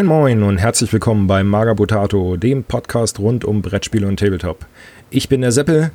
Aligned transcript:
Moin 0.00 0.06
Moin 0.06 0.42
und 0.44 0.56
herzlich 0.56 0.90
willkommen 0.94 1.26
bei 1.26 1.44
Magabotato, 1.44 2.38
dem 2.38 2.64
Podcast 2.64 3.18
rund 3.18 3.44
um 3.44 3.60
Brettspiele 3.60 4.06
und 4.06 4.18
Tabletop. 4.18 4.64
Ich 5.10 5.28
bin 5.28 5.42
der 5.42 5.52
Seppel 5.52 5.90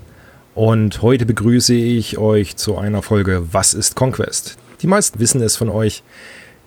und 0.54 1.01
heute 1.01 1.25
begrüße 1.25 1.73
ich 1.73 2.19
euch 2.19 2.55
zu 2.55 2.77
einer 2.77 3.01
Folge 3.01 3.47
Was 3.51 3.73
ist 3.73 3.95
Conquest? 3.95 4.57
Die 4.83 4.87
meisten 4.87 5.19
wissen 5.19 5.41
es 5.41 5.55
von 5.55 5.69
euch, 5.69 6.04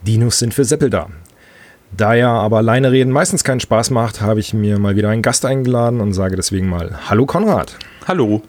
Dinos 0.04 0.40
sind 0.40 0.52
für 0.52 0.64
Seppel 0.64 0.90
da. 0.90 1.10
Da 1.96 2.14
ja 2.14 2.32
aber 2.32 2.56
alleine 2.56 2.90
reden 2.90 3.12
meistens 3.12 3.44
keinen 3.44 3.60
Spaß 3.60 3.90
macht, 3.90 4.20
habe 4.20 4.40
ich 4.40 4.52
mir 4.52 4.80
mal 4.80 4.96
wieder 4.96 5.10
einen 5.10 5.22
Gast 5.22 5.44
eingeladen 5.44 6.00
und 6.00 6.14
sage 6.14 6.34
deswegen 6.34 6.68
mal 6.68 6.98
Hallo 7.08 7.24
Konrad. 7.24 7.78
Hallo. 8.08 8.42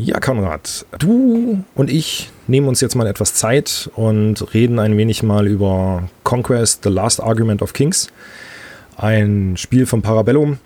Ja, 0.00 0.20
Konrad, 0.20 0.86
du 0.96 1.64
und 1.74 1.90
ich 1.90 2.30
nehmen 2.46 2.68
uns 2.68 2.80
jetzt 2.80 2.94
mal 2.94 3.08
etwas 3.08 3.34
Zeit 3.34 3.90
und 3.96 4.54
reden 4.54 4.78
ein 4.78 4.96
wenig 4.96 5.24
mal 5.24 5.48
über 5.48 6.08
Conquest, 6.22 6.84
The 6.84 6.88
Last 6.88 7.20
Argument 7.20 7.62
of 7.62 7.72
Kings. 7.72 8.06
Ein 8.96 9.56
Spiel 9.56 9.86
von 9.86 10.00
Parabellum, 10.00 10.58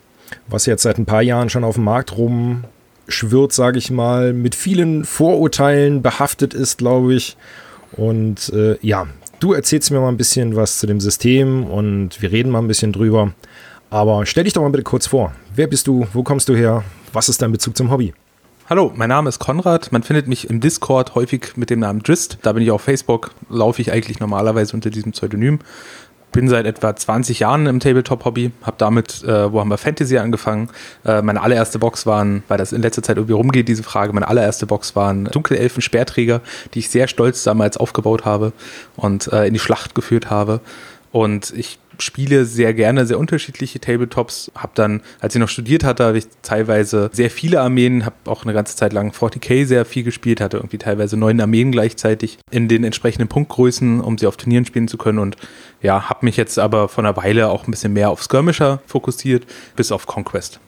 was 0.48 0.66
jetzt 0.66 0.82
seit 0.82 0.98
ein 0.98 1.06
paar 1.06 1.22
Jahren 1.22 1.48
schon 1.48 1.64
auf 1.64 1.76
dem 1.76 1.84
Markt 1.84 2.14
rumschwirrt, 2.14 3.54
sage 3.54 3.78
ich 3.78 3.90
mal, 3.90 4.34
mit 4.34 4.54
vielen 4.54 5.06
Vorurteilen 5.06 6.02
behaftet 6.02 6.52
ist, 6.52 6.76
glaube 6.76 7.14
ich. 7.14 7.38
Und 7.92 8.50
äh, 8.50 8.76
ja, 8.82 9.06
du 9.40 9.54
erzählst 9.54 9.90
mir 9.90 10.00
mal 10.00 10.10
ein 10.10 10.18
bisschen 10.18 10.56
was 10.56 10.78
zu 10.78 10.86
dem 10.86 11.00
System 11.00 11.64
und 11.64 12.20
wir 12.20 12.32
reden 12.32 12.50
mal 12.50 12.58
ein 12.58 12.68
bisschen 12.68 12.92
drüber. 12.92 13.32
Aber 13.88 14.26
stell 14.26 14.44
dich 14.44 14.52
doch 14.52 14.60
mal 14.60 14.68
bitte 14.68 14.84
kurz 14.84 15.06
vor. 15.06 15.32
Wer 15.56 15.68
bist 15.68 15.86
du? 15.86 16.06
Wo 16.12 16.22
kommst 16.22 16.50
du 16.50 16.54
her? 16.54 16.84
Was 17.14 17.30
ist 17.30 17.40
dein 17.40 17.52
Bezug 17.52 17.78
zum 17.78 17.90
Hobby? 17.90 18.12
Hallo, 18.72 18.90
mein 18.96 19.10
Name 19.10 19.28
ist 19.28 19.38
Konrad. 19.38 19.92
Man 19.92 20.02
findet 20.02 20.28
mich 20.28 20.48
im 20.48 20.60
Discord 20.60 21.14
häufig 21.14 21.58
mit 21.58 21.68
dem 21.68 21.80
Namen 21.80 22.02
Drist. 22.02 22.38
Da 22.40 22.54
bin 22.54 22.62
ich 22.62 22.70
auf 22.70 22.80
Facebook, 22.80 23.32
laufe 23.50 23.82
ich 23.82 23.92
eigentlich 23.92 24.18
normalerweise 24.18 24.72
unter 24.72 24.88
diesem 24.88 25.12
Pseudonym. 25.12 25.58
Bin 26.32 26.48
seit 26.48 26.64
etwa 26.64 26.96
20 26.96 27.40
Jahren 27.40 27.66
im 27.66 27.80
Tabletop-Hobby, 27.80 28.50
habe 28.62 28.76
damit 28.78 29.24
äh, 29.24 29.52
Warhammer 29.52 29.76
Fantasy 29.76 30.16
angefangen. 30.16 30.70
Äh, 31.04 31.20
meine 31.20 31.42
allererste 31.42 31.78
Box 31.78 32.06
waren, 32.06 32.44
weil 32.48 32.56
das 32.56 32.72
in 32.72 32.80
letzter 32.80 33.02
Zeit 33.02 33.18
irgendwie 33.18 33.34
rumgeht, 33.34 33.68
diese 33.68 33.82
Frage, 33.82 34.14
meine 34.14 34.28
allererste 34.28 34.64
Box 34.64 34.96
waren 34.96 35.26
Dunkelelfen-Speerträger, 35.26 36.40
die 36.72 36.78
ich 36.78 36.88
sehr 36.88 37.08
stolz 37.08 37.42
damals 37.42 37.76
aufgebaut 37.76 38.24
habe 38.24 38.54
und 38.96 39.30
äh, 39.34 39.48
in 39.48 39.52
die 39.52 39.60
Schlacht 39.60 39.94
geführt 39.94 40.30
habe. 40.30 40.62
Und 41.10 41.52
ich 41.54 41.78
spiele 42.02 42.44
sehr 42.44 42.74
gerne 42.74 43.06
sehr 43.06 43.18
unterschiedliche 43.18 43.80
Tabletops. 43.80 44.50
Habe 44.54 44.72
dann, 44.74 45.02
als 45.20 45.34
ich 45.34 45.40
noch 45.40 45.48
studiert 45.48 45.84
hatte, 45.84 46.04
habe 46.04 46.18
ich 46.18 46.26
teilweise 46.42 47.10
sehr 47.12 47.30
viele 47.30 47.60
Armeen, 47.60 48.04
habe 48.04 48.16
auch 48.26 48.44
eine 48.44 48.52
ganze 48.52 48.76
Zeit 48.76 48.92
lang 48.92 49.12
40k 49.12 49.64
sehr 49.64 49.84
viel 49.84 50.02
gespielt, 50.02 50.40
hatte 50.40 50.58
irgendwie 50.58 50.78
teilweise 50.78 51.16
neun 51.16 51.40
Armeen 51.40 51.72
gleichzeitig 51.72 52.38
in 52.50 52.68
den 52.68 52.84
entsprechenden 52.84 53.28
Punktgrößen, 53.28 54.00
um 54.00 54.18
sie 54.18 54.26
auf 54.26 54.36
Turnieren 54.36 54.64
spielen 54.64 54.88
zu 54.88 54.98
können. 54.98 55.18
Und 55.18 55.36
ja, 55.80 56.08
habe 56.08 56.24
mich 56.24 56.36
jetzt 56.36 56.58
aber 56.58 56.88
von 56.88 57.06
einer 57.06 57.16
Weile 57.16 57.48
auch 57.48 57.66
ein 57.66 57.70
bisschen 57.70 57.92
mehr 57.92 58.10
auf 58.10 58.22
Skirmisher 58.22 58.82
fokussiert, 58.86 59.46
bis 59.76 59.92
auf 59.92 60.06
Conquest. 60.06 60.60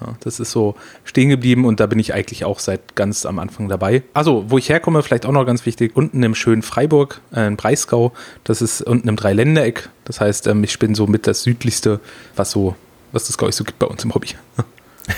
Ja, 0.00 0.14
das 0.20 0.40
ist 0.40 0.50
so 0.50 0.74
stehen 1.04 1.28
geblieben 1.28 1.64
und 1.64 1.80
da 1.80 1.86
bin 1.86 1.98
ich 1.98 2.14
eigentlich 2.14 2.44
auch 2.44 2.58
seit 2.58 2.96
ganz 2.96 3.26
am 3.26 3.38
Anfang 3.38 3.68
dabei. 3.68 4.02
Also, 4.14 4.46
wo 4.48 4.58
ich 4.58 4.68
herkomme, 4.68 5.02
vielleicht 5.02 5.26
auch 5.26 5.32
noch 5.32 5.44
ganz 5.44 5.66
wichtig, 5.66 5.94
unten 5.94 6.22
im 6.22 6.34
schönen 6.34 6.62
Freiburg, 6.62 7.20
äh, 7.34 7.46
in 7.46 7.56
Breisgau, 7.56 8.12
das 8.44 8.62
ist 8.62 8.82
unten 8.82 9.08
im 9.08 9.16
Dreiländereck. 9.16 9.90
Das 10.04 10.20
heißt, 10.20 10.46
ähm, 10.46 10.64
ich 10.64 10.78
bin 10.78 10.94
so 10.94 11.06
mit 11.06 11.26
das 11.26 11.42
südlichste, 11.42 12.00
was 12.36 12.50
so, 12.50 12.76
was 13.12 13.26
das 13.26 13.36
glaube 13.36 13.50
ich 13.50 13.56
so 13.56 13.64
gibt 13.64 13.78
bei 13.78 13.86
uns 13.86 14.04
im 14.04 14.14
Hobby. 14.14 14.28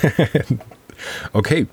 okay. 1.33 1.67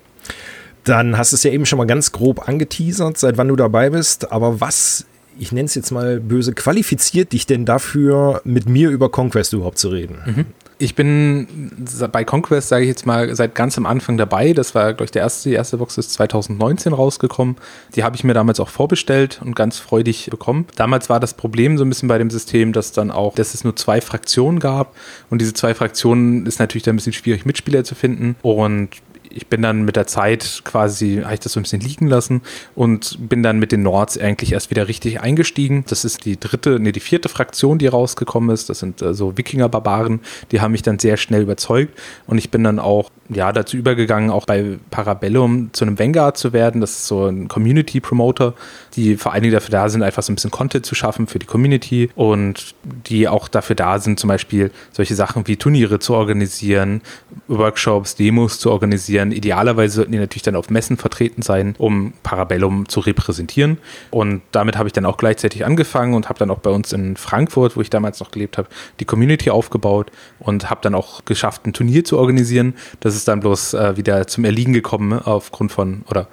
Dann 0.84 1.18
hast 1.18 1.32
du 1.32 1.36
es 1.36 1.42
ja 1.42 1.50
eben 1.50 1.66
schon 1.66 1.78
mal 1.78 1.86
ganz 1.86 2.12
grob 2.12 2.48
angeteasert, 2.48 3.18
seit 3.18 3.36
wann 3.36 3.48
du 3.48 3.56
dabei 3.56 3.90
bist. 3.90 4.32
Aber 4.32 4.60
was, 4.60 5.04
ich 5.38 5.52
nenne 5.52 5.66
es 5.66 5.74
jetzt 5.74 5.90
mal 5.90 6.20
böse, 6.20 6.54
qualifiziert 6.54 7.32
dich 7.32 7.46
denn 7.46 7.66
dafür, 7.66 8.40
mit 8.44 8.68
mir 8.68 8.90
über 8.90 9.10
Conquest 9.10 9.52
überhaupt 9.52 9.78
zu 9.78 9.88
reden? 9.88 10.18
Mhm. 10.24 10.46
Ich 10.82 10.94
bin 10.94 11.70
bei 12.10 12.24
Conquest, 12.24 12.70
sage 12.70 12.84
ich 12.84 12.88
jetzt 12.88 13.04
mal, 13.04 13.36
seit 13.36 13.54
ganz 13.54 13.76
am 13.76 13.84
Anfang 13.84 14.16
dabei. 14.16 14.54
Das 14.54 14.74
war, 14.74 14.94
glaube 14.94 15.04
ich, 15.04 15.10
der 15.10 15.20
erste, 15.20 15.50
die 15.50 15.54
erste 15.54 15.76
Box 15.76 15.98
ist 15.98 16.14
2019 16.14 16.94
rausgekommen. 16.94 17.56
Die 17.94 18.02
habe 18.02 18.16
ich 18.16 18.24
mir 18.24 18.32
damals 18.32 18.60
auch 18.60 18.70
vorbestellt 18.70 19.42
und 19.44 19.54
ganz 19.54 19.78
freudig 19.78 20.30
bekommen. 20.30 20.66
Damals 20.76 21.10
war 21.10 21.20
das 21.20 21.34
Problem 21.34 21.76
so 21.76 21.84
ein 21.84 21.90
bisschen 21.90 22.08
bei 22.08 22.16
dem 22.16 22.30
System, 22.30 22.72
dass 22.72 22.92
dann 22.92 23.10
auch, 23.10 23.34
dass 23.34 23.52
es 23.52 23.62
nur 23.62 23.76
zwei 23.76 24.00
Fraktionen 24.00 24.58
gab. 24.58 24.96
Und 25.28 25.42
diese 25.42 25.52
zwei 25.52 25.74
Fraktionen 25.74 26.46
ist 26.46 26.58
natürlich 26.60 26.84
dann 26.84 26.94
ein 26.94 26.96
bisschen 26.96 27.12
schwierig, 27.12 27.44
Mitspieler 27.44 27.84
zu 27.84 27.94
finden. 27.94 28.36
Und 28.40 28.88
ich 29.30 29.46
bin 29.46 29.62
dann 29.62 29.82
mit 29.82 29.96
der 29.96 30.06
Zeit 30.06 30.62
quasi, 30.64 31.20
habe 31.22 31.34
ich 31.34 31.40
das 31.40 31.52
so 31.52 31.60
ein 31.60 31.62
bisschen 31.62 31.80
liegen 31.80 32.06
lassen 32.06 32.42
und 32.74 33.16
bin 33.28 33.42
dann 33.42 33.58
mit 33.58 33.72
den 33.72 33.82
Nords 33.82 34.18
eigentlich 34.18 34.52
erst 34.52 34.70
wieder 34.70 34.88
richtig 34.88 35.20
eingestiegen. 35.20 35.84
Das 35.88 36.04
ist 36.04 36.24
die 36.24 36.38
dritte, 36.38 36.78
nee, 36.80 36.92
die 36.92 37.00
vierte 37.00 37.28
Fraktion, 37.28 37.78
die 37.78 37.86
rausgekommen 37.86 38.50
ist. 38.50 38.68
Das 38.68 38.80
sind 38.80 39.00
äh, 39.02 39.14
so 39.14 39.36
Wikinger-Barbaren. 39.36 40.20
Die 40.50 40.60
haben 40.60 40.72
mich 40.72 40.82
dann 40.82 40.98
sehr 40.98 41.16
schnell 41.16 41.42
überzeugt 41.42 41.98
und 42.26 42.38
ich 42.38 42.50
bin 42.50 42.64
dann 42.64 42.78
auch 42.78 43.10
ja, 43.32 43.52
dazu 43.52 43.76
übergegangen, 43.76 44.30
auch 44.30 44.44
bei 44.44 44.78
Parabellum 44.90 45.70
zu 45.72 45.84
einem 45.84 45.98
Vanguard 45.98 46.36
zu 46.36 46.52
werden. 46.52 46.80
Das 46.80 46.90
ist 46.90 47.06
so 47.06 47.26
ein 47.26 47.46
Community 47.46 48.00
Promoter, 48.00 48.54
die 48.94 49.16
vor 49.16 49.32
allen 49.32 49.42
Dingen 49.42 49.54
dafür 49.54 49.70
da 49.70 49.88
sind, 49.88 50.02
einfach 50.02 50.22
so 50.22 50.32
ein 50.32 50.34
bisschen 50.34 50.50
Content 50.50 50.84
zu 50.84 50.96
schaffen 50.96 51.28
für 51.28 51.38
die 51.38 51.46
Community 51.46 52.10
und 52.16 52.74
die 53.06 53.28
auch 53.28 53.46
dafür 53.46 53.76
da 53.76 53.98
sind, 54.00 54.18
zum 54.18 54.28
Beispiel 54.28 54.72
solche 54.90 55.14
Sachen 55.14 55.46
wie 55.46 55.56
Turniere 55.56 56.00
zu 56.00 56.14
organisieren, 56.14 57.02
Workshops, 57.46 58.16
Demos 58.16 58.58
zu 58.58 58.70
organisieren. 58.70 59.30
Idealerweise 59.30 59.94
sollten 59.96 60.12
die 60.12 60.18
natürlich 60.18 60.42
dann 60.42 60.56
auf 60.56 60.68
Messen 60.68 60.96
vertreten 60.96 61.42
sein, 61.42 61.76
um 61.78 62.12
Parabellum 62.24 62.88
zu 62.88 62.98
repräsentieren. 62.98 63.78
Und 64.10 64.42
damit 64.50 64.76
habe 64.76 64.88
ich 64.88 64.92
dann 64.92 65.06
auch 65.06 65.16
gleichzeitig 65.16 65.64
angefangen 65.64 66.14
und 66.14 66.28
habe 66.28 66.38
dann 66.40 66.50
auch 66.50 66.58
bei 66.58 66.70
uns 66.70 66.92
in 66.92 67.16
Frankfurt, 67.16 67.76
wo 67.76 67.80
ich 67.80 67.90
damals 67.90 68.18
noch 68.18 68.32
gelebt 68.32 68.58
habe, 68.58 68.68
die 68.98 69.04
Community 69.04 69.50
aufgebaut 69.50 70.10
und 70.40 70.68
habe 70.68 70.80
dann 70.82 70.96
auch 70.96 71.24
geschafft, 71.24 71.64
ein 71.66 71.72
Turnier 71.72 72.04
zu 72.04 72.18
organisieren. 72.18 72.74
Das 72.98 73.14
ist 73.14 73.19
ist 73.20 73.28
dann 73.28 73.40
bloß 73.40 73.74
äh, 73.74 73.96
wieder 73.96 74.26
zum 74.26 74.44
Erliegen 74.44 74.72
gekommen 74.72 75.10
ne, 75.10 75.26
aufgrund 75.26 75.72
von, 75.72 76.02
oder 76.08 76.26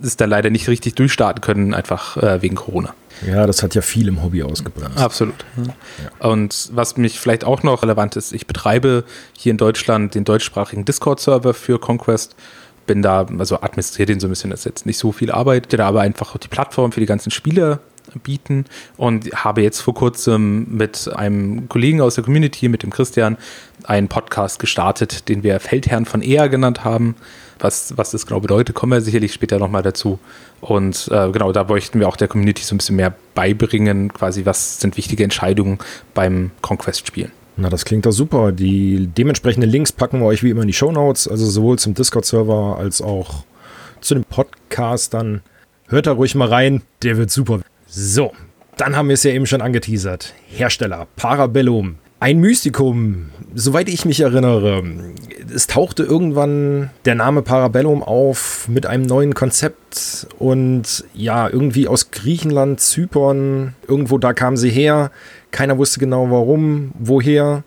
ist 0.00 0.20
dann 0.20 0.30
leider 0.30 0.50
nicht 0.50 0.68
richtig 0.68 0.94
durchstarten 0.94 1.42
können, 1.42 1.74
einfach 1.74 2.16
äh, 2.16 2.40
wegen 2.40 2.56
Corona. 2.56 2.94
Ja, 3.26 3.46
das 3.46 3.62
hat 3.62 3.74
ja 3.74 3.82
viel 3.82 4.08
im 4.08 4.22
Hobby 4.22 4.42
ausgebremst. 4.42 4.98
Absolut. 4.98 5.44
Ja. 5.56 6.28
Und 6.28 6.70
was 6.72 6.96
mich 6.96 7.20
vielleicht 7.20 7.44
auch 7.44 7.62
noch 7.62 7.82
relevant 7.82 8.16
ist, 8.16 8.32
ich 8.32 8.46
betreibe 8.46 9.04
hier 9.36 9.50
in 9.50 9.58
Deutschland 9.58 10.14
den 10.14 10.24
deutschsprachigen 10.24 10.84
Discord-Server 10.84 11.54
für 11.54 11.78
Conquest. 11.78 12.34
Bin 12.86 13.02
da, 13.02 13.26
also 13.38 13.60
administriere 13.60 14.06
den 14.06 14.20
so 14.20 14.26
ein 14.26 14.30
bisschen, 14.30 14.50
das 14.50 14.60
ist 14.60 14.66
jetzt 14.66 14.86
nicht 14.86 14.98
so 14.98 15.12
viel 15.12 15.30
Arbeit, 15.30 15.72
da 15.72 15.86
aber 15.86 16.00
einfach 16.00 16.36
die 16.38 16.48
Plattform 16.48 16.92
für 16.92 17.00
die 17.00 17.06
ganzen 17.06 17.30
Spieler 17.30 17.80
bieten 18.22 18.66
und 18.96 19.32
habe 19.34 19.62
jetzt 19.62 19.80
vor 19.80 19.94
kurzem 19.94 20.66
mit 20.76 21.10
einem 21.14 21.68
Kollegen 21.68 22.00
aus 22.00 22.14
der 22.14 22.24
Community, 22.24 22.68
mit 22.68 22.82
dem 22.82 22.90
Christian, 22.90 23.36
einen 23.84 24.08
Podcast 24.08 24.58
gestartet, 24.58 25.28
den 25.28 25.42
wir 25.42 25.58
Feldherrn 25.60 26.04
von 26.04 26.22
EA 26.22 26.46
genannt 26.48 26.84
haben. 26.84 27.16
Was, 27.58 27.96
was 27.96 28.10
das 28.10 28.26
genau 28.26 28.40
bedeutet, 28.40 28.74
kommen 28.74 28.92
wir 28.92 29.00
sicherlich 29.00 29.32
später 29.32 29.58
nochmal 29.58 29.82
dazu. 29.82 30.18
Und 30.60 31.08
äh, 31.10 31.30
genau, 31.30 31.52
da 31.52 31.64
möchten 31.64 32.00
wir 32.00 32.08
auch 32.08 32.16
der 32.16 32.28
Community 32.28 32.62
so 32.62 32.74
ein 32.74 32.78
bisschen 32.78 32.96
mehr 32.96 33.14
beibringen, 33.34 34.12
quasi, 34.12 34.44
was 34.44 34.80
sind 34.80 34.96
wichtige 34.96 35.24
Entscheidungen 35.24 35.78
beim 36.14 36.50
Conquest-Spielen. 36.62 37.30
Na, 37.56 37.68
das 37.68 37.84
klingt 37.84 38.04
doch 38.06 38.12
super. 38.12 38.50
Die 38.50 39.06
dementsprechenden 39.06 39.70
Links 39.70 39.92
packen 39.92 40.20
wir 40.20 40.26
euch 40.26 40.42
wie 40.42 40.50
immer 40.50 40.62
in 40.62 40.66
die 40.66 40.72
Show 40.74 40.90
Notes, 40.90 41.28
also 41.28 41.46
sowohl 41.46 41.78
zum 41.78 41.94
Discord-Server 41.94 42.76
als 42.78 43.00
auch 43.00 43.44
zu 44.00 44.14
dem 44.14 44.24
Podcast. 44.24 45.14
Dann 45.14 45.40
hört 45.88 46.06
da 46.06 46.12
ruhig 46.12 46.34
mal 46.34 46.48
rein, 46.48 46.82
der 47.02 47.16
wird 47.16 47.30
super. 47.30 47.60
So, 47.96 48.32
dann 48.76 48.96
haben 48.96 49.06
wir 49.06 49.14
es 49.14 49.22
ja 49.22 49.30
eben 49.30 49.46
schon 49.46 49.60
angeteasert. 49.60 50.34
Hersteller 50.48 51.06
Parabellum. 51.14 51.94
Ein 52.18 52.40
Mystikum, 52.40 53.26
soweit 53.54 53.88
ich 53.88 54.04
mich 54.04 54.18
erinnere. 54.18 54.82
Es 55.54 55.68
tauchte 55.68 56.02
irgendwann 56.02 56.90
der 57.04 57.14
Name 57.14 57.42
Parabellum 57.42 58.02
auf 58.02 58.66
mit 58.66 58.84
einem 58.84 59.04
neuen 59.04 59.34
Konzept 59.34 60.26
und 60.40 61.04
ja, 61.14 61.48
irgendwie 61.48 61.86
aus 61.86 62.10
Griechenland, 62.10 62.80
Zypern, 62.80 63.74
irgendwo 63.86 64.18
da 64.18 64.32
kamen 64.32 64.56
sie 64.56 64.70
her. 64.70 65.12
Keiner 65.52 65.78
wusste 65.78 66.00
genau 66.00 66.28
warum, 66.32 66.90
woher 66.98 67.62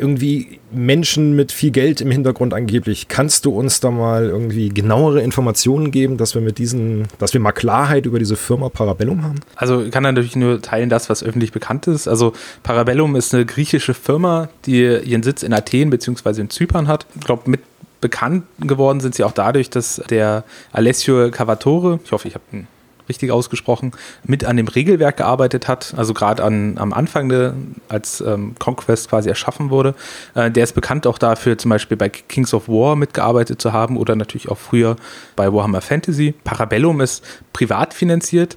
irgendwie 0.00 0.58
Menschen 0.72 1.36
mit 1.36 1.52
viel 1.52 1.70
Geld 1.70 2.00
im 2.00 2.10
Hintergrund 2.10 2.54
angeblich. 2.54 3.08
Kannst 3.08 3.44
du 3.44 3.52
uns 3.52 3.80
da 3.80 3.90
mal 3.90 4.24
irgendwie 4.24 4.68
genauere 4.68 5.20
Informationen 5.20 5.90
geben, 5.90 6.16
dass 6.16 6.34
wir 6.34 6.42
mit 6.42 6.58
diesen, 6.58 7.08
dass 7.18 7.34
wir 7.34 7.40
mal 7.40 7.52
Klarheit 7.52 8.06
über 8.06 8.18
diese 8.18 8.36
Firma 8.36 8.68
Parabellum 8.68 9.22
haben? 9.22 9.40
Also 9.56 9.82
ich 9.82 9.90
kann 9.90 10.02
natürlich 10.02 10.36
nur 10.36 10.62
teilen 10.62 10.88
das, 10.88 11.10
was 11.10 11.22
öffentlich 11.22 11.52
bekannt 11.52 11.86
ist. 11.86 12.08
Also 12.08 12.32
Parabellum 12.62 13.16
ist 13.16 13.34
eine 13.34 13.44
griechische 13.44 13.94
Firma, 13.94 14.48
die 14.66 14.82
ihren 14.82 15.22
Sitz 15.22 15.42
in 15.42 15.52
Athen 15.52 15.90
bzw. 15.90 16.40
in 16.40 16.50
Zypern 16.50 16.88
hat. 16.88 17.06
Ich 17.14 17.24
glaube, 17.24 17.50
mit 17.50 17.60
bekannt 18.00 18.44
geworden 18.60 19.00
sind 19.00 19.14
sie 19.14 19.24
auch 19.24 19.32
dadurch, 19.32 19.70
dass 19.70 20.02
der 20.08 20.44
Alessio 20.72 21.30
Cavatore, 21.30 22.00
ich 22.04 22.12
hoffe, 22.12 22.28
ich 22.28 22.34
habe 22.34 22.44
einen 22.52 22.68
richtig 23.10 23.30
ausgesprochen, 23.30 23.92
mit 24.24 24.46
an 24.46 24.56
dem 24.56 24.68
Regelwerk 24.68 25.18
gearbeitet 25.18 25.68
hat, 25.68 25.92
also 25.96 26.14
gerade 26.14 26.42
am 26.42 26.92
Anfang, 26.94 27.28
de, 27.28 27.52
als 27.88 28.22
ähm, 28.22 28.54
Conquest 28.58 29.10
quasi 29.10 29.28
erschaffen 29.28 29.68
wurde. 29.68 29.94
Äh, 30.34 30.50
der 30.50 30.64
ist 30.64 30.74
bekannt 30.74 31.06
auch 31.06 31.18
dafür, 31.18 31.58
zum 31.58 31.68
Beispiel 31.68 31.98
bei 31.98 32.08
Kings 32.08 32.54
of 32.54 32.68
War 32.68 32.96
mitgearbeitet 32.96 33.60
zu 33.60 33.74
haben 33.74 33.98
oder 33.98 34.16
natürlich 34.16 34.48
auch 34.48 34.58
früher 34.58 34.96
bei 35.36 35.52
Warhammer 35.52 35.82
Fantasy. 35.82 36.34
Parabellum 36.44 37.02
ist 37.02 37.22
privat 37.52 37.92
finanziert 37.92 38.56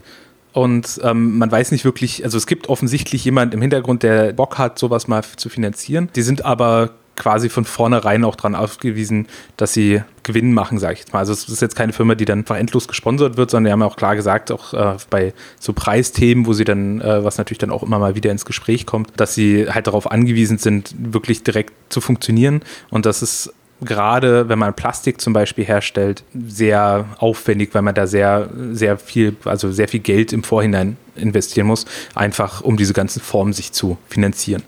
und 0.53 1.01
ähm, 1.03 1.39
man 1.39 1.51
weiß 1.51 1.71
nicht 1.71 1.83
wirklich, 1.83 2.23
also 2.23 2.37
es 2.37 2.47
gibt 2.47 2.69
offensichtlich 2.69 3.25
jemand 3.25 3.53
im 3.53 3.61
Hintergrund, 3.61 4.03
der 4.03 4.33
Bock 4.33 4.59
hat, 4.59 4.77
sowas 4.77 5.07
mal 5.07 5.23
zu 5.35 5.49
finanzieren. 5.49 6.09
Die 6.15 6.21
sind 6.21 6.45
aber 6.45 6.91
quasi 7.15 7.49
von 7.49 7.65
vornherein 7.65 8.23
auch 8.23 8.35
dran 8.35 8.55
aufgewiesen, 8.55 9.27
dass 9.57 9.73
sie 9.73 10.01
Gewinn 10.23 10.53
machen, 10.53 10.79
sage 10.79 10.93
ich 10.93 10.99
jetzt 10.99 11.13
mal. 11.13 11.19
Also 11.19 11.33
es 11.33 11.47
ist 11.47 11.61
jetzt 11.61 11.75
keine 11.75 11.93
Firma, 11.93 12.15
die 12.15 12.25
dann 12.25 12.39
einfach 12.39 12.57
endlos 12.57 12.87
gesponsert 12.87 13.37
wird, 13.37 13.51
sondern 13.51 13.65
die 13.65 13.71
haben 13.71 13.83
auch 13.83 13.97
klar 13.97 14.15
gesagt, 14.15 14.51
auch 14.51 14.73
äh, 14.73 14.97
bei 15.09 15.33
so 15.59 15.73
Preisthemen, 15.73 16.45
wo 16.45 16.53
sie 16.53 16.63
dann, 16.63 17.01
äh, 17.01 17.23
was 17.23 17.37
natürlich 17.37 17.59
dann 17.59 17.71
auch 17.71 17.83
immer 17.83 17.99
mal 17.99 18.15
wieder 18.15 18.31
ins 18.31 18.45
Gespräch 18.45 18.85
kommt, 18.85 19.11
dass 19.17 19.35
sie 19.35 19.69
halt 19.69 19.87
darauf 19.87 20.09
angewiesen 20.09 20.57
sind, 20.57 20.95
wirklich 20.97 21.43
direkt 21.43 21.73
zu 21.89 22.01
funktionieren 22.01 22.61
und 22.89 23.05
das 23.05 23.21
ist 23.21 23.53
gerade 23.85 24.49
wenn 24.49 24.59
man 24.59 24.73
Plastik 24.73 25.21
zum 25.21 25.33
Beispiel 25.33 25.65
herstellt, 25.65 26.23
sehr 26.33 27.05
aufwendig, 27.17 27.73
weil 27.73 27.81
man 27.81 27.95
da 27.95 28.07
sehr, 28.07 28.49
sehr 28.71 28.97
viel, 28.97 29.35
also 29.45 29.71
sehr 29.71 29.87
viel 29.87 29.99
Geld 29.99 30.33
im 30.33 30.43
Vorhinein 30.43 30.97
investieren 31.15 31.67
muss, 31.67 31.85
einfach 32.15 32.61
um 32.61 32.77
diese 32.77 32.93
ganzen 32.93 33.21
Formen 33.21 33.53
sich 33.53 33.71
zu 33.71 33.97
finanzieren. 34.07 34.63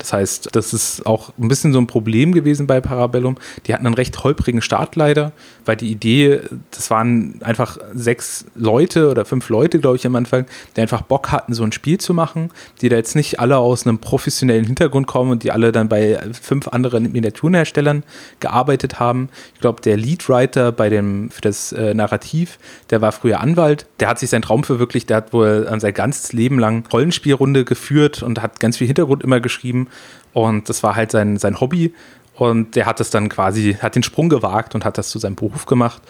Das 0.00 0.14
heißt, 0.14 0.48
das 0.52 0.72
ist 0.72 1.04
auch 1.04 1.30
ein 1.38 1.48
bisschen 1.48 1.74
so 1.74 1.78
ein 1.78 1.86
Problem 1.86 2.32
gewesen 2.32 2.66
bei 2.66 2.80
Parabellum. 2.80 3.36
Die 3.66 3.74
hatten 3.74 3.84
einen 3.84 3.94
recht 3.94 4.24
holprigen 4.24 4.62
Start 4.62 4.96
leider, 4.96 5.32
weil 5.66 5.76
die 5.76 5.90
Idee, 5.90 6.40
das 6.70 6.90
waren 6.90 7.38
einfach 7.42 7.76
sechs 7.92 8.46
Leute 8.54 9.10
oder 9.10 9.26
fünf 9.26 9.50
Leute, 9.50 9.78
glaube 9.78 9.96
ich, 9.96 10.06
am 10.06 10.16
Anfang, 10.16 10.46
die 10.74 10.80
einfach 10.80 11.02
Bock 11.02 11.30
hatten, 11.30 11.52
so 11.52 11.62
ein 11.64 11.72
Spiel 11.72 11.98
zu 11.98 12.14
machen, 12.14 12.50
die 12.80 12.88
da 12.88 12.96
jetzt 12.96 13.14
nicht 13.14 13.40
alle 13.40 13.58
aus 13.58 13.86
einem 13.86 13.98
professionellen 13.98 14.64
Hintergrund 14.64 15.06
kommen 15.06 15.32
und 15.32 15.42
die 15.42 15.52
alle 15.52 15.70
dann 15.70 15.90
bei 15.90 16.18
fünf 16.40 16.68
anderen 16.68 17.12
Miniaturenherstellern 17.12 18.02
gearbeitet 18.40 19.00
haben. 19.00 19.28
Ich 19.54 19.60
glaube, 19.60 19.82
der 19.82 19.98
Leadwriter 19.98 20.72
bei 20.72 20.88
dem, 20.88 21.30
für 21.30 21.42
das 21.42 21.72
äh, 21.72 21.92
Narrativ, 21.92 22.58
der 22.88 23.02
war 23.02 23.12
früher 23.12 23.40
Anwalt, 23.40 23.84
der 24.00 24.08
hat 24.08 24.18
sich 24.18 24.30
seinen 24.30 24.42
Traum 24.42 24.64
verwirklicht, 24.64 25.10
der 25.10 25.18
hat 25.18 25.34
wohl 25.34 25.68
sein 25.78 25.92
ganzes 25.92 26.32
Leben 26.32 26.58
lang 26.58 26.86
Rollenspielrunde 26.90 27.66
geführt 27.66 28.22
und 28.22 28.40
hat 28.40 28.60
ganz 28.60 28.78
viel 28.78 28.86
Hintergrund 28.86 29.22
immer 29.22 29.40
geschrieben 29.40 29.88
und 30.32 30.68
das 30.68 30.82
war 30.82 30.96
halt 30.96 31.10
sein, 31.10 31.36
sein 31.36 31.60
Hobby. 31.60 31.94
Und 32.34 32.74
der 32.74 32.86
hat 32.86 33.00
es 33.00 33.10
dann 33.10 33.28
quasi, 33.28 33.74
hat 33.74 33.96
den 33.96 34.02
Sprung 34.02 34.28
gewagt 34.28 34.74
und 34.74 34.84
hat 34.84 34.96
das 34.96 35.10
zu 35.10 35.18
seinem 35.18 35.34
Beruf 35.34 35.66
gemacht. 35.66 36.00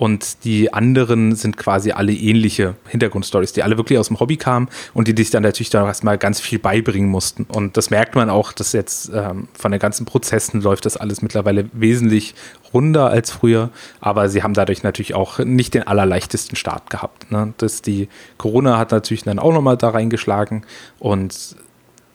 Und 0.00 0.44
die 0.44 0.72
anderen 0.72 1.34
sind 1.34 1.58
quasi 1.58 1.92
alle 1.92 2.14
ähnliche 2.14 2.74
Hintergrundstories, 2.88 3.52
die 3.52 3.62
alle 3.62 3.76
wirklich 3.76 3.98
aus 3.98 4.08
dem 4.08 4.18
Hobby 4.18 4.38
kamen 4.38 4.70
und 4.94 5.08
die 5.08 5.14
dich 5.14 5.28
dann 5.28 5.42
natürlich 5.42 5.68
dann 5.68 5.84
erstmal 5.84 6.16
ganz 6.16 6.40
viel 6.40 6.58
beibringen 6.58 7.10
mussten. 7.10 7.44
Und 7.44 7.76
das 7.76 7.90
merkt 7.90 8.14
man 8.14 8.30
auch, 8.30 8.52
dass 8.52 8.72
jetzt 8.72 9.10
ähm, 9.14 9.48
von 9.52 9.72
den 9.72 9.78
ganzen 9.78 10.06
Prozessen 10.06 10.62
läuft 10.62 10.86
das 10.86 10.96
alles 10.96 11.20
mittlerweile 11.20 11.68
wesentlich 11.74 12.34
runder 12.72 13.10
als 13.10 13.30
früher. 13.30 13.68
Aber 14.00 14.30
sie 14.30 14.42
haben 14.42 14.54
dadurch 14.54 14.82
natürlich 14.82 15.14
auch 15.14 15.38
nicht 15.38 15.74
den 15.74 15.86
allerleichtesten 15.86 16.56
Start 16.56 16.88
gehabt. 16.88 17.30
Ne? 17.30 17.52
Das, 17.58 17.82
die 17.82 18.08
Corona 18.38 18.78
hat 18.78 18.92
natürlich 18.92 19.24
dann 19.24 19.38
auch 19.38 19.52
nochmal 19.52 19.76
da 19.76 19.90
reingeschlagen 19.90 20.64
und 20.98 21.56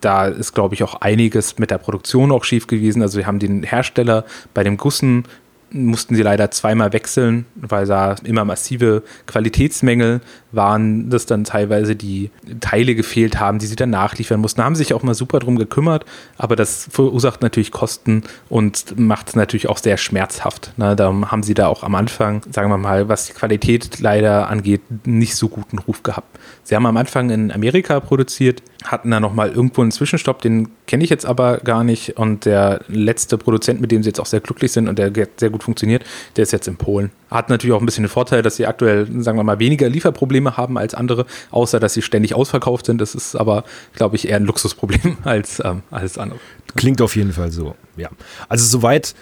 da 0.02 0.28
ist, 0.28 0.54
glaube 0.54 0.76
ich, 0.76 0.84
auch 0.84 0.96
einiges 0.96 1.58
mit 1.58 1.72
der 1.72 1.78
Produktion 1.78 2.32
auch 2.32 2.44
schief 2.44 2.68
gewesen. 2.68 3.02
Also 3.02 3.18
wir 3.18 3.28
haben 3.28 3.40
den 3.40 3.64
Hersteller 3.64 4.26
bei 4.54 4.64
dem 4.64 4.78
Gussen 4.78 5.26
mussten 5.72 6.16
sie 6.16 6.22
leider 6.22 6.52
zweimal 6.52 6.94
wechseln, 6.94 7.46
weil 7.56 7.86
da 7.86 8.16
immer 8.24 8.46
massive 8.46 9.04
Qualitätsmängel 9.26 10.22
waren, 10.56 11.10
dass 11.10 11.26
dann 11.26 11.44
teilweise 11.44 11.96
die 11.96 12.30
Teile 12.60 12.96
gefehlt 12.96 13.40
haben, 13.40 13.60
die 13.60 13.66
sie 13.66 13.76
dann 13.76 13.90
nachliefern 13.90 14.40
mussten. 14.40 14.62
Da 14.62 14.66
haben 14.66 14.76
sie 14.76 14.84
sich 14.84 14.94
auch 14.94 15.04
mal 15.04 15.14
super 15.14 15.40
drum 15.40 15.58
gekümmert, 15.58 16.06
aber 16.38 16.56
das 16.56 16.88
verursacht 16.92 17.42
natürlich 17.42 17.72
Kosten 17.72 18.24
und 18.50 18.98
macht 19.00 19.30
es 19.30 19.36
natürlich 19.36 19.68
auch 19.68 19.78
sehr 19.78 19.98
schmerzhaft. 19.98 20.74
Ne? 20.78 20.96
Darum 20.96 21.32
haben 21.32 21.44
sie 21.44 21.54
da 21.54 21.68
auch 21.68 21.84
am 21.84 21.96
Anfang, 21.96 22.42
sagen 22.52 22.70
wir 22.70 22.78
mal, 22.78 23.10
was 23.10 23.28
die 23.28 23.34
Qualität 23.34 24.00
leider 24.00 24.50
angeht, 24.50 24.82
nicht 25.06 25.36
so 25.36 25.50
guten 25.50 25.80
Ruf 25.80 26.04
gehabt. 26.04 26.38
Sie 26.64 26.76
haben 26.76 26.86
am 26.86 26.98
Anfang 26.98 27.30
in 27.30 27.52
Amerika 27.52 28.00
produziert, 28.00 28.62
hatten 28.84 29.12
da 29.12 29.20
nochmal 29.20 29.50
irgendwo 29.50 29.82
einen 29.82 29.92
Zwischenstopp, 29.92 30.42
den 30.42 30.70
kenne 30.88 31.04
ich 31.04 31.10
jetzt 31.10 31.26
aber 31.26 31.58
gar 31.58 31.84
nicht. 31.84 32.18
Und 32.18 32.46
der 32.46 32.82
letzte 32.88 33.38
Produzent, 33.38 33.82
mit 33.82 33.92
dem 33.92 34.04
sie 34.04 34.10
jetzt 34.10 34.20
auch 34.20 34.26
sehr 34.26 34.40
glücklich 34.40 34.72
sind 34.72 34.88
und 34.88 35.00
der 35.00 35.12
sehr 35.38 35.50
gut 35.50 35.64
funktioniert, 35.64 36.04
der 36.36 36.44
ist 36.44 36.52
jetzt 36.52 36.68
in 36.68 36.78
Polen. 36.78 37.12
Hat 37.30 37.50
natürlich 37.50 37.76
auch 37.76 37.82
ein 37.82 37.86
bisschen 37.86 38.04
den 38.04 38.10
Vorteil, 38.10 38.42
dass 38.42 38.56
sie 38.56 38.68
aktuell, 38.68 39.08
sagen 39.22 39.38
wir 39.38 39.44
mal, 39.44 39.60
weniger 39.60 39.90
Lieferprobleme 39.90 40.45
haben 40.52 40.78
als 40.78 40.94
andere, 40.94 41.26
außer 41.52 41.80
dass 41.80 41.94
sie 41.94 42.02
ständig 42.02 42.36
ausverkauft 42.36 42.86
sind. 42.86 43.02
Das 43.02 43.16
ist 43.16 43.36
aber, 43.36 43.64
glaube 43.94 44.16
ich, 44.16 44.28
eher 44.28 44.38
ein 44.38 44.46
Luxusproblem 44.46 45.18
als 45.24 45.62
ähm, 45.64 45.84
alles 45.92 46.18
andere. 46.18 46.40
Klingt 46.76 47.02
auf 47.02 47.16
jeden 47.16 47.34
Fall 47.34 47.52
so, 47.52 47.76
ja. 47.98 48.10
Also 48.50 48.66
soweit 48.66 49.16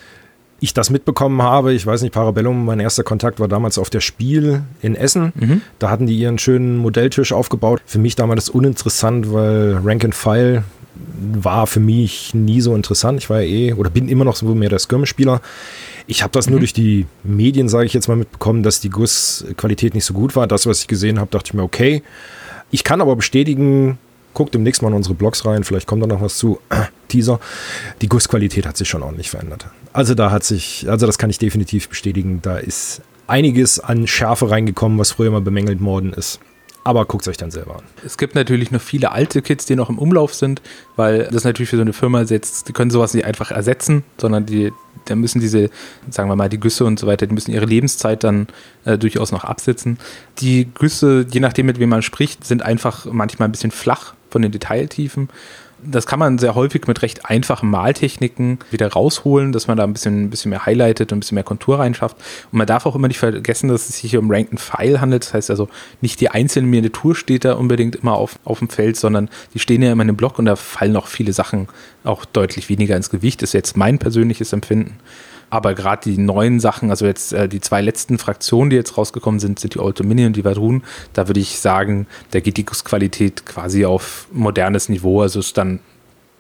ich 0.64 0.74
das 0.74 0.90
mitbekommen 0.90 1.42
habe, 1.42 1.74
ich 1.74 1.86
weiß 1.86 2.04
nicht, 2.04 2.14
Parabellum, 2.14 2.66
mein 2.66 2.80
erster 2.80 3.04
Kontakt 3.04 3.42
war 3.42 3.50
damals 3.50 3.78
auf 3.78 3.90
der 3.90 4.00
Spiel 4.00 4.64
in 4.81 4.96
Essen. 4.96 5.34
Mhm. 5.36 5.62
Da 5.78 5.90
hatten 5.90 6.08
die 6.08 6.18
ihren 6.18 6.38
schönen 6.38 6.78
Modelltisch 6.78 7.34
aufgebaut. 7.34 7.81
Für 7.86 8.00
mich 8.00 8.16
damals 8.16 8.48
uninteressant, 8.48 9.34
weil 9.34 9.80
Rank 9.84 10.06
and 10.06 10.16
File 10.16 10.64
war 11.34 11.68
für 11.68 11.81
mich 11.81 12.34
nie 12.34 12.62
so 12.62 12.75
interessant. 12.75 13.20
Ich 13.20 13.30
war 13.30 13.42
ja 13.42 13.48
eh 13.48 13.74
oder 13.74 13.90
bin 13.90 14.08
immer 14.08 14.24
noch 14.24 14.38
so 14.38 14.56
mehr 14.56 14.70
der 14.70 14.80
Skirmish-Spieler. 14.80 15.42
Ich 16.08 16.24
habe 16.24 16.32
das 16.32 16.48
mhm. 16.48 16.52
nur 16.52 16.60
durch 16.60 16.74
die 16.74 17.06
Medien, 17.24 17.70
sage 17.70 17.86
ich 17.86 17.94
jetzt 17.94 18.08
mal, 18.08 18.16
mitbekommen, 18.16 18.64
dass 18.64 18.80
die 18.80 18.90
Gussqualität 18.90 19.94
nicht 19.94 20.06
so 20.06 20.14
gut 20.14 20.36
war. 20.36 20.48
Das, 20.48 20.66
was 20.66 20.82
ich 20.82 20.88
gesehen 20.88 21.20
habe, 21.20 21.32
dachte 21.32 21.50
ich 21.50 21.54
mir, 21.54 21.64
okay. 21.64 22.04
Ich 22.72 22.84
kann 22.84 23.02
aber 23.02 23.16
bestätigen, 23.16 23.98
guckt 24.34 24.54
demnächst 24.54 24.82
mal 24.82 24.90
in 24.90 24.96
unsere 24.96 25.16
Blogs 25.16 25.46
rein, 25.46 25.64
vielleicht 25.64 25.88
kommt 25.88 26.02
da 26.04 26.08
noch 26.08 26.22
was 26.22 26.38
zu. 26.38 26.60
Teaser. 27.08 27.40
Die 28.02 28.10
Gussqualität 28.10 28.66
hat 28.66 28.78
sich 28.78 28.90
schon 28.90 29.04
ordentlich 29.04 29.30
verändert. 29.30 29.68
Also 29.94 30.16
da 30.16 30.32
hat 30.32 30.44
sich, 30.44 30.90
also 30.90 31.06
das 31.06 31.18
kann 31.18 31.30
ich 31.30 31.38
definitiv 31.38 31.88
bestätigen, 31.90 32.40
da 32.42 32.58
ist 32.58 33.02
einiges 33.28 33.80
an 33.80 34.08
Schärfe 34.08 34.50
reingekommen, 34.50 34.98
was 34.98 35.12
früher 35.12 35.32
mal 35.32 35.42
bemängelt 35.42 35.82
worden 35.82 36.14
ist. 36.14 36.40
Aber 36.84 37.06
guckt 37.06 37.24
es 37.24 37.30
euch 37.30 37.38
dann 37.38 37.52
selber 37.52 37.78
an. 37.78 37.84
Es 38.06 38.18
gibt 38.18 38.36
natürlich 38.36 38.72
noch 38.72 38.82
viele 38.82 39.12
alte 39.12 39.42
Kits, 39.42 39.66
die 39.66 39.76
noch 39.76 39.90
im 39.90 39.98
Umlauf 39.98 40.34
sind, 40.34 40.62
weil 40.96 41.30
das 41.32 41.46
natürlich 41.46 41.70
für 41.70 41.78
so 41.78 41.82
eine 41.82 41.94
Firma 41.94 42.26
setzt, 42.26 42.68
die 42.68 42.74
können 42.74 42.92
sowas 42.92 43.14
nicht 43.14 43.26
einfach 43.26 43.52
ersetzen, 43.52 44.04
sondern 44.18 44.46
die, 44.46 44.74
da 45.06 45.16
müssen 45.16 45.40
diese, 45.40 45.70
sagen 46.10 46.30
wir 46.30 46.36
mal, 46.36 46.50
die 46.50 46.60
Güsse 46.60 46.84
und 46.84 47.00
so 47.00 47.08
weiter, 47.08 47.26
die 47.26 47.34
müssen 47.34 47.52
ihre 47.52 47.66
Lebenszeit 47.66 48.24
dann 48.24 48.48
äh, 48.84 48.98
durchaus 48.98 49.32
noch 49.32 49.46
absitzen. 49.46 49.98
Die 50.40 50.70
Güsse, 50.74 51.26
je 51.32 51.40
nachdem, 51.40 51.68
mit 51.68 51.80
wem 51.80 51.90
man 51.90 52.02
spricht, 52.02 52.46
sind 52.46 52.64
einfach 52.64 53.06
manchmal 53.06 53.48
ein 53.48 53.54
bisschen 53.54 53.72
flach 53.72 54.14
von 54.30 54.42
den 54.42 54.52
Detailtiefen 54.52 55.30
das 55.86 56.06
kann 56.08 56.20
man 56.20 56.38
sehr 56.38 56.56
häufig 56.56 56.88
mit 56.88 57.02
recht 57.02 57.26
einfachen 57.30 57.70
Maltechniken 57.70 58.60
wieder 58.72 58.92
rausholen, 58.92 59.52
dass 59.52 59.68
man 59.68 59.78
da 59.78 59.84
ein 59.84 59.94
bisschen, 59.94 60.24
ein 60.24 60.30
bisschen 60.30 60.50
mehr 60.50 60.66
highlightet 60.66 61.12
und 61.12 61.18
ein 61.18 61.20
bisschen 61.22 61.36
mehr 61.36 61.44
Kontur 61.44 61.80
reinschafft. 61.80 62.18
Und 62.52 62.58
man 62.58 62.68
darf 62.68 62.86
auch 62.86 62.96
immer 62.96 63.08
nicht 63.08 63.20
vergessen, 63.20 63.70
dass 63.70 63.90
es 63.90 64.00
sich 64.00 64.12
hier 64.12 64.20
um 64.20 64.32
Ranked 64.32 64.60
File 64.60 65.02
handelt. 65.02 65.24
Das 65.24 65.34
heißt 65.34 65.50
also, 65.50 65.70
nicht 66.02 66.22
die 66.22 66.30
einzelne 66.30 66.68
Miniatur 66.68 67.16
steht 67.16 67.46
da 67.46 67.54
unbedingt 67.54 67.96
immer 67.96 68.13
auf, 68.13 68.40
auf 68.44 68.60
dem 68.60 68.70
Feld, 68.70 68.98
sondern 68.98 69.30
die 69.54 69.60
stehen 69.60 69.82
ja 69.82 69.92
immer 69.92 70.04
in 70.04 70.10
einem 70.10 70.18
Block 70.18 70.40
und 70.40 70.46
da 70.46 70.56
fallen 70.56 70.96
auch 70.96 71.08
viele 71.08 71.34
Sachen 71.34 71.68
auch 72.04 72.25
deutlich 72.25 72.70
weniger 72.70 72.96
ins 72.96 73.10
Gewicht. 73.10 73.42
Das 73.42 73.50
ist 73.50 73.54
jetzt 73.54 73.78
mein 73.78 74.00
persönliches 74.00 74.54
Empfinden. 74.54 74.98
Aber 75.50 75.74
gerade 75.74 76.10
die 76.10 76.18
neuen 76.18 76.60
Sachen, 76.60 76.90
also 76.90 77.06
jetzt 77.06 77.34
äh, 77.34 77.48
die 77.48 77.62
zwei 77.62 77.82
letzten 77.82 78.18
Fraktionen, 78.18 78.70
die 78.70 78.76
jetzt 78.76 78.98
rausgekommen 78.98 79.40
sind, 79.40 79.60
sind 79.60 79.76
die 79.76 79.80
Old 79.80 80.00
Dominion 80.00 80.28
und 80.28 80.36
die 80.36 80.46
Vadrun. 80.46 80.84
Da 81.14 81.28
würde 81.28 81.40
ich 81.40 81.60
sagen, 81.60 82.08
da 82.32 82.40
geht 82.40 82.58
die 82.58 82.66
Gussqualität 82.66 83.46
quasi 83.46 83.86
auf 83.86 84.28
modernes 84.32 84.90
Niveau. 84.90 85.22
Also 85.22 85.40
ist 85.40 85.58
dann 85.58 85.80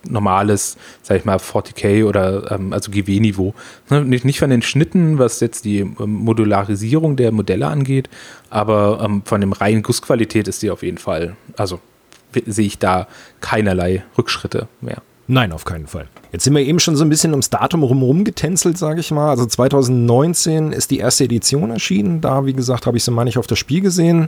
normales, 0.07 0.77
sag 1.01 1.17
ich 1.17 1.25
mal, 1.25 1.37
40k 1.37 2.05
oder 2.05 2.51
ähm, 2.51 2.73
also 2.73 2.91
GW-Niveau. 2.91 3.53
Ne, 3.89 4.03
nicht, 4.03 4.25
nicht 4.25 4.39
von 4.39 4.49
den 4.49 4.61
Schnitten, 4.61 5.17
was 5.19 5.39
jetzt 5.39 5.65
die 5.65 5.79
ähm, 5.79 5.95
Modularisierung 5.97 7.15
der 7.15 7.31
Modelle 7.31 7.67
angeht, 7.67 8.09
aber 8.49 9.01
ähm, 9.03 9.23
von 9.25 9.41
dem 9.41 9.53
reinen 9.53 9.83
Gussqualität 9.83 10.47
ist 10.47 10.61
die 10.61 10.71
auf 10.71 10.83
jeden 10.83 10.97
Fall, 10.97 11.35
also 11.57 11.79
sehe 12.45 12.65
ich 12.65 12.79
da 12.79 13.07
keinerlei 13.41 14.03
Rückschritte 14.17 14.67
mehr. 14.81 15.01
Nein, 15.27 15.51
auf 15.51 15.63
keinen 15.63 15.87
Fall. 15.87 16.07
Jetzt 16.31 16.43
sind 16.43 16.53
wir 16.53 16.63
eben 16.63 16.79
schon 16.79 16.95
so 16.95 17.05
ein 17.05 17.09
bisschen 17.09 17.31
ums 17.31 17.49
Datum 17.49 17.83
rumrum 17.83 18.23
getänzelt, 18.23 18.77
sage 18.77 18.99
ich 18.99 19.11
mal. 19.11 19.29
Also 19.29 19.45
2019 19.45 20.73
ist 20.73 20.91
die 20.91 20.97
erste 20.97 21.23
Edition 21.23 21.69
erschienen. 21.69 22.19
Da, 22.19 22.45
wie 22.45 22.53
gesagt, 22.53 22.85
habe 22.85 22.97
ich 22.97 23.03
sie 23.03 23.11
mal 23.11 23.23
nicht 23.23 23.37
auf 23.37 23.47
das 23.47 23.59
Spiel 23.59 23.81
gesehen. 23.81 24.27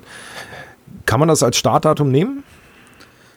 Kann 1.05 1.19
man 1.19 1.29
das 1.29 1.43
als 1.43 1.57
Startdatum 1.57 2.09
nehmen? 2.09 2.43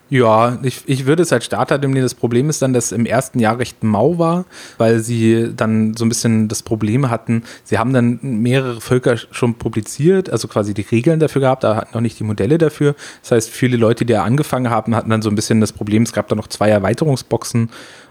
Ja, 0.09 0.57
ich, 0.63 0.81
ich 0.87 1.05
würde 1.05 1.21
es 1.21 1.31
als 1.31 1.45
Startdatum 1.45 1.91
nehmen. 1.91 2.03
Das 2.03 2.15
Problem 2.15 2.49
ist 2.49 2.63
dann, 2.63 2.73
dass 2.73 2.91
im 2.91 3.05
ersten 3.05 3.39
Jahr 3.39 3.59
recht 3.59 3.83
mau 3.83 4.17
war, 4.17 4.45
weil 4.79 4.99
sie 4.99 5.51
dann 5.55 5.95
so 5.95 6.03
ein 6.03 6.09
bisschen 6.09 6.47
das 6.47 6.63
Problem 6.63 7.11
hatten, 7.11 7.43
sie 7.63 7.77
haben 7.77 7.93
dann 7.93 8.19
mehrere 8.21 8.81
Völker 8.81 9.17
schon 9.17 9.55
publiziert, 9.55 10.29
also 10.31 10.47
quasi 10.47 10.73
die 10.73 10.81
Regeln 10.81 11.19
dafür 11.19 11.41
gehabt, 11.41 11.63
da 11.63 11.75
hatten 11.75 11.93
noch 11.93 12.01
nicht 12.01 12.19
die 12.19 12.23
Modelle 12.23 12.57
dafür. 12.57 12.95
Das 13.21 13.31
heißt, 13.31 13.49
viele 13.51 13.77
Leute, 13.77 14.03
die 14.03 14.13
da 14.13 14.23
angefangen 14.23 14.71
haben, 14.71 14.95
hatten 14.95 15.11
dann 15.11 15.21
so 15.21 15.29
ein 15.29 15.35
bisschen 15.35 15.61
das 15.61 15.73
Problem, 15.73 16.03
es 16.03 16.13
gab 16.13 16.27
da 16.27 16.35
noch 16.35 16.47
zwei 16.47 16.69
Erweiterungsboxen 16.69 17.69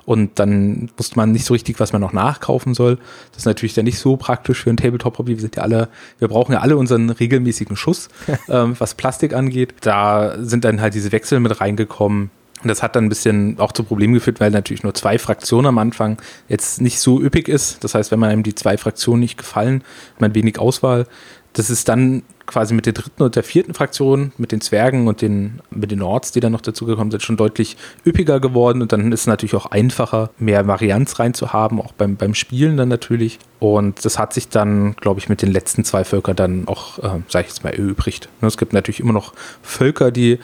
und 0.09 0.39
dann 0.39 0.89
wusste 0.97 1.17
man 1.17 1.33
nicht 1.33 1.45
so 1.45 1.53
richtig, 1.53 1.81
was 1.81 1.93
man 1.93 2.01
noch 2.01 2.15
nachkaufen 2.15 2.73
soll. 2.73 2.97
Das 3.33 3.41
ist 3.41 3.45
natürlich 3.45 3.75
dann 3.75 3.85
nicht 3.85 3.99
so 3.99 4.17
praktisch 4.17 4.63
für 4.63 4.71
ein 4.71 4.79
Tabletop-Hobby. 4.79 5.33
Wir 5.33 5.41
sind 5.43 5.57
ja 5.57 5.63
alle, 5.63 5.91
wir 6.19 6.29
brauchen 6.29 6.53
ja 6.53 6.61
alle 6.61 6.79
unseren 6.79 7.11
regelmäßigen 7.11 7.77
Schuss, 7.77 8.09
ähm, 8.49 8.75
was 8.79 8.95
Plastik 8.95 9.35
angeht. 9.35 9.75
Da 9.83 10.43
sind 10.43 10.65
dann 10.65 10.81
halt 10.81 10.95
diese 10.95 11.13
Wechsel 11.13 11.41
mit 11.41 11.61
reingekommen. 11.61 12.31
Und 12.63 12.69
das 12.69 12.83
hat 12.83 12.97
dann 12.97 13.05
ein 13.05 13.09
bisschen 13.11 13.59
auch 13.59 13.73
zu 13.73 13.85
Problemen 13.85 14.15
geführt, 14.15 14.41
weil 14.41 14.51
natürlich 14.51 14.83
nur 14.83 14.95
zwei 14.95 15.19
Fraktionen 15.19 15.67
am 15.67 15.77
Anfang 15.77 16.17
jetzt 16.49 16.81
nicht 16.81 17.01
so 17.01 17.21
üppig 17.21 17.47
ist. 17.47 17.85
Das 17.85 17.95
heißt, 17.95 18.11
wenn 18.11 18.19
man 18.19 18.31
einem 18.31 18.45
die 18.45 18.55
zwei 18.55 18.79
Fraktionen 18.79 19.21
nicht 19.21 19.37
gefallen, 19.37 19.85
man 20.19 20.35
wenig 20.35 20.59
Auswahl, 20.59 21.07
das 21.53 21.69
ist 21.69 21.87
dann 21.91 22.23
quasi 22.49 22.75
mit 22.75 22.87
der 22.87 22.95
dritten 22.95 23.23
und 23.23 23.37
der 23.37 23.45
vierten 23.45 23.75
Fraktion, 23.75 24.33
mit 24.39 24.51
den 24.51 24.61
Zwergen 24.61 25.07
und 25.07 25.23
den, 25.23 25.61
mit 25.71 25.93
den 25.93 26.03
Orts, 26.03 26.33
die 26.33 26.41
dann 26.41 26.53
noch 26.53 26.61
dazugekommen 26.61 27.13
sind, 27.13 27.23
schon 27.23 27.37
deutlich 27.37 27.77
üppiger 28.05 28.41
geworden. 28.41 28.83
Und 28.83 28.91
dann 28.91 29.13
ist 29.13 29.21
es 29.21 29.27
natürlich 29.29 29.55
auch 29.55 29.67
einfacher, 29.67 30.31
mehr 30.39 30.67
Varianz 30.67 31.21
reinzuhaben, 31.21 31.81
auch 31.81 31.93
beim, 31.93 32.17
beim 32.17 32.35
Spielen 32.35 32.77
dann 32.77 32.89
natürlich. 32.89 33.39
Und 33.61 34.05
das 34.05 34.19
hat 34.19 34.33
sich 34.33 34.49
dann, 34.49 34.97
glaube 34.97 35.21
ich, 35.21 35.29
mit 35.29 35.43
den 35.43 35.53
letzten 35.53 35.85
zwei 35.85 36.03
Völkern 36.05 36.35
dann 36.35 36.67
auch, 36.67 36.99
äh, 36.99 37.21
sage 37.29 37.47
ich 37.47 37.49
jetzt 37.49 37.63
mal, 37.63 37.71
erübrigt. 37.71 38.29
Es 38.41 38.57
gibt 38.57 38.73
natürlich 38.73 39.01
immer 39.01 39.13
noch 39.13 39.35
Völker, 39.63 40.11
die 40.11 40.39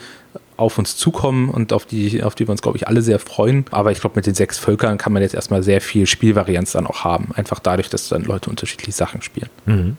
auf 0.57 0.77
uns 0.77 0.95
zukommen 0.95 1.49
und 1.49 1.73
auf 1.73 1.85
die, 1.85 2.23
auf 2.23 2.35
die 2.35 2.47
wir 2.47 2.51
uns, 2.51 2.61
glaube 2.61 2.77
ich, 2.77 2.87
alle 2.87 3.01
sehr 3.01 3.19
freuen. 3.19 3.65
Aber 3.71 3.91
ich 3.91 3.99
glaube, 3.99 4.15
mit 4.15 4.25
den 4.25 4.35
sechs 4.35 4.57
Völkern 4.57 4.97
kann 4.97 5.11
man 5.11 5.21
jetzt 5.21 5.35
erstmal 5.35 5.63
sehr 5.63 5.81
viel 5.81 6.05
Spielvarianz 6.05 6.71
dann 6.71 6.87
auch 6.87 7.03
haben. 7.03 7.29
Einfach 7.35 7.59
dadurch, 7.59 7.89
dass 7.89 8.07
dann 8.07 8.23
Leute 8.23 8.49
unterschiedliche 8.49 8.91
Sachen 8.91 9.21
spielen. 9.21 9.49
Mhm. 9.65 9.97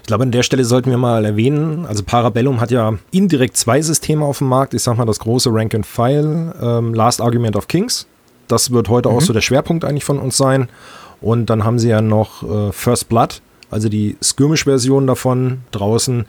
Ich 0.00 0.06
glaube, 0.06 0.22
an 0.22 0.30
der 0.30 0.44
Stelle 0.44 0.64
sollten 0.64 0.90
wir 0.90 0.98
mal 0.98 1.24
erwähnen, 1.24 1.86
also 1.86 2.04
Parabellum 2.04 2.60
hat 2.60 2.70
ja 2.70 2.94
indirekt 3.10 3.56
zwei 3.56 3.82
Systeme 3.82 4.24
auf 4.24 4.38
dem 4.38 4.48
Markt. 4.48 4.74
Ich 4.74 4.82
sag 4.82 4.96
mal 4.96 5.04
das 5.04 5.18
große 5.18 5.50
Rank 5.52 5.74
and 5.74 5.84
File, 5.84 6.54
ähm, 6.60 6.94
Last 6.94 7.20
Argument 7.20 7.56
of 7.56 7.66
Kings. 7.66 8.06
Das 8.46 8.70
wird 8.70 8.88
heute 8.88 9.08
mhm. 9.08 9.16
auch 9.16 9.20
so 9.20 9.32
der 9.32 9.40
Schwerpunkt 9.40 9.84
eigentlich 9.84 10.04
von 10.04 10.20
uns 10.20 10.36
sein. 10.36 10.68
Und 11.20 11.46
dann 11.46 11.64
haben 11.64 11.78
sie 11.78 11.88
ja 11.88 12.00
noch 12.00 12.42
äh, 12.42 12.72
First 12.72 13.08
Blood, 13.08 13.40
also 13.70 13.88
die 13.88 14.16
Skirmish-Version 14.22 15.06
davon 15.06 15.62
draußen 15.72 16.26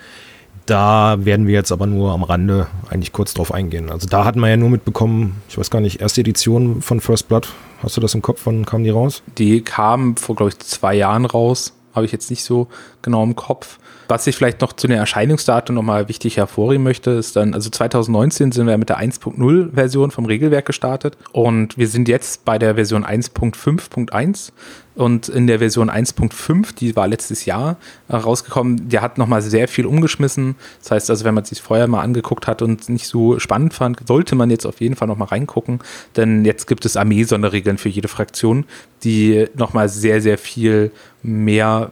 da 0.65 1.17
werden 1.19 1.47
wir 1.47 1.53
jetzt 1.53 1.71
aber 1.71 1.87
nur 1.87 2.11
am 2.11 2.23
Rande 2.23 2.67
eigentlich 2.89 3.13
kurz 3.13 3.33
drauf 3.33 3.53
eingehen. 3.53 3.89
Also 3.91 4.07
da 4.07 4.25
hatten 4.25 4.39
wir 4.39 4.49
ja 4.49 4.57
nur 4.57 4.69
mitbekommen, 4.69 5.41
ich 5.49 5.57
weiß 5.57 5.69
gar 5.69 5.81
nicht, 5.81 6.01
erste 6.01 6.21
Edition 6.21 6.81
von 6.81 6.99
First 6.99 7.27
Blood. 7.27 7.47
Hast 7.83 7.97
du 7.97 8.01
das 8.01 8.13
im 8.13 8.21
Kopf? 8.21 8.41
Wann 8.45 8.65
kamen 8.65 8.83
die 8.83 8.89
raus? 8.89 9.23
Die 9.37 9.61
kamen 9.61 10.17
vor, 10.17 10.35
glaube 10.35 10.49
ich, 10.49 10.59
zwei 10.59 10.95
Jahren 10.95 11.25
raus. 11.25 11.73
Habe 11.93 12.05
ich 12.05 12.11
jetzt 12.11 12.29
nicht 12.29 12.43
so 12.43 12.67
genau 13.01 13.23
im 13.23 13.35
Kopf. 13.35 13.79
Was 14.07 14.25
ich 14.25 14.35
vielleicht 14.35 14.61
noch 14.61 14.73
zu 14.73 14.87
den 14.87 14.97
Erscheinungsdaten 14.97 15.75
nochmal 15.75 16.07
wichtig 16.07 16.37
hervorheben 16.37 16.83
möchte, 16.83 17.11
ist 17.11 17.35
dann, 17.35 17.53
also 17.53 17.69
2019 17.69 18.51
sind 18.51 18.67
wir 18.67 18.77
mit 18.77 18.89
der 18.89 18.99
1.0 18.99 19.73
Version 19.73 20.11
vom 20.11 20.25
Regelwerk 20.25 20.65
gestartet 20.65 21.17
und 21.33 21.77
wir 21.77 21.87
sind 21.87 22.07
jetzt 22.07 22.45
bei 22.45 22.57
der 22.57 22.75
Version 22.75 23.03
1.5.1 23.03 24.51
und 24.97 25.29
in 25.29 25.45
der 25.45 25.59
Version 25.59 25.91
1.5, 25.91 26.75
die 26.75 26.95
war 26.95 27.07
letztes 27.07 27.45
Jahr 27.45 27.77
äh, 28.07 28.15
rausgekommen, 28.15 28.89
der 28.89 29.01
hat 29.03 29.19
nochmal 29.19 29.43
sehr 29.43 29.67
viel 29.67 29.85
umgeschmissen. 29.85 30.55
Das 30.81 30.91
heißt 30.91 31.09
also, 31.11 31.23
wenn 31.23 31.35
man 31.35 31.45
sich 31.45 31.61
vorher 31.61 31.87
mal 31.87 32.01
angeguckt 32.01 32.47
hat 32.47 32.63
und 32.63 32.89
nicht 32.89 33.07
so 33.07 33.37
spannend 33.37 33.75
fand, 33.75 34.07
sollte 34.07 34.33
man 34.33 34.49
jetzt 34.49 34.65
auf 34.65 34.81
jeden 34.81 34.95
Fall 34.95 35.07
nochmal 35.07 35.27
reingucken, 35.27 35.79
denn 36.15 36.45
jetzt 36.45 36.65
gibt 36.65 36.83
es 36.85 36.97
Armee-Sonderregeln 36.97 37.77
für 37.77 37.89
jede 37.89 38.07
Fraktion, 38.07 38.65
die 39.03 39.47
nochmal 39.55 39.87
sehr, 39.87 40.19
sehr 40.19 40.39
viel 40.39 40.91
mehr 41.21 41.91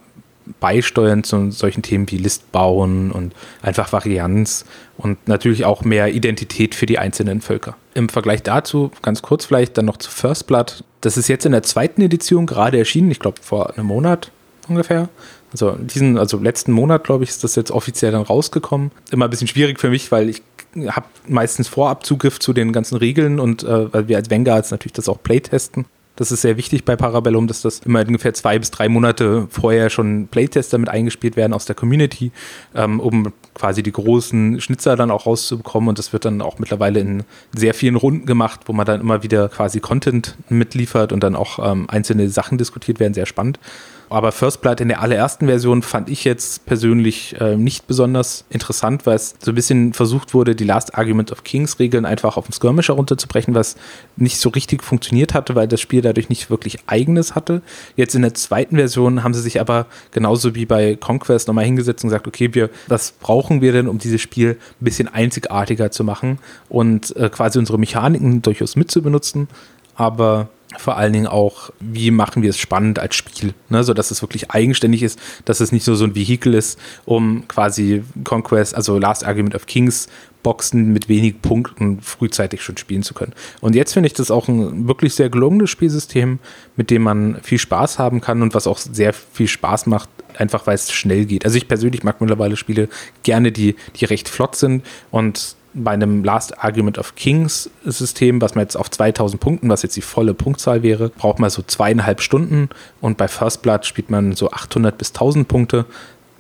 beisteuern 0.60 1.24
zu 1.24 1.52
solchen 1.52 1.82
Themen 1.82 2.10
wie 2.12 2.18
List 2.18 2.52
bauen 2.52 3.12
und 3.12 3.34
einfach 3.62 3.92
Varianz 3.92 4.66
und 4.98 5.28
natürlich 5.28 5.66
auch 5.66 5.84
mehr 5.84 6.14
Identität 6.14 6.76
für 6.76 6.86
die 6.86 7.00
einzelnen 7.00 7.42
Völker. 7.42 7.76
Im 7.94 8.10
Vergleich 8.10 8.44
dazu, 8.44 8.92
ganz 9.02 9.22
kurz 9.22 9.46
vielleicht, 9.46 9.78
dann 9.78 9.86
noch 9.86 9.98
zu 9.98 10.12
First 10.12 10.48
Blood. 10.48 10.84
Das 11.02 11.18
ist 11.18 11.28
jetzt 11.28 11.46
in 11.46 11.52
der 11.52 11.64
zweiten 11.64 12.02
Edition 12.02 12.46
gerade 12.46 12.78
erschienen, 12.78 13.12
ich 13.12 13.20
glaube 13.20 13.42
vor 13.42 13.74
einem 13.74 13.88
Monat 13.88 14.32
ungefähr. 14.68 15.10
Also 15.52 15.72
diesen, 15.72 16.18
also 16.18 16.38
letzten 16.38 16.72
Monat, 16.72 17.06
glaube 17.06 17.24
ich, 17.24 17.30
ist 17.30 17.44
das 17.44 17.56
jetzt 17.56 17.72
offiziell 17.72 18.12
dann 18.12 18.24
rausgekommen. 18.24 18.92
Immer 19.12 19.26
ein 19.26 19.32
bisschen 19.32 19.48
schwierig 19.48 19.80
für 19.80 19.90
mich, 19.90 20.12
weil 20.12 20.30
ich 20.30 20.42
habe 20.88 21.06
meistens 21.28 21.68
vorab 21.68 22.06
Zugriff 22.06 22.40
zu 22.40 22.52
den 22.52 22.74
ganzen 22.74 22.98
Regeln 22.98 23.40
und 23.40 23.64
äh, 23.64 23.94
weil 23.94 24.08
wir 24.08 24.18
als 24.18 24.30
Vanguards 24.30 24.72
natürlich 24.72 24.94
das 24.94 25.08
auch 25.08 25.22
playtesten. 25.24 25.86
Das 26.16 26.32
ist 26.32 26.42
sehr 26.42 26.56
wichtig 26.56 26.86
bei 26.86 26.96
Parabellum, 26.96 27.48
dass 27.48 27.62
das 27.62 27.80
immer 27.80 28.00
ungefähr 28.00 28.34
zwei 28.34 28.58
bis 28.58 28.72
drei 28.72 28.88
Monate 28.88 29.48
vorher 29.50 29.90
schon 29.90 30.28
Playtests 30.28 30.72
damit 30.72 30.90
eingespielt 30.90 31.36
werden 31.36 31.54
aus 31.54 31.66
der 31.66 31.76
Community, 31.76 32.32
ähm, 32.74 33.00
um 33.00 33.34
quasi 33.54 33.84
die 33.84 33.92
großen 33.92 34.62
Schnitzer 34.62 34.96
dann 34.96 35.12
auch 35.12 35.26
rauszubekommen. 35.26 35.90
Und 35.90 36.00
das 36.00 36.14
wird 36.14 36.26
dann 36.26 36.42
auch 36.42 36.58
mittlerweile 36.58 37.00
in 37.02 37.24
sehr 37.54 37.74
vielen 37.74 37.96
Runden 37.96 38.26
gemacht, 38.26 38.62
wo 38.66 38.74
man 38.74 38.86
dann 38.86 39.02
immer 39.02 39.24
wieder 39.24 39.50
quasi 39.50 39.80
Content 39.82 40.36
mitliefert 40.50 41.12
und 41.12 41.22
dann 41.22 41.36
auch 41.36 41.60
ähm, 41.60 41.90
einzelne 41.90 42.30
Sachen 42.30 42.58
diskutiert 42.58 43.00
werden. 43.00 43.14
Sehr 43.14 43.26
spannend. 43.26 43.60
Aber 44.10 44.32
First 44.32 44.62
Blood 44.62 44.82
in 44.82 44.90
der 44.90 45.02
allerersten 45.02 45.48
Version 45.48 45.82
fand 45.82 46.10
ich 46.10 46.24
jetzt 46.24 46.66
persönlich 46.66 47.40
äh, 47.40 47.56
nicht 47.56 47.88
besonders 47.88 48.46
interessant, 48.50 49.06
weil 49.06 49.16
es 49.16 49.36
so 49.40 49.52
ein 49.52 49.56
bisschen 49.56 49.94
versucht 49.94 50.34
wurde, 50.34 50.56
die 50.56 50.64
Last 50.64 50.96
Argument 50.96 51.32
of 51.32 51.44
Kings 51.44 51.80
Regeln 51.80 52.06
einfach 52.06 52.38
auf 52.38 52.46
den 52.46 52.54
Skirmisher 52.54 52.94
runterzubrechen, 52.94 53.56
was 53.56 53.76
nicht 54.16 54.40
so 54.40 54.50
richtig 54.50 54.84
funktioniert 54.84 55.34
hatte, 55.34 55.56
weil 55.56 55.68
das 55.68 55.82
Spiel 55.82 56.02
dadurch 56.02 56.30
nicht 56.30 56.50
wirklich 56.50 56.78
eigenes 56.88 57.36
hatte. 57.36 57.62
Jetzt 57.96 58.16
in 58.16 58.22
der 58.22 58.34
zweiten 58.34 58.76
Version 58.76 59.24
haben 59.24 59.34
sie 59.34 59.42
sich 59.42 59.60
aber 59.60 59.88
genauso 60.12 60.56
wie 60.56 60.66
bei 60.66 60.96
Conquest 60.96 61.48
nochmal 61.48 61.66
hingesetzt 61.66 62.04
und 62.04 62.10
gesagt, 62.10 62.28
okay, 62.28 62.54
wir, 62.54 62.70
was 62.88 63.12
brauchen 63.12 63.62
wir 63.62 63.72
denn, 63.72 63.88
um 63.88 63.98
dieses 63.98 64.22
Spiel 64.22 64.58
ein 64.82 64.86
bisschen 64.86 65.08
einzigartiger 65.08 65.92
zu 65.92 66.04
machen 66.04 66.40
und 66.70 67.16
äh, 67.16 67.30
quasi 67.30 67.60
unsere 67.60 67.80
Mechaniken 67.80 68.42
durchaus 68.42 68.76
mitzubenutzen, 68.76 69.48
aber 69.96 70.50
vor 70.78 70.98
allen 70.98 71.14
Dingen 71.14 71.28
auch, 71.28 71.72
wie 71.80 72.12
machen 72.12 72.44
wir 72.44 72.50
es 72.50 72.58
spannend 72.58 73.00
als 73.00 73.16
Spiel, 73.16 73.54
ne? 73.70 73.84
so 73.84 73.94
dass 73.94 74.12
es 74.12 74.22
wirklich 74.22 74.52
eigenständig 74.52 75.04
ist, 75.04 75.20
dass 75.46 75.60
es 75.60 75.72
nicht 75.72 75.86
nur 75.88 75.96
so 75.96 76.06
ein 76.06 76.16
Vehikel 76.16 76.54
ist, 76.54 76.80
um 77.06 77.48
quasi 77.48 78.04
Conquest, 78.24 78.76
also 78.76 78.98
Last 78.98 79.26
Argument 79.26 79.56
of 79.56 79.66
Kings 79.66 80.08
Boxen 80.46 80.94
mit 80.94 81.10
wenig 81.10 81.42
Punkten 81.42 82.02
frühzeitig 82.02 82.62
schon 82.62 82.78
spielen 82.78 83.02
zu 83.02 83.16
können. 83.16 83.34
Und 83.62 83.74
jetzt 83.74 83.94
finde 83.94 84.06
ich 84.06 84.14
das 84.14 84.30
auch 84.30 84.48
ein 84.48 84.88
wirklich 84.88 85.16
sehr 85.16 85.32
gelungenes 85.32 85.72
Spielsystem, 85.72 86.38
mit 86.76 86.92
dem 86.92 87.02
man 87.02 87.42
viel 87.42 87.58
Spaß 87.58 87.98
haben 87.98 88.22
kann 88.22 88.44
und 88.44 88.54
was 88.54 88.68
auch 88.68 88.78
sehr 88.78 89.12
viel 89.12 89.48
Spaß 89.48 89.88
macht, 89.88 90.08
einfach 90.38 90.68
weil 90.68 90.76
es 90.76 90.92
schnell 90.92 91.26
geht. 91.26 91.46
Also 91.46 91.58
ich 91.58 91.68
persönlich 91.68 92.04
mag 92.04 92.22
mittlerweile 92.22 92.58
Spiele 92.58 92.90
gerne, 93.24 93.52
die, 93.52 93.76
die 93.96 94.06
recht 94.06 94.30
flott 94.30 94.56
sind 94.56 94.86
und 95.10 95.56
bei 95.76 95.92
einem 95.92 96.24
Last 96.24 96.64
Argument 96.64 96.98
of 96.98 97.16
Kings 97.16 97.70
System, 97.84 98.42
was 98.42 98.56
man 98.56 98.64
jetzt 98.64 98.76
auf 98.76 98.90
2000 98.90 99.40
Punkten, 99.40 99.70
was 99.70 99.84
jetzt 99.84 99.96
die 99.96 100.02
volle 100.02 100.34
Punktzahl 100.34 100.82
wäre, 100.84 101.10
braucht 101.10 101.40
man 101.40 101.50
so 101.50 101.62
zweieinhalb 101.62 102.22
Stunden 102.22 102.70
und 103.02 103.18
bei 103.18 103.28
First 103.28 103.62
Blood 103.62 103.86
spielt 103.86 104.10
man 104.10 104.34
so 104.34 104.52
800 104.52 104.98
bis 104.98 105.10
1000 105.10 105.48
Punkte 105.48 105.86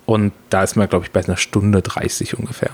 und 0.05 0.31
da 0.49 0.63
ist 0.63 0.75
man, 0.75 0.87
glaube 0.87 1.05
ich, 1.05 1.11
bei 1.11 1.23
einer 1.23 1.37
Stunde 1.37 1.81
30 1.81 2.37
ungefähr. 2.39 2.71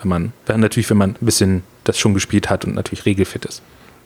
Wenn 0.00 0.08
man, 0.08 0.32
wenn 0.46 0.60
natürlich, 0.60 0.90
wenn 0.90 0.96
man 0.96 1.10
ein 1.10 1.24
bisschen 1.24 1.62
das 1.84 1.98
schon 1.98 2.14
gespielt 2.14 2.50
hat 2.50 2.64
und 2.64 2.74
natürlich 2.74 3.06
regelfit 3.06 3.44
ist. 3.44 3.62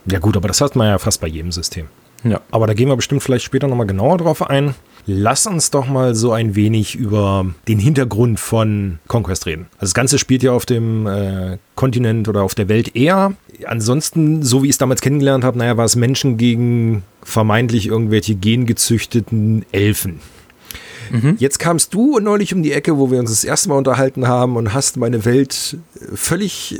Ja 0.06 0.18
gut, 0.18 0.36
aber 0.36 0.48
das 0.48 0.60
hat 0.60 0.76
man 0.76 0.88
ja 0.88 0.98
fast 0.98 1.20
bei 1.20 1.26
jedem 1.26 1.52
System. 1.52 1.86
Ja. 2.24 2.40
Aber 2.50 2.66
da 2.66 2.74
gehen 2.74 2.88
wir 2.88 2.96
bestimmt 2.96 3.22
vielleicht 3.22 3.44
später 3.44 3.68
nochmal 3.68 3.86
genauer 3.86 4.18
drauf 4.18 4.48
ein. 4.48 4.74
Lass 5.06 5.46
uns 5.46 5.70
doch 5.70 5.86
mal 5.86 6.14
so 6.14 6.32
ein 6.32 6.54
wenig 6.54 6.96
über 6.96 7.46
den 7.68 7.78
Hintergrund 7.78 8.40
von 8.40 8.98
Conquest 9.06 9.46
reden. 9.46 9.66
Also 9.74 9.90
das 9.90 9.94
Ganze 9.94 10.18
spielt 10.18 10.42
ja 10.42 10.52
auf 10.52 10.64
dem 10.64 11.06
äh, 11.06 11.58
Kontinent 11.74 12.28
oder 12.28 12.42
auf 12.42 12.54
der 12.54 12.68
Welt 12.68 12.96
eher. 12.96 13.34
Ansonsten, 13.66 14.42
so 14.42 14.62
wie 14.62 14.66
ich 14.66 14.72
es 14.72 14.78
damals 14.78 15.02
kennengelernt 15.02 15.44
habe, 15.44 15.58
naja, 15.58 15.76
war 15.76 15.84
es 15.84 15.96
Menschen 15.96 16.38
gegen 16.38 17.02
vermeintlich 17.22 17.86
irgendwelche 17.86 18.34
gengezüchteten 18.34 19.64
Elfen. 19.72 20.20
Mhm. 21.10 21.36
Jetzt 21.38 21.58
kamst 21.58 21.92
du 21.92 22.18
neulich 22.18 22.54
um 22.54 22.62
die 22.62 22.72
Ecke, 22.72 22.96
wo 22.96 23.10
wir 23.10 23.18
uns 23.18 23.30
das 23.30 23.44
erste 23.44 23.68
Mal 23.68 23.76
unterhalten 23.76 24.26
haben 24.26 24.56
und 24.56 24.72
hast 24.72 24.96
meine 24.96 25.24
Welt 25.26 25.76
völlig 26.14 26.78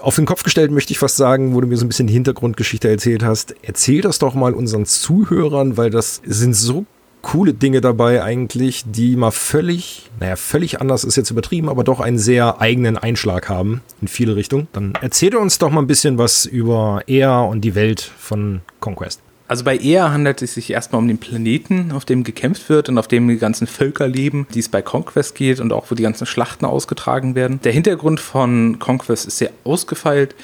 auf 0.00 0.16
den 0.16 0.24
Kopf 0.24 0.42
gestellt, 0.44 0.70
möchte 0.70 0.92
ich 0.92 0.98
fast 0.98 1.16
sagen, 1.16 1.54
wo 1.54 1.60
du 1.60 1.66
mir 1.66 1.76
so 1.76 1.84
ein 1.84 1.88
bisschen 1.88 2.06
die 2.06 2.14
Hintergrundgeschichte 2.14 2.88
erzählt 2.88 3.22
hast. 3.22 3.54
Erzähl 3.62 4.00
das 4.00 4.18
doch 4.18 4.34
mal 4.34 4.54
unseren 4.54 4.86
Zuhörern, 4.86 5.76
weil 5.76 5.90
das 5.90 6.22
sind 6.24 6.54
so 6.54 6.86
coole 7.26 7.54
Dinge 7.54 7.80
dabei 7.80 8.22
eigentlich, 8.22 8.84
die 8.86 9.16
mal 9.16 9.32
völlig, 9.32 10.10
naja, 10.20 10.36
völlig 10.36 10.80
anders 10.80 11.02
ist 11.02 11.16
jetzt 11.16 11.32
übertrieben, 11.32 11.68
aber 11.68 11.82
doch 11.82 11.98
einen 11.98 12.18
sehr 12.18 12.60
eigenen 12.60 12.96
Einschlag 12.96 13.48
haben 13.48 13.82
in 14.00 14.06
viele 14.06 14.36
Richtungen. 14.36 14.68
Dann 14.72 14.96
erzähl 15.00 15.34
uns 15.34 15.58
doch 15.58 15.70
mal 15.70 15.80
ein 15.80 15.88
bisschen 15.88 16.18
was 16.18 16.46
über 16.46 17.02
Ea 17.08 17.40
und 17.40 17.62
die 17.62 17.74
Welt 17.74 18.00
von 18.00 18.60
Conquest. 18.78 19.20
Also 19.48 19.64
bei 19.64 19.76
Ea 19.76 20.12
handelt 20.12 20.40
es 20.40 20.54
sich 20.54 20.70
erstmal 20.70 21.00
um 21.00 21.08
den 21.08 21.18
Planeten, 21.18 21.90
auf 21.90 22.04
dem 22.04 22.22
gekämpft 22.22 22.68
wird 22.68 22.88
und 22.88 22.96
auf 22.96 23.08
dem 23.08 23.26
die 23.26 23.38
ganzen 23.38 23.66
Völker 23.66 24.06
leben, 24.06 24.46
die 24.54 24.60
es 24.60 24.68
bei 24.68 24.80
Conquest 24.82 25.34
geht 25.34 25.58
und 25.58 25.72
auch 25.72 25.90
wo 25.90 25.96
die 25.96 26.04
ganzen 26.04 26.26
Schlachten 26.26 26.64
ausgetragen 26.64 27.34
werden. 27.34 27.60
Der 27.64 27.72
Hintergrund 27.72 28.20
von 28.20 28.78
Conquest 28.78 29.26
ist 29.26 29.38
sehr 29.38 29.50
ausgefeilt. 29.64 30.36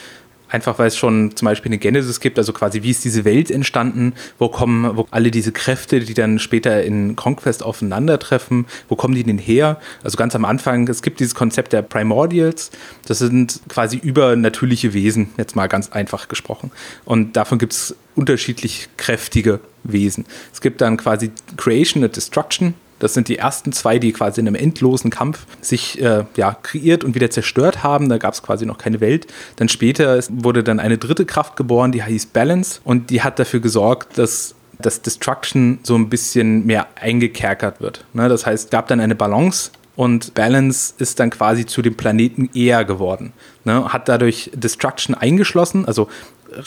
Einfach 0.52 0.78
weil 0.78 0.88
es 0.88 0.99
schon 0.99 1.35
zum 1.35 1.47
Beispiel 1.47 1.71
eine 1.71 1.78
Genesis 1.78 2.21
gibt, 2.21 2.37
also 2.38 2.52
quasi 2.52 2.82
wie 2.82 2.90
ist 2.90 3.06
diese 3.06 3.25
Welt 3.25 3.50
entstanden, 3.50 4.12
wo 4.38 4.50
kommen 4.50 4.99
wo 4.99 5.06
alle 5.11 5.30
diese 5.30 5.50
Kräfte, 5.50 6.00
die 6.00 6.12
dann 6.12 6.38
später 6.38 6.82
in 6.82 7.16
Conquest 7.16 7.62
aufeinandertreffen, 7.62 8.66
wo 8.90 8.94
kommen 8.94 9.14
die 9.14 9.25
denn 9.25 9.38
her? 9.38 9.80
Also 10.04 10.18
ganz 10.18 10.35
am 10.35 10.44
Anfang, 10.44 10.87
es 10.88 11.00
gibt 11.00 11.21
dieses 11.21 11.35
Konzept 11.35 11.73
der 11.73 11.80
Primordials, 11.80 12.71
das 13.06 13.21
sind 13.21 13.61
quasi 13.71 13.97
übernatürliche 13.97 14.92
Wesen, 14.92 15.30
jetzt 15.38 15.56
mal 15.56 15.68
ganz 15.68 15.90
einfach 15.90 16.28
gesprochen. 16.28 16.71
Und 17.06 17.35
davon 17.35 17.59
gibt 17.59 17.73
es 17.73 17.97
unterschiedlich 18.14 18.90
kräftige 18.99 19.61
Wesen. 19.85 20.26
Es 20.52 20.61
gibt 20.61 20.82
dann 20.82 20.99
quasi 20.99 21.30
Creation 21.56 22.04
und 22.04 22.14
Destruction, 22.14 22.75
das 23.02 23.14
sind 23.14 23.26
die 23.26 23.37
ersten 23.37 23.73
zwei, 23.73 23.99
die 23.99 24.12
quasi 24.12 24.40
in 24.40 24.47
einem 24.47 24.54
endlosen 24.54 25.11
Kampf 25.11 25.44
sich 25.61 26.00
äh, 26.00 26.25
ja, 26.37 26.54
kreiert 26.62 27.02
und 27.02 27.16
wieder 27.16 27.30
zerstört 27.30 27.82
haben. 27.82 28.09
Da 28.09 28.16
gab 28.16 28.32
es 28.32 28.44
quasi 28.44 28.64
noch 28.64 28.78
keine 28.78 29.00
Welt. 29.00 29.26
Dann 29.56 29.68
später 29.68 30.21
wurde 30.30 30.62
dann 30.62 30.78
eine 30.78 30.99
dritte 30.99 31.26
Kraft 31.26 31.56
geboren, 31.56 31.90
die 31.90 32.04
hieß 32.04 32.26
Balance 32.26 32.80
und 32.85 33.11
die 33.11 33.23
hat 33.23 33.40
dafür 33.40 33.59
gesorgt, 33.59 34.18
dass 34.18 34.54
das 34.78 35.02
Destruction 35.02 35.80
so 35.82 35.97
ein 35.97 36.11
bisschen 36.11 36.64
mehr 36.64 36.87
eingekerkert 36.94 37.80
wird. 37.80 38.04
Ne? 38.12 38.28
Das 38.28 38.47
heißt, 38.47 38.71
gab 38.71 38.87
dann 38.87 39.00
eine 39.00 39.16
Balance 39.16 39.73
und 39.97 40.35
Balance 40.35 40.94
ist 40.99 41.18
dann 41.18 41.30
quasi 41.30 41.66
zu 41.66 41.82
dem 41.82 41.97
Planeten 41.97 42.50
eher 42.54 42.85
geworden. 42.85 43.32
Ne? 43.64 43.92
Hat 43.92 44.09
dadurch 44.09 44.52
Destruction 44.54 45.16
eingeschlossen, 45.16 45.87
also 45.87 46.09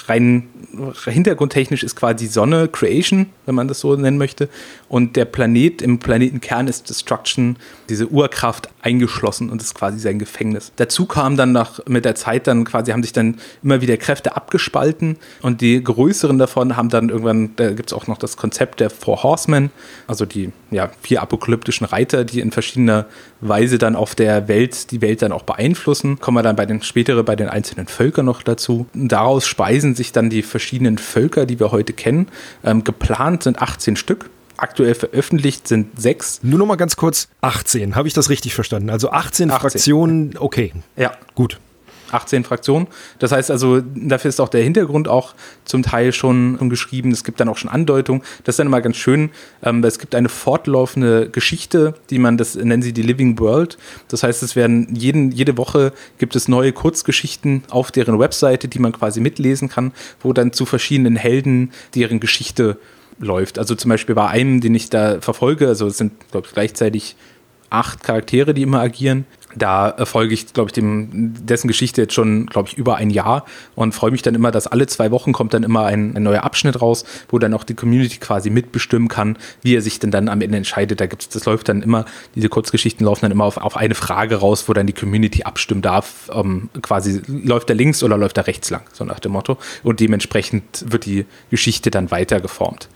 rein 0.07 0.49
hintergrundtechnisch 1.05 1.83
ist 1.83 1.95
quasi 1.95 2.27
Sonne 2.27 2.67
Creation, 2.67 3.27
wenn 3.45 3.55
man 3.55 3.67
das 3.67 3.79
so 3.79 3.95
nennen 3.95 4.17
möchte. 4.17 4.49
Und 4.87 5.15
der 5.15 5.25
Planet 5.25 5.81
im 5.81 5.99
Planetenkern 5.99 6.67
ist 6.67 6.89
Destruction, 6.89 7.57
diese 7.89 8.07
Urkraft 8.07 8.69
eingeschlossen 8.85 9.49
und 9.49 9.61
ist 9.61 9.73
quasi 9.73 9.99
sein 9.99 10.19
Gefängnis. 10.19 10.71
Dazu 10.75 11.05
kam 11.07 11.35
dann 11.35 11.51
nach, 11.51 11.79
mit 11.87 12.05
der 12.05 12.15
Zeit 12.15 12.47
dann 12.47 12.63
quasi, 12.65 12.91
haben 12.91 13.03
sich 13.03 13.13
dann 13.13 13.37
immer 13.63 13.81
wieder 13.81 13.97
Kräfte 13.97 14.35
abgespalten 14.35 15.17
und 15.41 15.61
die 15.61 15.83
größeren 15.83 16.37
davon 16.37 16.77
haben 16.77 16.89
dann 16.89 17.09
irgendwann, 17.09 17.55
da 17.55 17.71
gibt 17.71 17.89
es 17.89 17.93
auch 17.93 18.07
noch 18.07 18.17
das 18.17 18.37
Konzept 18.37 18.79
der 18.79 18.91
Four 18.91 19.23
Horsemen, 19.23 19.71
also 20.07 20.25
die 20.25 20.51
ja, 20.69 20.91
vier 21.01 21.21
apokalyptischen 21.21 21.85
Reiter, 21.85 22.23
die 22.25 22.41
in 22.41 22.51
verschiedener 22.51 23.05
Weise 23.41 23.77
dann 23.77 23.95
auf 23.95 24.13
der 24.13 24.47
Welt 24.47 24.91
die 24.91 25.01
Welt 25.01 25.21
dann 25.21 25.31
auch 25.31 25.43
beeinflussen. 25.43 26.19
Kommen 26.19 26.37
wir 26.37 26.43
dann 26.43 26.55
bei 26.55 26.65
den 26.65 26.81
spätere 26.81 27.23
bei 27.23 27.35
den 27.35 27.49
einzelnen 27.49 27.87
Völkern 27.87 28.25
noch 28.25 28.43
dazu. 28.43 28.87
Und 28.93 29.11
daraus 29.11 29.47
speisen 29.47 29.95
sich 29.95 30.11
dann 30.11 30.29
die 30.29 30.43
verschiedenen 30.43 30.97
Völker, 30.97 31.45
die 31.45 31.59
wir 31.59 31.71
heute 31.71 31.93
kennen. 31.93 32.27
Ähm, 32.63 32.83
geplant 32.83 33.43
sind 33.43 33.61
18 33.61 33.95
Stück. 33.95 34.29
Aktuell 34.57 34.95
veröffentlicht 34.95 35.67
sind 35.67 35.99
sechs. 35.99 36.39
Nur 36.43 36.59
noch 36.59 36.65
mal 36.65 36.75
ganz 36.75 36.95
kurz, 36.95 37.27
18, 37.41 37.95
habe 37.95 38.07
ich 38.07 38.13
das 38.13 38.29
richtig 38.29 38.55
verstanden? 38.55 38.89
Also 38.89 39.11
18, 39.11 39.51
18. 39.51 39.59
Fraktionen, 39.59 40.37
okay. 40.37 40.73
Ja. 40.95 41.11
Gut. 41.35 41.59
18 42.11 42.43
Fraktionen. 42.43 42.87
Das 43.19 43.31
heißt 43.31 43.51
also, 43.51 43.81
dafür 43.81 44.29
ist 44.29 44.39
auch 44.39 44.49
der 44.49 44.63
Hintergrund 44.63 45.07
auch 45.07 45.33
zum 45.65 45.83
Teil 45.83 46.13
schon, 46.13 46.69
geschrieben. 46.69 47.11
Es 47.11 47.23
gibt 47.23 47.39
dann 47.39 47.49
auch 47.49 47.57
schon 47.57 47.69
Andeutungen. 47.69 48.21
Das 48.43 48.53
ist 48.53 48.59
dann 48.59 48.67
immer 48.67 48.81
ganz 48.81 48.97
schön. 48.97 49.31
Ähm, 49.63 49.83
es 49.83 49.99
gibt 49.99 50.15
eine 50.15 50.29
fortlaufende 50.29 51.29
Geschichte, 51.29 51.95
die 52.09 52.19
man, 52.19 52.37
das 52.37 52.55
nennen 52.55 52.81
sie 52.81 52.93
die 52.93 53.01
Living 53.01 53.39
World. 53.39 53.77
Das 54.07 54.23
heißt, 54.23 54.41
es 54.43 54.55
werden 54.55 54.95
jeden, 54.95 55.31
jede 55.31 55.57
Woche 55.57 55.93
gibt 56.17 56.35
es 56.35 56.47
neue 56.47 56.71
Kurzgeschichten 56.71 57.63
auf 57.69 57.91
deren 57.91 58.19
Webseite, 58.19 58.67
die 58.67 58.79
man 58.79 58.93
quasi 58.93 59.19
mitlesen 59.19 59.69
kann, 59.69 59.91
wo 60.21 60.33
dann 60.33 60.53
zu 60.53 60.65
verschiedenen 60.65 61.15
Helden 61.15 61.71
deren 61.93 62.19
Geschichte 62.19 62.77
läuft. 63.19 63.59
Also 63.59 63.75
zum 63.75 63.89
Beispiel 63.89 64.15
bei 64.15 64.27
einem, 64.27 64.61
den 64.61 64.75
ich 64.75 64.89
da 64.89 65.21
verfolge, 65.21 65.67
also 65.67 65.87
es 65.87 65.97
sind, 65.97 66.13
glaube 66.31 66.47
ich, 66.47 66.53
gleichzeitig 66.53 67.15
acht 67.69 68.03
Charaktere, 68.03 68.53
die 68.53 68.61
immer 68.61 68.79
agieren. 68.79 69.25
Da 69.57 69.95
folge 70.05 70.33
ich, 70.33 70.53
glaube 70.53 70.69
ich, 70.69 70.73
dem, 70.73 71.33
dessen 71.45 71.69
Geschichte 71.69 72.01
jetzt 72.01 72.13
schon, 72.13 72.45
glaube 72.47 72.67
ich, 72.67 72.77
über 72.77 72.97
ein 72.97 73.09
Jahr 73.09 73.45
und 73.75 73.93
freue 73.93 74.11
mich 74.11 74.21
dann 74.21 74.35
immer, 74.35 74.51
dass 74.51 74.67
alle 74.67 74.85
zwei 74.85 75.11
Wochen 75.11 75.31
kommt 75.31 75.53
dann 75.53 75.63
immer 75.63 75.85
ein, 75.85 76.15
ein, 76.17 76.23
neuer 76.23 76.43
Abschnitt 76.43 76.81
raus, 76.81 77.05
wo 77.29 77.39
dann 77.39 77.53
auch 77.53 77.63
die 77.63 77.73
Community 77.73 78.17
quasi 78.17 78.49
mitbestimmen 78.49 79.07
kann, 79.07 79.37
wie 79.61 79.75
er 79.75 79.81
sich 79.81 79.97
denn 79.99 80.11
dann 80.11 80.27
am 80.27 80.41
Ende 80.41 80.57
entscheidet. 80.57 80.99
Da 80.99 81.05
gibt's, 81.05 81.29
das 81.29 81.45
läuft 81.45 81.69
dann 81.69 81.81
immer, 81.81 82.03
diese 82.35 82.49
Kurzgeschichten 82.49 83.05
laufen 83.05 83.21
dann 83.21 83.31
immer 83.31 83.45
auf, 83.45 83.55
auf 83.55 83.77
eine 83.77 83.95
Frage 83.95 84.35
raus, 84.35 84.65
wo 84.67 84.73
dann 84.73 84.87
die 84.87 84.93
Community 84.93 85.43
abstimmen 85.43 85.81
darf, 85.81 86.29
ähm, 86.33 86.69
quasi 86.81 87.21
läuft 87.27 87.69
er 87.69 87.77
links 87.77 88.03
oder 88.03 88.17
läuft 88.17 88.37
er 88.37 88.47
rechts 88.47 88.69
lang, 88.69 88.83
so 88.91 89.05
nach 89.05 89.19
dem 89.19 89.31
Motto. 89.31 89.57
Und 89.83 90.01
dementsprechend 90.01 90.91
wird 90.91 91.05
die 91.05 91.25
Geschichte 91.49 91.91
dann 91.91 92.11
weiter 92.11 92.41
geformt. 92.41 92.89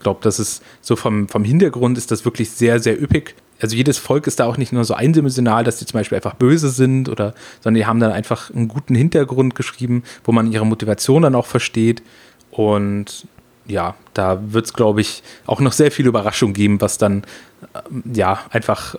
Glaube, 0.00 0.20
das 0.22 0.38
ist 0.38 0.62
so 0.80 0.96
vom, 0.96 1.28
vom 1.28 1.44
Hintergrund 1.44 1.98
ist 1.98 2.10
das 2.10 2.24
wirklich 2.24 2.50
sehr, 2.50 2.80
sehr 2.80 3.00
üppig 3.00 3.34
also 3.60 3.76
jedes 3.76 3.98
Volk 3.98 4.26
ist 4.26 4.40
da 4.40 4.46
auch 4.46 4.56
nicht 4.56 4.72
nur 4.72 4.84
so 4.84 4.94
eindimensional, 4.94 5.64
dass 5.64 5.78
die 5.78 5.86
zum 5.86 5.98
Beispiel 5.98 6.16
einfach 6.16 6.34
böse 6.34 6.68
sind 6.70 7.08
oder, 7.08 7.34
sondern 7.60 7.74
die 7.74 7.86
haben 7.86 8.00
dann 8.00 8.12
einfach 8.12 8.50
einen 8.54 8.68
guten 8.68 8.94
Hintergrund 8.94 9.54
geschrieben, 9.54 10.04
wo 10.24 10.32
man 10.32 10.52
ihre 10.52 10.66
Motivation 10.66 11.22
dann 11.22 11.34
auch 11.34 11.46
versteht. 11.46 12.02
Und 12.50 13.26
ja, 13.66 13.94
da 14.14 14.40
wird 14.52 14.66
es, 14.66 14.72
glaube 14.72 15.00
ich, 15.00 15.22
auch 15.46 15.60
noch 15.60 15.72
sehr 15.72 15.90
viel 15.90 16.06
Überraschung 16.06 16.52
geben, 16.52 16.80
was 16.80 16.98
dann, 16.98 17.24
äh, 17.74 18.16
ja, 18.16 18.40
einfach, 18.50 18.94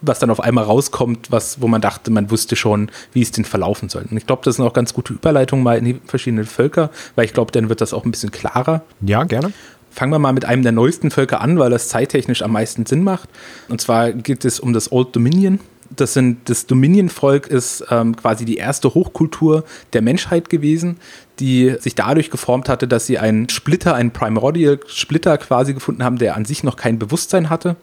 was 0.00 0.18
dann 0.18 0.30
auf 0.30 0.40
einmal 0.40 0.64
rauskommt, 0.64 1.30
was, 1.30 1.60
wo 1.60 1.68
man 1.68 1.82
dachte, 1.82 2.10
man 2.10 2.30
wusste 2.30 2.56
schon, 2.56 2.90
wie 3.12 3.20
es 3.20 3.32
denn 3.32 3.44
verlaufen 3.44 3.88
soll. 3.88 4.06
Und 4.10 4.16
ich 4.16 4.26
glaube, 4.26 4.42
das 4.44 4.56
sind 4.56 4.64
auch 4.64 4.72
ganz 4.72 4.94
gute 4.94 5.12
Überleitungen 5.12 5.62
mal 5.62 5.76
in 5.76 5.84
die 5.84 6.00
verschiedenen 6.06 6.46
Völker, 6.46 6.90
weil 7.16 7.26
ich 7.26 7.34
glaube, 7.34 7.52
dann 7.52 7.68
wird 7.68 7.80
das 7.80 7.92
auch 7.92 8.04
ein 8.04 8.10
bisschen 8.10 8.30
klarer. 8.30 8.82
Ja, 9.02 9.24
gerne. 9.24 9.52
Fangen 9.90 10.12
wir 10.12 10.18
mal 10.18 10.32
mit 10.32 10.44
einem 10.44 10.62
der 10.62 10.72
neuesten 10.72 11.10
Völker 11.10 11.40
an, 11.40 11.58
weil 11.58 11.70
das 11.70 11.88
zeittechnisch 11.88 12.42
am 12.42 12.52
meisten 12.52 12.86
Sinn 12.86 13.02
macht. 13.02 13.28
Und 13.68 13.80
zwar 13.80 14.12
geht 14.12 14.44
es 14.44 14.60
um 14.60 14.72
das 14.72 14.92
Old 14.92 15.14
Dominion. 15.14 15.60
Das, 15.94 16.14
sind, 16.14 16.48
das 16.48 16.66
Dominion-Volk 16.66 17.48
ist 17.48 17.84
ähm, 17.90 18.14
quasi 18.14 18.44
die 18.44 18.56
erste 18.56 18.94
Hochkultur 18.94 19.64
der 19.92 20.02
Menschheit 20.02 20.48
gewesen, 20.48 20.98
die 21.40 21.74
sich 21.80 21.96
dadurch 21.96 22.30
geformt 22.30 22.68
hatte, 22.68 22.86
dass 22.86 23.06
sie 23.06 23.18
einen 23.18 23.48
Splitter, 23.48 23.94
einen 23.94 24.12
Primordial 24.12 24.78
Splitter 24.86 25.36
quasi 25.38 25.74
gefunden 25.74 26.04
haben, 26.04 26.18
der 26.18 26.36
an 26.36 26.44
sich 26.44 26.62
noch 26.62 26.76
kein 26.76 27.00
Bewusstsein 27.00 27.50
hatte 27.50 27.76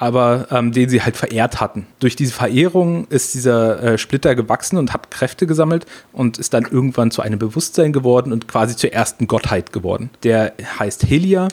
aber 0.00 0.46
ähm, 0.50 0.72
den 0.72 0.88
sie 0.88 1.02
halt 1.02 1.18
verehrt 1.18 1.60
hatten. 1.60 1.86
Durch 1.98 2.16
diese 2.16 2.32
Verehrung 2.32 3.06
ist 3.08 3.34
dieser 3.34 3.82
äh, 3.82 3.98
Splitter 3.98 4.34
gewachsen 4.34 4.78
und 4.78 4.94
hat 4.94 5.10
Kräfte 5.10 5.46
gesammelt 5.46 5.84
und 6.12 6.38
ist 6.38 6.54
dann 6.54 6.64
irgendwann 6.64 7.10
zu 7.10 7.20
einem 7.20 7.38
Bewusstsein 7.38 7.92
geworden 7.92 8.32
und 8.32 8.48
quasi 8.48 8.74
zur 8.74 8.94
ersten 8.94 9.26
Gottheit 9.26 9.74
geworden. 9.74 10.08
Der 10.22 10.54
heißt 10.78 11.04
Helia. 11.04 11.48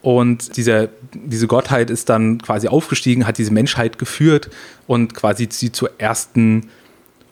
Und 0.00 0.56
dieser, 0.56 0.88
diese 1.12 1.46
Gottheit 1.46 1.90
ist 1.90 2.08
dann 2.08 2.40
quasi 2.40 2.66
aufgestiegen, 2.66 3.26
hat 3.26 3.36
diese 3.36 3.52
Menschheit 3.52 3.98
geführt 3.98 4.48
und 4.86 5.14
quasi 5.14 5.46
sie 5.52 5.70
zur 5.70 5.90
ersten 5.98 6.70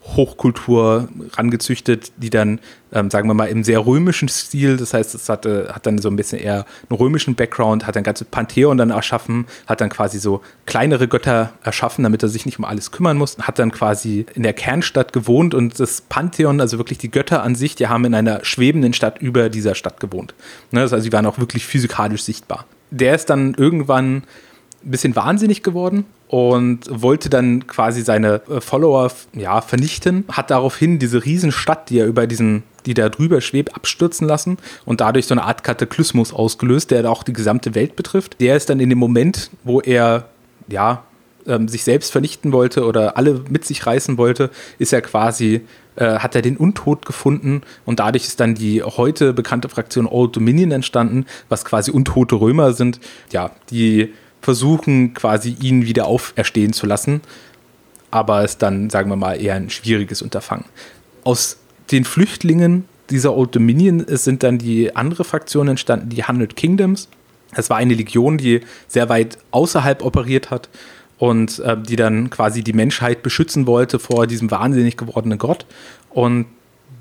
Hochkultur 0.02 1.08
rangezüchtet, 1.32 2.12
die 2.16 2.30
dann, 2.30 2.58
ähm, 2.92 3.10
sagen 3.10 3.28
wir 3.28 3.34
mal, 3.34 3.46
im 3.46 3.62
sehr 3.62 3.84
römischen 3.84 4.28
Stil, 4.28 4.78
das 4.78 4.94
heißt, 4.94 5.14
es 5.14 5.28
hatte, 5.28 5.70
hat 5.74 5.84
dann 5.86 5.98
so 5.98 6.08
ein 6.08 6.16
bisschen 6.16 6.38
eher 6.38 6.64
einen 6.88 6.98
römischen 6.98 7.34
Background, 7.34 7.86
hat 7.86 7.96
ein 7.96 8.02
ganzes 8.02 8.26
Pantheon 8.30 8.78
dann 8.78 8.90
erschaffen, 8.90 9.46
hat 9.66 9.80
dann 9.80 9.90
quasi 9.90 10.18
so 10.18 10.40
kleinere 10.64 11.06
Götter 11.06 11.52
erschaffen, 11.62 12.02
damit 12.02 12.22
er 12.22 12.30
sich 12.30 12.46
nicht 12.46 12.58
um 12.58 12.64
alles 12.64 12.92
kümmern 12.92 13.18
muss, 13.18 13.36
hat 13.38 13.58
dann 13.58 13.72
quasi 13.72 14.24
in 14.34 14.42
der 14.42 14.54
Kernstadt 14.54 15.12
gewohnt 15.12 15.54
und 15.54 15.78
das 15.78 16.00
Pantheon, 16.00 16.60
also 16.60 16.78
wirklich 16.78 16.98
die 16.98 17.10
Götter 17.10 17.42
an 17.42 17.54
sich, 17.54 17.74
die 17.74 17.88
haben 17.88 18.04
in 18.06 18.14
einer 18.14 18.44
schwebenden 18.44 18.94
Stadt 18.94 19.20
über 19.20 19.50
dieser 19.50 19.74
Stadt 19.74 20.00
gewohnt. 20.00 20.34
Ne, 20.70 20.80
das 20.80 20.92
heißt, 20.92 21.04
sie 21.04 21.12
waren 21.12 21.26
auch 21.26 21.38
wirklich 21.38 21.66
physikalisch 21.66 22.22
sichtbar. 22.22 22.64
Der 22.90 23.14
ist 23.14 23.28
dann 23.28 23.54
irgendwann 23.54 24.16
ein 24.82 24.90
bisschen 24.90 25.14
wahnsinnig 25.14 25.62
geworden 25.62 26.06
und 26.30 26.82
wollte 26.88 27.28
dann 27.28 27.66
quasi 27.66 28.02
seine 28.02 28.40
äh, 28.48 28.60
Follower 28.60 29.10
ja, 29.32 29.60
vernichten, 29.60 30.24
hat 30.30 30.52
daraufhin 30.52 31.00
diese 31.00 31.24
Riesenstadt, 31.24 31.90
die 31.90 31.98
er 31.98 32.06
über 32.06 32.28
diesen, 32.28 32.62
die 32.86 32.94
da 32.94 33.08
drüber 33.08 33.40
schwebt, 33.40 33.74
abstürzen 33.74 34.28
lassen 34.28 34.56
und 34.84 35.00
dadurch 35.00 35.26
so 35.26 35.34
eine 35.34 35.42
Art 35.42 35.64
Kataklysmus 35.64 36.32
ausgelöst, 36.32 36.92
der 36.92 37.10
auch 37.10 37.24
die 37.24 37.32
gesamte 37.32 37.74
Welt 37.74 37.96
betrifft. 37.96 38.40
Der 38.40 38.54
ist 38.54 38.70
dann 38.70 38.78
in 38.78 38.90
dem 38.90 38.98
Moment, 38.98 39.50
wo 39.64 39.80
er 39.80 40.28
ja 40.68 41.02
ähm, 41.48 41.66
sich 41.66 41.82
selbst 41.82 42.12
vernichten 42.12 42.52
wollte 42.52 42.84
oder 42.84 43.16
alle 43.16 43.42
mit 43.48 43.64
sich 43.64 43.84
reißen 43.84 44.16
wollte, 44.16 44.50
ist 44.78 44.92
er 44.92 45.02
quasi 45.02 45.62
äh, 45.96 46.20
hat 46.20 46.36
er 46.36 46.42
den 46.42 46.56
Untod 46.56 47.06
gefunden 47.06 47.62
und 47.84 47.98
dadurch 47.98 48.26
ist 48.26 48.38
dann 48.38 48.54
die 48.54 48.84
heute 48.84 49.32
bekannte 49.32 49.68
Fraktion 49.68 50.06
Old 50.06 50.36
Dominion 50.36 50.70
entstanden, 50.70 51.26
was 51.48 51.64
quasi 51.64 51.90
untote 51.90 52.36
Römer 52.36 52.72
sind, 52.72 53.00
ja, 53.32 53.50
die 53.70 54.12
versuchen 54.40 55.14
quasi 55.14 55.56
ihn 55.60 55.84
wieder 55.86 56.06
auferstehen 56.06 56.72
zu 56.72 56.86
lassen. 56.86 57.20
Aber 58.10 58.42
es 58.42 58.58
dann, 58.58 58.90
sagen 58.90 59.08
wir 59.10 59.16
mal, 59.16 59.40
eher 59.40 59.54
ein 59.54 59.70
schwieriges 59.70 60.22
Unterfangen. 60.22 60.64
Aus 61.22 61.58
den 61.92 62.04
Flüchtlingen 62.04 62.84
dieser 63.10 63.36
Old 63.36 63.54
Dominion 63.54 64.04
sind 64.08 64.42
dann 64.42 64.58
die 64.58 64.94
andere 64.96 65.24
Fraktion 65.24 65.68
entstanden, 65.68 66.08
die 66.10 66.22
Hundred 66.22 66.56
Kingdoms. 66.56 67.08
Das 67.54 67.70
war 67.70 67.76
eine 67.76 67.94
Legion, 67.94 68.38
die 68.38 68.60
sehr 68.86 69.08
weit 69.08 69.38
außerhalb 69.50 70.04
operiert 70.04 70.50
hat 70.50 70.68
und 71.18 71.58
äh, 71.60 71.76
die 71.76 71.96
dann 71.96 72.30
quasi 72.30 72.62
die 72.62 72.72
Menschheit 72.72 73.22
beschützen 73.22 73.66
wollte 73.66 73.98
vor 73.98 74.26
diesem 74.26 74.50
wahnsinnig 74.50 74.96
gewordenen 74.96 75.38
Gott. 75.38 75.66
Und 76.10 76.46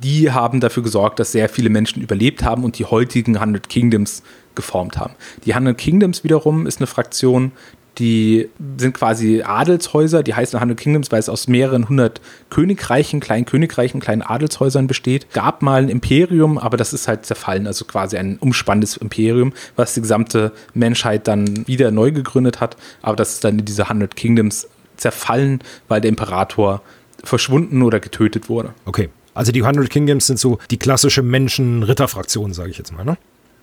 die 0.03 0.31
haben 0.31 0.59
dafür 0.59 0.83
gesorgt, 0.83 1.19
dass 1.19 1.31
sehr 1.31 1.49
viele 1.49 1.69
Menschen 1.69 2.01
überlebt 2.01 2.43
haben 2.43 2.63
und 2.63 2.79
die 2.79 2.85
heutigen 2.85 3.39
Hundred 3.39 3.69
Kingdoms 3.69 4.23
geformt 4.55 4.97
haben. 4.97 5.13
Die 5.45 5.55
Hundred 5.55 5.77
Kingdoms 5.77 6.23
wiederum 6.23 6.67
ist 6.67 6.79
eine 6.79 6.87
Fraktion, 6.87 7.51
die 7.99 8.49
sind 8.77 8.93
quasi 8.93 9.41
Adelshäuser, 9.41 10.23
die 10.23 10.33
heißen 10.33 10.59
Hundred 10.59 10.79
Kingdoms, 10.79 11.11
weil 11.11 11.19
es 11.19 11.27
aus 11.27 11.47
mehreren 11.47 11.89
hundert 11.89 12.21
Königreichen, 12.49 13.19
kleinen 13.19 13.45
Königreichen, 13.45 13.99
kleinen 13.99 14.21
Adelshäusern 14.21 14.87
besteht. 14.87 15.31
Gab 15.33 15.61
mal 15.61 15.83
ein 15.83 15.89
Imperium, 15.89 16.57
aber 16.57 16.77
das 16.77 16.93
ist 16.93 17.07
halt 17.07 17.25
zerfallen, 17.25 17.67
also 17.67 17.83
quasi 17.85 18.17
ein 18.17 18.37
umspannendes 18.37 18.97
Imperium, 18.97 19.53
was 19.75 19.93
die 19.93 20.01
gesamte 20.01 20.53
Menschheit 20.73 21.27
dann 21.27 21.67
wieder 21.67 21.91
neu 21.91 22.11
gegründet 22.11 22.61
hat. 22.61 22.77
Aber 23.01 23.17
das 23.17 23.33
ist 23.33 23.43
dann 23.43 23.59
in 23.59 23.65
diese 23.65 23.89
Hundred 23.89 24.15
Kingdoms 24.15 24.69
zerfallen, 24.95 25.61
weil 25.89 25.99
der 25.99 26.09
Imperator 26.09 26.81
verschwunden 27.23 27.81
oder 27.81 27.99
getötet 27.99 28.47
wurde. 28.47 28.73
Okay. 28.85 29.09
Also 29.33 29.51
die 29.51 29.63
Hundred 29.63 29.89
Kingdoms 29.89 30.27
sind 30.27 30.39
so 30.39 30.57
die 30.71 30.79
klassische 30.79 31.21
Menschen-Ritter-Fraktion, 31.21 32.53
sage 32.53 32.71
ich 32.71 32.77
jetzt 32.77 32.93
mal, 32.93 33.03
ne? 33.03 33.17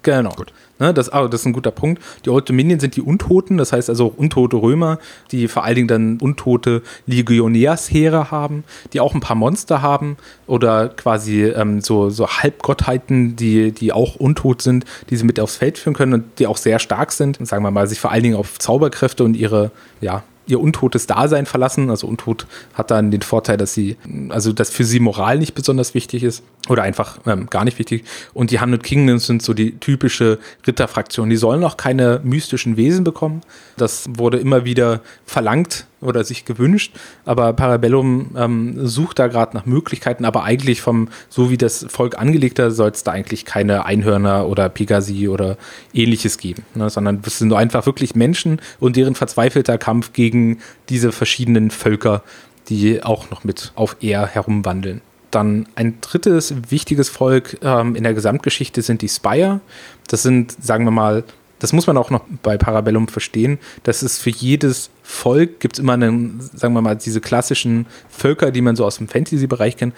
Genau. 0.07 0.31
Gut. 0.31 0.53
Ne, 0.79 0.95
das, 0.95 1.13
oh, 1.13 1.27
das 1.27 1.41
ist 1.41 1.47
ein 1.47 1.53
guter 1.53 1.73
Punkt. 1.73 2.01
Die 2.25 2.31
Old 2.31 2.49
Dominion 2.49 2.79
sind 2.79 2.95
die 2.95 3.01
Untoten, 3.01 3.57
das 3.57 3.73
heißt 3.73 3.91
also 3.91 4.13
untote 4.15 4.57
Römer, 4.57 5.01
die 5.33 5.49
vor 5.49 5.65
allen 5.65 5.75
Dingen 5.75 5.89
dann 5.89 6.19
untote 6.21 6.83
Legionärsheere 7.07 8.31
haben, 8.31 8.63
die 8.93 9.01
auch 9.01 9.15
ein 9.15 9.21
paar 9.21 9.35
Monster 9.35 9.83
haben 9.83 10.17
oder 10.47 10.91
quasi 10.91 11.43
ähm, 11.45 11.81
so, 11.81 12.11
so 12.11 12.29
Halbgottheiten, 12.29 13.35
die, 13.35 13.73
die 13.73 13.93
auch 13.93 14.15
untot 14.15 14.63
sind, 14.63 14.85
die 15.11 15.17
sie 15.17 15.25
mit 15.25 15.41
aufs 15.41 15.57
Feld 15.57 15.77
führen 15.77 15.95
können 15.95 16.15
und 16.15 16.25
die 16.39 16.47
auch 16.47 16.59
sehr 16.59 16.79
stark 16.79 17.11
sind. 17.11 17.45
sagen 17.45 17.65
wir 17.65 17.73
mal, 17.73 17.89
sich 17.89 17.99
vor 17.99 18.13
allen 18.13 18.23
Dingen 18.23 18.37
auf 18.37 18.61
Zauberkräfte 18.61 19.25
und 19.25 19.35
ihre, 19.35 19.73
ja, 20.01 20.23
ihr 20.47 20.61
untotes 20.61 21.09
Dasein 21.09 21.47
verlassen. 21.47 21.91
Also 21.91 22.07
untot 22.07 22.47
hat 22.75 22.93
dann 22.93 23.11
den 23.11 23.23
Vorteil, 23.23 23.57
dass 23.57 23.75
sie, 23.75 23.97
also 24.29 24.53
dass 24.53 24.71
für 24.71 24.85
sie 24.85 25.01
Moral 25.01 25.39
nicht 25.39 25.55
besonders 25.55 25.95
wichtig 25.95 26.23
ist 26.23 26.45
oder 26.69 26.83
einfach 26.83 27.19
ähm, 27.27 27.47
gar 27.49 27.65
nicht 27.65 27.79
wichtig. 27.79 28.05
Und 28.35 28.51
die 28.51 28.61
Hundred 28.61 28.83
Kingdoms 28.83 29.27
sind 29.27 29.43
so 29.43 29.55
die 29.55 29.79
typische 29.79 30.39
Ritterfraktion. 30.67 31.31
Die 31.31 31.37
sollen 31.37 31.63
auch 31.65 31.77
keine 31.77 32.21
mystischen 32.25 32.77
Wesen 32.77 33.05
bekommen. 33.05 33.43
Das 33.77 34.07
wurde 34.09 34.39
immer 34.39 34.65
wieder 34.65 35.01
verlangt 35.25 35.87
oder 36.01 36.25
sich 36.25 36.45
gewünscht. 36.45 36.95
Aber 37.25 37.53
Parabellum 37.53 38.37
ähm, 38.37 38.87
sucht 38.87 39.19
da 39.19 39.29
gerade 39.29 39.57
nach 39.57 39.67
Möglichkeiten. 39.67 40.25
Aber 40.25 40.45
eigentlich 40.45 40.81
vom, 40.81 41.09
so 41.29 41.51
wie 41.51 41.57
das 41.57 41.87
Volk 41.89 42.19
angelegt 42.19 42.59
hat, 42.59 42.73
soll 42.73 42.91
es 42.91 43.03
da 43.03 43.13
eigentlich 43.13 43.45
keine 43.45 43.85
Einhörner 43.85 44.47
oder 44.49 44.69
Pegasi 44.69 45.29
oder 45.29 45.57
ähnliches 45.95 46.39
geben. 46.39 46.65
Ne? 46.75 46.91
Sondern 46.91 47.23
es 47.25 47.39
sind 47.39 47.49
nur 47.49 47.59
einfach 47.59 47.87
wirklich 47.87 48.15
Menschen 48.15 48.61
und 48.81 48.97
deren 48.97 49.15
verzweifelter 49.15 49.79
Kampf 49.79 50.13
gegen 50.13 50.59
diese 50.89 51.13
verschiedenen 51.13 51.71
Völker, 51.71 52.23
die 52.69 53.03
auch 53.03 53.31
noch 53.31 53.45
mit 53.45 53.73
auf 53.75 53.97
Ehr 54.01 54.27
herumwandeln. 54.27 55.01
Dann 55.37 55.67
ein 55.75 56.01
drittes 56.01 56.55
wichtiges 56.71 57.11
Volk 57.11 57.59
ähm, 57.61 57.95
in 57.95 58.05
der 58.05 58.15
Gesamtgeschichte 58.15 58.81
sind 58.81 59.03
die 59.03 59.09
Spire. 59.11 59.61
Das 60.09 60.23
sind, 60.23 60.57
sagen 60.65 60.87
wir 60.87 60.91
mal, 60.91 61.25
das 61.59 61.75
muss 61.75 61.87
man 61.87 61.99
auch 61.99 62.09
noch 62.09 62.25
bei 62.43 62.57
Parabellum 62.57 63.07
verstehen, 63.07 63.59
dass 63.83 64.01
es 64.01 64.19
für 64.19 64.31
jedes 64.31 64.89
Volk 65.03 65.61
gibt 65.61 65.77
es 65.77 65.81
immer 65.81 65.93
einen, 65.93 66.41
sagen 66.55 66.73
wir 66.73 66.81
mal, 66.81 66.97
diese 66.97 67.21
klassischen 67.21 67.85
Völker, 68.09 68.51
die 68.51 68.63
man 68.63 68.77
so 68.77 68.87
aus 68.87 68.97
dem 68.97 69.09
Fantasy-Bereich 69.09 69.77
kennt, 69.77 69.95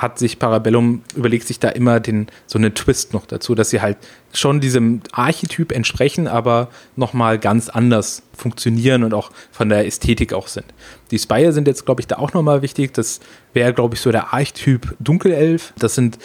hat 0.00 0.18
sich 0.18 0.38
Parabellum, 0.38 1.02
überlegt 1.14 1.46
sich 1.46 1.60
da 1.60 1.68
immer 1.68 2.00
den, 2.00 2.28
so 2.46 2.58
einen 2.58 2.74
Twist 2.74 3.12
noch 3.12 3.26
dazu, 3.26 3.54
dass 3.54 3.68
sie 3.70 3.82
halt 3.82 3.98
schon 4.32 4.60
diesem 4.60 5.00
Archetyp 5.12 5.72
entsprechen, 5.72 6.26
aber 6.26 6.68
nochmal 6.96 7.38
ganz 7.38 7.68
anders 7.68 8.22
funktionieren 8.36 9.04
und 9.04 9.12
auch 9.12 9.30
von 9.52 9.68
der 9.68 9.86
Ästhetik 9.86 10.32
auch 10.32 10.48
sind. 10.48 10.66
Die 11.10 11.18
Spire 11.18 11.52
sind 11.52 11.68
jetzt, 11.68 11.84
glaube 11.84 12.00
ich, 12.00 12.06
da 12.06 12.16
auch 12.16 12.32
nochmal 12.32 12.62
wichtig. 12.62 12.94
Das 12.94 13.20
wäre, 13.52 13.74
glaube 13.74 13.94
ich, 13.94 14.00
so 14.00 14.10
der 14.10 14.32
Archetyp 14.32 14.96
Dunkelelf. 15.00 15.74
Das 15.78 15.94
sind 15.94 16.18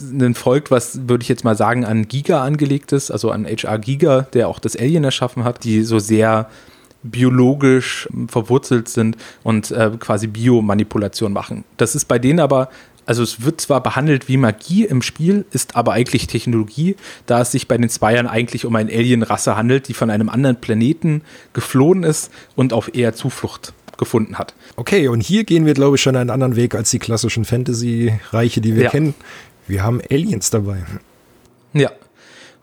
ein 0.00 0.34
Volk, 0.34 0.70
was 0.70 1.08
würde 1.08 1.22
ich 1.22 1.28
jetzt 1.28 1.44
mal 1.44 1.56
sagen, 1.56 1.84
an 1.84 2.08
Giga 2.08 2.42
angelegt 2.42 2.92
ist, 2.92 3.10
also 3.10 3.30
an 3.30 3.46
HR 3.46 3.78
Giga, 3.78 4.22
der 4.34 4.48
auch 4.48 4.58
das 4.58 4.76
Alien 4.76 5.04
erschaffen 5.04 5.44
hat, 5.44 5.64
die 5.64 5.82
so 5.82 5.98
sehr 5.98 6.50
biologisch 7.02 8.08
verwurzelt 8.28 8.88
sind 8.88 9.16
und 9.42 9.70
äh, 9.70 9.90
quasi 9.98 10.26
Biomanipulation 10.26 11.32
machen. 11.32 11.64
Das 11.76 11.94
ist 11.94 12.06
bei 12.06 12.18
denen 12.18 12.40
aber, 12.40 12.70
also 13.06 13.22
es 13.22 13.44
wird 13.44 13.60
zwar 13.60 13.82
behandelt 13.82 14.28
wie 14.28 14.36
Magie 14.36 14.84
im 14.84 15.02
Spiel, 15.02 15.44
ist 15.50 15.76
aber 15.76 15.92
eigentlich 15.92 16.26
Technologie, 16.26 16.96
da 17.26 17.40
es 17.40 17.52
sich 17.52 17.66
bei 17.68 17.76
den 17.76 17.88
Zweiern 17.88 18.26
eigentlich 18.26 18.64
um 18.64 18.76
eine 18.76 18.92
Alien-Rasse 18.92 19.56
handelt, 19.56 19.88
die 19.88 19.94
von 19.94 20.10
einem 20.10 20.28
anderen 20.28 20.60
Planeten 20.60 21.22
geflohen 21.52 22.04
ist 22.04 22.30
und 22.54 22.72
auf 22.72 22.94
eher 22.94 23.14
Zuflucht 23.14 23.72
gefunden 23.98 24.38
hat. 24.38 24.54
Okay, 24.76 25.08
und 25.08 25.20
hier 25.20 25.44
gehen 25.44 25.66
wir, 25.66 25.74
glaube 25.74 25.96
ich, 25.96 26.02
schon 26.02 26.16
einen 26.16 26.30
anderen 26.30 26.56
Weg 26.56 26.74
als 26.74 26.90
die 26.90 26.98
klassischen 26.98 27.44
Fantasy-Reiche, 27.44 28.60
die 28.60 28.74
wir 28.74 28.84
ja. 28.84 28.90
kennen. 28.90 29.14
Wir 29.66 29.82
haben 29.82 30.00
Aliens 30.10 30.50
dabei. 30.50 30.78
Ja. 31.72 31.90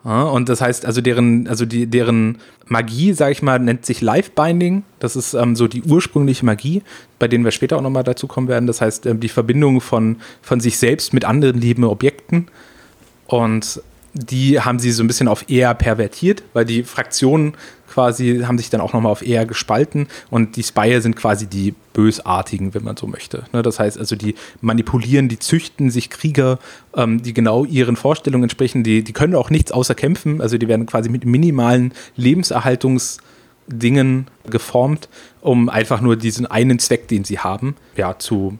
Und 0.02 0.48
das 0.48 0.62
heißt, 0.62 0.86
also 0.86 1.02
deren, 1.02 1.46
also 1.46 1.66
die, 1.66 1.86
deren 1.86 2.38
Magie, 2.66 3.12
sage 3.12 3.32
ich 3.32 3.42
mal, 3.42 3.58
nennt 3.58 3.84
sich 3.84 4.00
Life 4.00 4.30
Binding. 4.34 4.82
Das 4.98 5.14
ist 5.14 5.34
ähm, 5.34 5.56
so 5.56 5.68
die 5.68 5.82
ursprüngliche 5.82 6.46
Magie, 6.46 6.82
bei 7.18 7.28
denen 7.28 7.44
wir 7.44 7.50
später 7.50 7.76
auch 7.76 7.82
nochmal 7.82 8.04
dazu 8.04 8.26
kommen 8.26 8.48
werden. 8.48 8.66
Das 8.66 8.80
heißt, 8.80 9.04
ähm, 9.04 9.20
die 9.20 9.28
Verbindung 9.28 9.82
von, 9.82 10.16
von 10.40 10.58
sich 10.58 10.78
selbst 10.78 11.12
mit 11.12 11.26
anderen 11.26 11.60
lieben 11.60 11.84
Objekten. 11.84 12.48
Und 13.26 13.82
die 14.12 14.60
haben 14.60 14.78
sie 14.78 14.90
so 14.90 15.02
ein 15.02 15.06
bisschen 15.06 15.28
auf 15.28 15.48
eher 15.48 15.72
pervertiert, 15.74 16.42
weil 16.52 16.64
die 16.64 16.82
Fraktionen 16.82 17.54
quasi 17.90 18.42
haben 18.44 18.58
sich 18.58 18.70
dann 18.70 18.80
auch 18.80 18.92
nochmal 18.92 19.12
auf 19.12 19.26
eher 19.26 19.46
gespalten 19.46 20.06
und 20.30 20.54
die 20.56 20.62
Spire 20.62 21.00
sind 21.00 21.16
quasi 21.16 21.48
die 21.48 21.74
Bösartigen, 21.92 22.72
wenn 22.72 22.84
man 22.84 22.96
so 22.96 23.08
möchte. 23.08 23.42
Ne, 23.52 23.62
das 23.62 23.80
heißt 23.80 23.98
also, 23.98 24.16
die 24.16 24.34
manipulieren, 24.60 25.28
die 25.28 25.38
züchten 25.38 25.90
sich 25.90 26.08
Krieger, 26.08 26.58
ähm, 26.94 27.22
die 27.22 27.34
genau 27.34 27.64
ihren 27.64 27.96
Vorstellungen 27.96 28.44
entsprechen, 28.44 28.84
die, 28.84 29.02
die 29.02 29.12
können 29.12 29.34
auch 29.34 29.50
nichts 29.50 29.72
außer 29.72 29.94
kämpfen, 29.94 30.40
also 30.40 30.56
die 30.56 30.68
werden 30.68 30.86
quasi 30.86 31.08
mit 31.08 31.24
minimalen 31.24 31.92
Lebenserhaltungsdingen 32.16 34.28
geformt, 34.48 35.08
um 35.40 35.68
einfach 35.68 36.00
nur 36.00 36.14
diesen 36.16 36.46
einen 36.46 36.78
Zweck, 36.78 37.08
den 37.08 37.24
sie 37.24 37.40
haben, 37.40 37.74
ja, 37.96 38.16
zu 38.18 38.58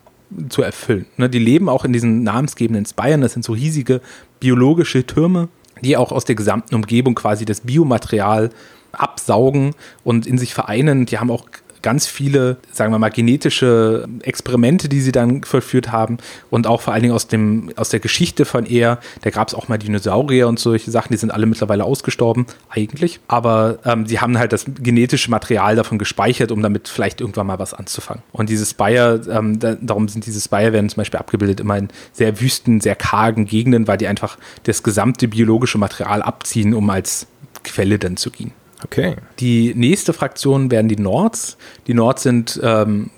zu 0.49 0.63
erfüllen. 0.63 1.07
Ne, 1.17 1.29
die 1.29 1.41
leben 1.41 1.69
auch 1.69 1.85
in 1.85 1.93
diesen 1.93 2.23
namensgebenden 2.23 2.87
Spires, 2.87 3.21
das 3.21 3.33
sind 3.33 3.45
so 3.45 3.53
riesige 3.53 4.01
biologische 4.41 5.07
Türme, 5.07 5.49
die 5.83 5.97
auch 5.97 6.13
aus 6.13 6.25
der 6.25 6.35
gesamten 6.35 6.75
Umgebung 6.75 7.15
quasi 7.15 7.45
das 7.45 7.61
Biomaterial 7.61 8.51
absaugen 8.93 9.75
und 10.03 10.27
in 10.27 10.39
sich 10.39 10.55
vereinen. 10.55 11.07
Die 11.07 11.19
haben 11.19 11.31
auch 11.31 11.47
ganz 11.83 12.07
viele, 12.07 12.57
sagen 12.73 12.93
wir 12.93 12.99
mal, 12.99 13.11
genetische 13.11 14.09
Experimente, 14.23 14.89
die 14.89 15.01
sie 15.01 15.13
dann 15.13 15.43
vollführt 15.45 15.93
haben 15.93 16.19
und 16.51 16.67
auch 16.67 16.81
vor 16.81 16.93
allen 16.93 17.03
Dingen 17.03 17.15
aus, 17.15 17.27
dem, 17.27 17.73
aus 17.77 17.89
der 17.89 18.01
Geschichte 18.01 18.45
von 18.45 18.67
er, 18.67 18.99
da 19.23 19.31
gab 19.31 19.49
es 19.49 19.55
auch 19.55 19.69
mal 19.69 19.79
Dinosaurier 19.79 20.49
und 20.49 20.59
solche 20.59 20.91
Sachen, 20.91 21.13
die 21.13 21.19
sind 21.19 21.31
alle 21.31 21.47
mittlerweile 21.47 21.85
ausgestorben, 21.85 22.47
eigentlich. 22.69 23.21
Aber 23.29 23.79
ähm, 23.85 24.07
sie 24.07 24.21
haben 24.21 24.39
halt 24.39 24.53
das 24.53 24.65
genetische 24.67 25.31
Material 25.31 25.77
davon 25.77 25.99
gespeichert, 25.99 26.53
um 26.53 26.63
damit 26.63 26.89
vielleicht 26.89 27.21
irgendwann 27.21 27.47
mal 27.47 27.59
was 27.59 27.75
anzufangen. 27.75 28.23
Und 28.33 28.51
diese 28.51 28.67
Spire, 28.67 29.21
ähm, 29.31 29.59
da, 29.59 29.77
darum 29.81 30.09
sind 30.09 30.27
diese 30.27 30.41
Spire 30.41 30.73
werden 30.73 30.89
zum 30.89 30.97
Beispiel 30.97 31.21
abgebildet 31.21 31.61
immer 31.61 31.77
in 31.79 31.89
sehr 32.13 32.41
wüsten, 32.41 32.81
sehr 32.81 32.97
kargen 32.97 33.47
Gegenden, 33.47 33.89
weil 33.89 33.99
die 33.99 34.07
einfach 34.07 34.39
das 34.65 34.83
gesamte 34.83 35.29
biologische 35.29 35.79
Material 35.79 36.23
abziehen, 36.23 36.75
um 36.75 36.89
als 36.91 37.27
Quelle 37.63 37.99
dann 37.99 38.17
zu 38.17 38.31
gehen. 38.31 38.53
Okay. 38.85 39.17
Die 39.39 39.75
nächste 39.75 40.13
Fraktion 40.13 40.71
werden 40.71 40.89
die 40.89 40.97
Nords. 40.97 41.57
Die 41.87 41.95
Nords 41.95 42.23
sind, 42.23 42.61
ähm, 42.63 43.11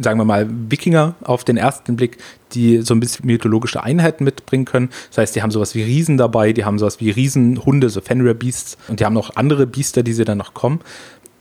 sagen 0.00 0.18
wir 0.18 0.24
mal, 0.24 0.48
Wikinger 0.68 1.14
auf 1.22 1.44
den 1.44 1.56
ersten 1.56 1.96
Blick, 1.96 2.18
die 2.52 2.82
so 2.82 2.94
ein 2.94 3.00
bisschen 3.00 3.26
mythologische 3.26 3.82
Einheiten 3.82 4.24
mitbringen 4.24 4.64
können. 4.64 4.90
Das 5.10 5.18
heißt, 5.18 5.36
die 5.36 5.42
haben 5.42 5.50
sowas 5.50 5.74
wie 5.74 5.82
Riesen 5.82 6.16
dabei, 6.16 6.52
die 6.52 6.64
haben 6.64 6.78
sowas 6.78 7.00
wie 7.00 7.10
Riesenhunde, 7.10 7.88
so 7.88 8.00
Fenrir 8.00 8.34
Beasts 8.34 8.76
und 8.88 9.00
die 9.00 9.04
haben 9.04 9.14
noch 9.14 9.36
andere 9.36 9.66
Biester, 9.66 10.02
die 10.02 10.12
sie 10.12 10.24
dann 10.24 10.38
noch 10.38 10.54
kommen. 10.54 10.80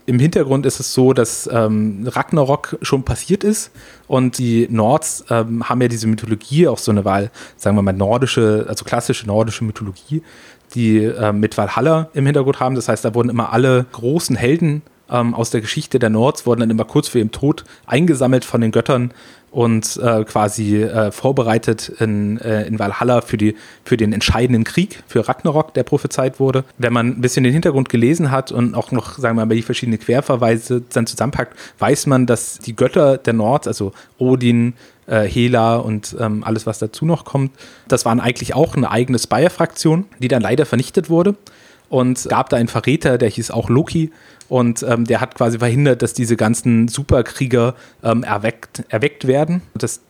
Im 0.07 0.19
Hintergrund 0.19 0.67
ist 0.67 0.79
es 0.79 0.93
so, 0.93 1.13
dass 1.13 1.49
ähm, 1.51 2.07
Ragnarok 2.07 2.77
schon 2.83 3.03
passiert 3.03 3.43
ist 3.43 3.71
und 4.07 4.37
die 4.37 4.67
Nords 4.69 5.25
ähm, 5.31 5.67
haben 5.67 5.81
ja 5.81 5.87
diese 5.87 6.05
Mythologie, 6.05 6.67
auch 6.67 6.77
so 6.77 6.91
eine 6.91 7.05
Wahl, 7.05 7.31
sagen 7.57 7.75
wir 7.75 7.81
mal, 7.81 7.91
nordische, 7.91 8.67
also 8.69 8.85
klassische 8.85 9.25
nordische 9.25 9.63
Mythologie 9.63 10.21
die 10.73 11.03
äh, 11.03 11.31
mit 11.31 11.57
Valhalla 11.57 12.09
im 12.13 12.25
Hintergrund 12.25 12.59
haben. 12.59 12.75
Das 12.75 12.89
heißt, 12.89 13.05
da 13.05 13.13
wurden 13.13 13.29
immer 13.29 13.53
alle 13.53 13.85
großen 13.91 14.35
Helden 14.35 14.81
ähm, 15.09 15.33
aus 15.33 15.49
der 15.49 15.61
Geschichte 15.61 15.99
der 15.99 16.09
Nords, 16.09 16.45
wurden 16.45 16.61
dann 16.61 16.69
immer 16.69 16.85
kurz 16.85 17.07
vor 17.07 17.19
ihrem 17.19 17.31
Tod 17.31 17.63
eingesammelt 17.85 18.45
von 18.45 18.61
den 18.61 18.71
Göttern 18.71 19.11
und 19.55 19.97
äh, 20.03 20.25
quasi 20.25 20.83
äh, 20.83 21.13
vorbereitet 21.13 21.87
in, 21.87 22.37
äh, 22.41 22.67
in 22.67 22.77
Valhalla 22.77 23.21
für, 23.21 23.37
die, 23.37 23.55
für 23.85 23.95
den 23.95 24.11
entscheidenden 24.11 24.65
Krieg, 24.65 25.01
für 25.07 25.29
Ragnarok, 25.29 25.73
der 25.73 25.83
prophezeit 25.83 26.41
wurde. 26.41 26.65
Wenn 26.77 26.91
man 26.91 27.07
ein 27.07 27.21
bisschen 27.21 27.45
den 27.45 27.53
Hintergrund 27.53 27.87
gelesen 27.87 28.31
hat 28.31 28.51
und 28.51 28.75
auch 28.75 28.91
noch, 28.91 29.17
sagen 29.17 29.37
wir 29.37 29.45
mal, 29.45 29.55
die 29.55 29.61
verschiedenen 29.61 29.97
Querverweise 29.97 30.83
dann 30.91 31.07
zusammenpackt, 31.07 31.57
weiß 31.79 32.05
man, 32.07 32.25
dass 32.25 32.59
die 32.59 32.75
Götter 32.75 33.17
der 33.17 33.31
Nords, 33.31 33.65
also 33.65 33.93
Odin, 34.17 34.73
äh, 35.07 35.21
Hela 35.21 35.77
und 35.77 36.17
ähm, 36.19 36.43
alles, 36.43 36.65
was 36.65 36.79
dazu 36.79 37.05
noch 37.05 37.23
kommt. 37.23 37.53
Das 37.87 38.03
waren 38.03 38.19
eigentlich 38.19 38.55
auch 38.55 38.75
eine 38.75 38.91
eigene 38.91 39.19
Spire-Fraktion, 39.19 40.03
die 40.19 40.27
dann 40.27 40.41
leider 40.41 40.65
vernichtet 40.65 41.09
wurde. 41.09 41.33
Und 41.87 42.27
gab 42.27 42.49
da 42.49 42.57
einen 42.57 42.67
Verräter, 42.67 43.17
der 43.17 43.29
hieß 43.29 43.51
auch 43.51 43.69
Loki. 43.69 44.11
Und 44.47 44.83
ähm, 44.83 45.05
der 45.05 45.21
hat 45.21 45.35
quasi 45.35 45.59
verhindert, 45.59 46.01
dass 46.01 46.13
diese 46.13 46.35
ganzen 46.35 46.87
Superkrieger 46.87 47.75
ähm, 48.03 48.23
erweckt, 48.23 48.83
erweckt 48.89 49.27
werden. 49.27 49.61
Das 49.73 50.01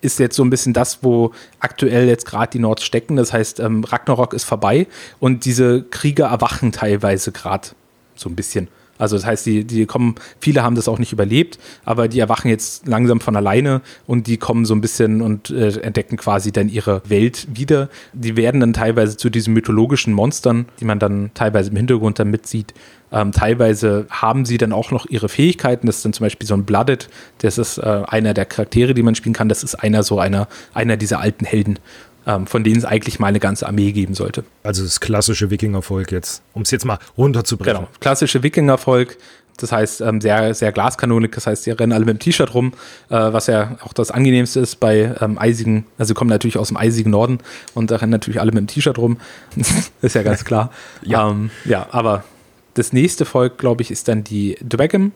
ist 0.00 0.18
jetzt 0.18 0.36
so 0.36 0.44
ein 0.44 0.50
bisschen 0.50 0.72
das, 0.72 1.02
wo 1.02 1.32
aktuell 1.60 2.06
jetzt 2.06 2.26
gerade 2.26 2.50
die 2.50 2.58
Nords 2.58 2.84
stecken. 2.84 3.16
Das 3.16 3.32
heißt, 3.32 3.60
ähm, 3.60 3.84
Ragnarok 3.84 4.34
ist 4.34 4.44
vorbei 4.44 4.86
und 5.18 5.44
diese 5.44 5.82
Krieger 5.82 6.26
erwachen 6.26 6.72
teilweise 6.72 7.32
gerade 7.32 7.68
so 8.14 8.28
ein 8.28 8.36
bisschen. 8.36 8.68
Also 8.98 9.16
das 9.16 9.26
heißt, 9.26 9.46
die, 9.46 9.64
die 9.64 9.86
kommen, 9.86 10.14
viele 10.38 10.62
haben 10.62 10.76
das 10.76 10.88
auch 10.88 10.98
nicht 10.98 11.12
überlebt, 11.12 11.58
aber 11.84 12.06
die 12.06 12.20
erwachen 12.20 12.48
jetzt 12.48 12.86
langsam 12.86 13.20
von 13.20 13.34
alleine 13.34 13.80
und 14.06 14.26
die 14.28 14.36
kommen 14.36 14.64
so 14.64 14.74
ein 14.74 14.80
bisschen 14.80 15.20
und 15.20 15.50
äh, 15.50 15.80
entdecken 15.80 16.16
quasi 16.16 16.52
dann 16.52 16.68
ihre 16.68 17.02
Welt 17.08 17.48
wieder. 17.52 17.88
Die 18.12 18.36
werden 18.36 18.60
dann 18.60 18.72
teilweise 18.72 19.16
zu 19.16 19.30
diesen 19.30 19.52
mythologischen 19.52 20.12
Monstern, 20.12 20.66
die 20.80 20.84
man 20.84 20.98
dann 20.98 21.30
teilweise 21.34 21.70
im 21.70 21.76
Hintergrund 21.76 22.18
dann 22.18 22.30
mitsieht. 22.30 22.72
Ähm, 23.14 23.32
teilweise 23.32 24.06
haben 24.10 24.44
sie 24.44 24.58
dann 24.58 24.72
auch 24.72 24.90
noch 24.90 25.06
ihre 25.06 25.28
Fähigkeiten. 25.28 25.86
Das 25.86 25.96
ist 25.96 26.04
dann 26.04 26.12
zum 26.12 26.24
Beispiel 26.24 26.48
so 26.48 26.54
ein 26.54 26.64
Blooded. 26.64 27.08
Das 27.38 27.58
ist 27.58 27.78
äh, 27.78 28.02
einer 28.06 28.34
der 28.34 28.44
Charaktere, 28.44 28.92
die 28.92 29.02
man 29.02 29.14
spielen 29.14 29.34
kann. 29.34 29.48
Das 29.48 29.62
ist 29.62 29.76
einer 29.76 30.02
so 30.02 30.18
einer, 30.18 30.48
einer 30.74 30.96
dieser 30.96 31.20
alten 31.20 31.44
Helden 31.44 31.78
ähm, 32.26 32.46
von 32.46 32.64
denen 32.64 32.76
es 32.76 32.84
eigentlich 32.84 33.18
mal 33.18 33.28
eine 33.28 33.40
ganze 33.40 33.66
Armee 33.66 33.92
geben 33.92 34.14
sollte. 34.14 34.44
Also 34.62 34.82
das 34.82 35.00
klassische 35.00 35.50
Wikingervolk 35.50 36.10
jetzt, 36.10 36.42
um 36.54 36.62
es 36.62 36.70
jetzt 36.70 36.84
mal 36.84 36.98
runterzubrechen. 37.18 37.80
Genau, 37.80 37.88
klassische 38.00 38.42
Wikingervolk. 38.42 39.18
Das 39.56 39.70
heißt, 39.70 40.00
ähm, 40.00 40.20
sehr, 40.20 40.52
sehr 40.54 40.72
glaskanonik. 40.72 41.32
Das 41.32 41.46
heißt, 41.46 41.66
die 41.66 41.70
rennen 41.70 41.92
alle 41.92 42.04
mit 42.04 42.16
dem 42.16 42.18
T-Shirt 42.18 42.54
rum, 42.54 42.72
äh, 43.08 43.14
was 43.14 43.46
ja 43.46 43.76
auch 43.82 43.92
das 43.92 44.10
angenehmste 44.10 44.58
ist 44.58 44.80
bei 44.80 45.14
ähm, 45.20 45.38
eisigen, 45.38 45.86
also 45.96 46.08
sie 46.08 46.14
kommen 46.14 46.30
natürlich 46.30 46.58
aus 46.58 46.68
dem 46.68 46.76
eisigen 46.76 47.10
Norden 47.10 47.38
und 47.72 47.90
da 47.90 47.96
rennen 47.96 48.10
natürlich 48.10 48.40
alle 48.40 48.50
mit 48.50 48.62
dem 48.62 48.66
T-Shirt 48.66 48.98
rum. 48.98 49.18
ist 50.02 50.14
ja 50.14 50.22
ganz 50.22 50.44
klar. 50.44 50.70
ja. 51.02 51.30
Ähm, 51.30 51.50
ja, 51.64 51.86
aber 51.90 52.24
das 52.74 52.92
nächste 52.92 53.24
Volk, 53.24 53.58
glaube 53.58 53.82
ich, 53.82 53.90
ist 53.90 54.08
dann 54.08 54.24
die 54.24 54.56
Dragon 54.66 55.12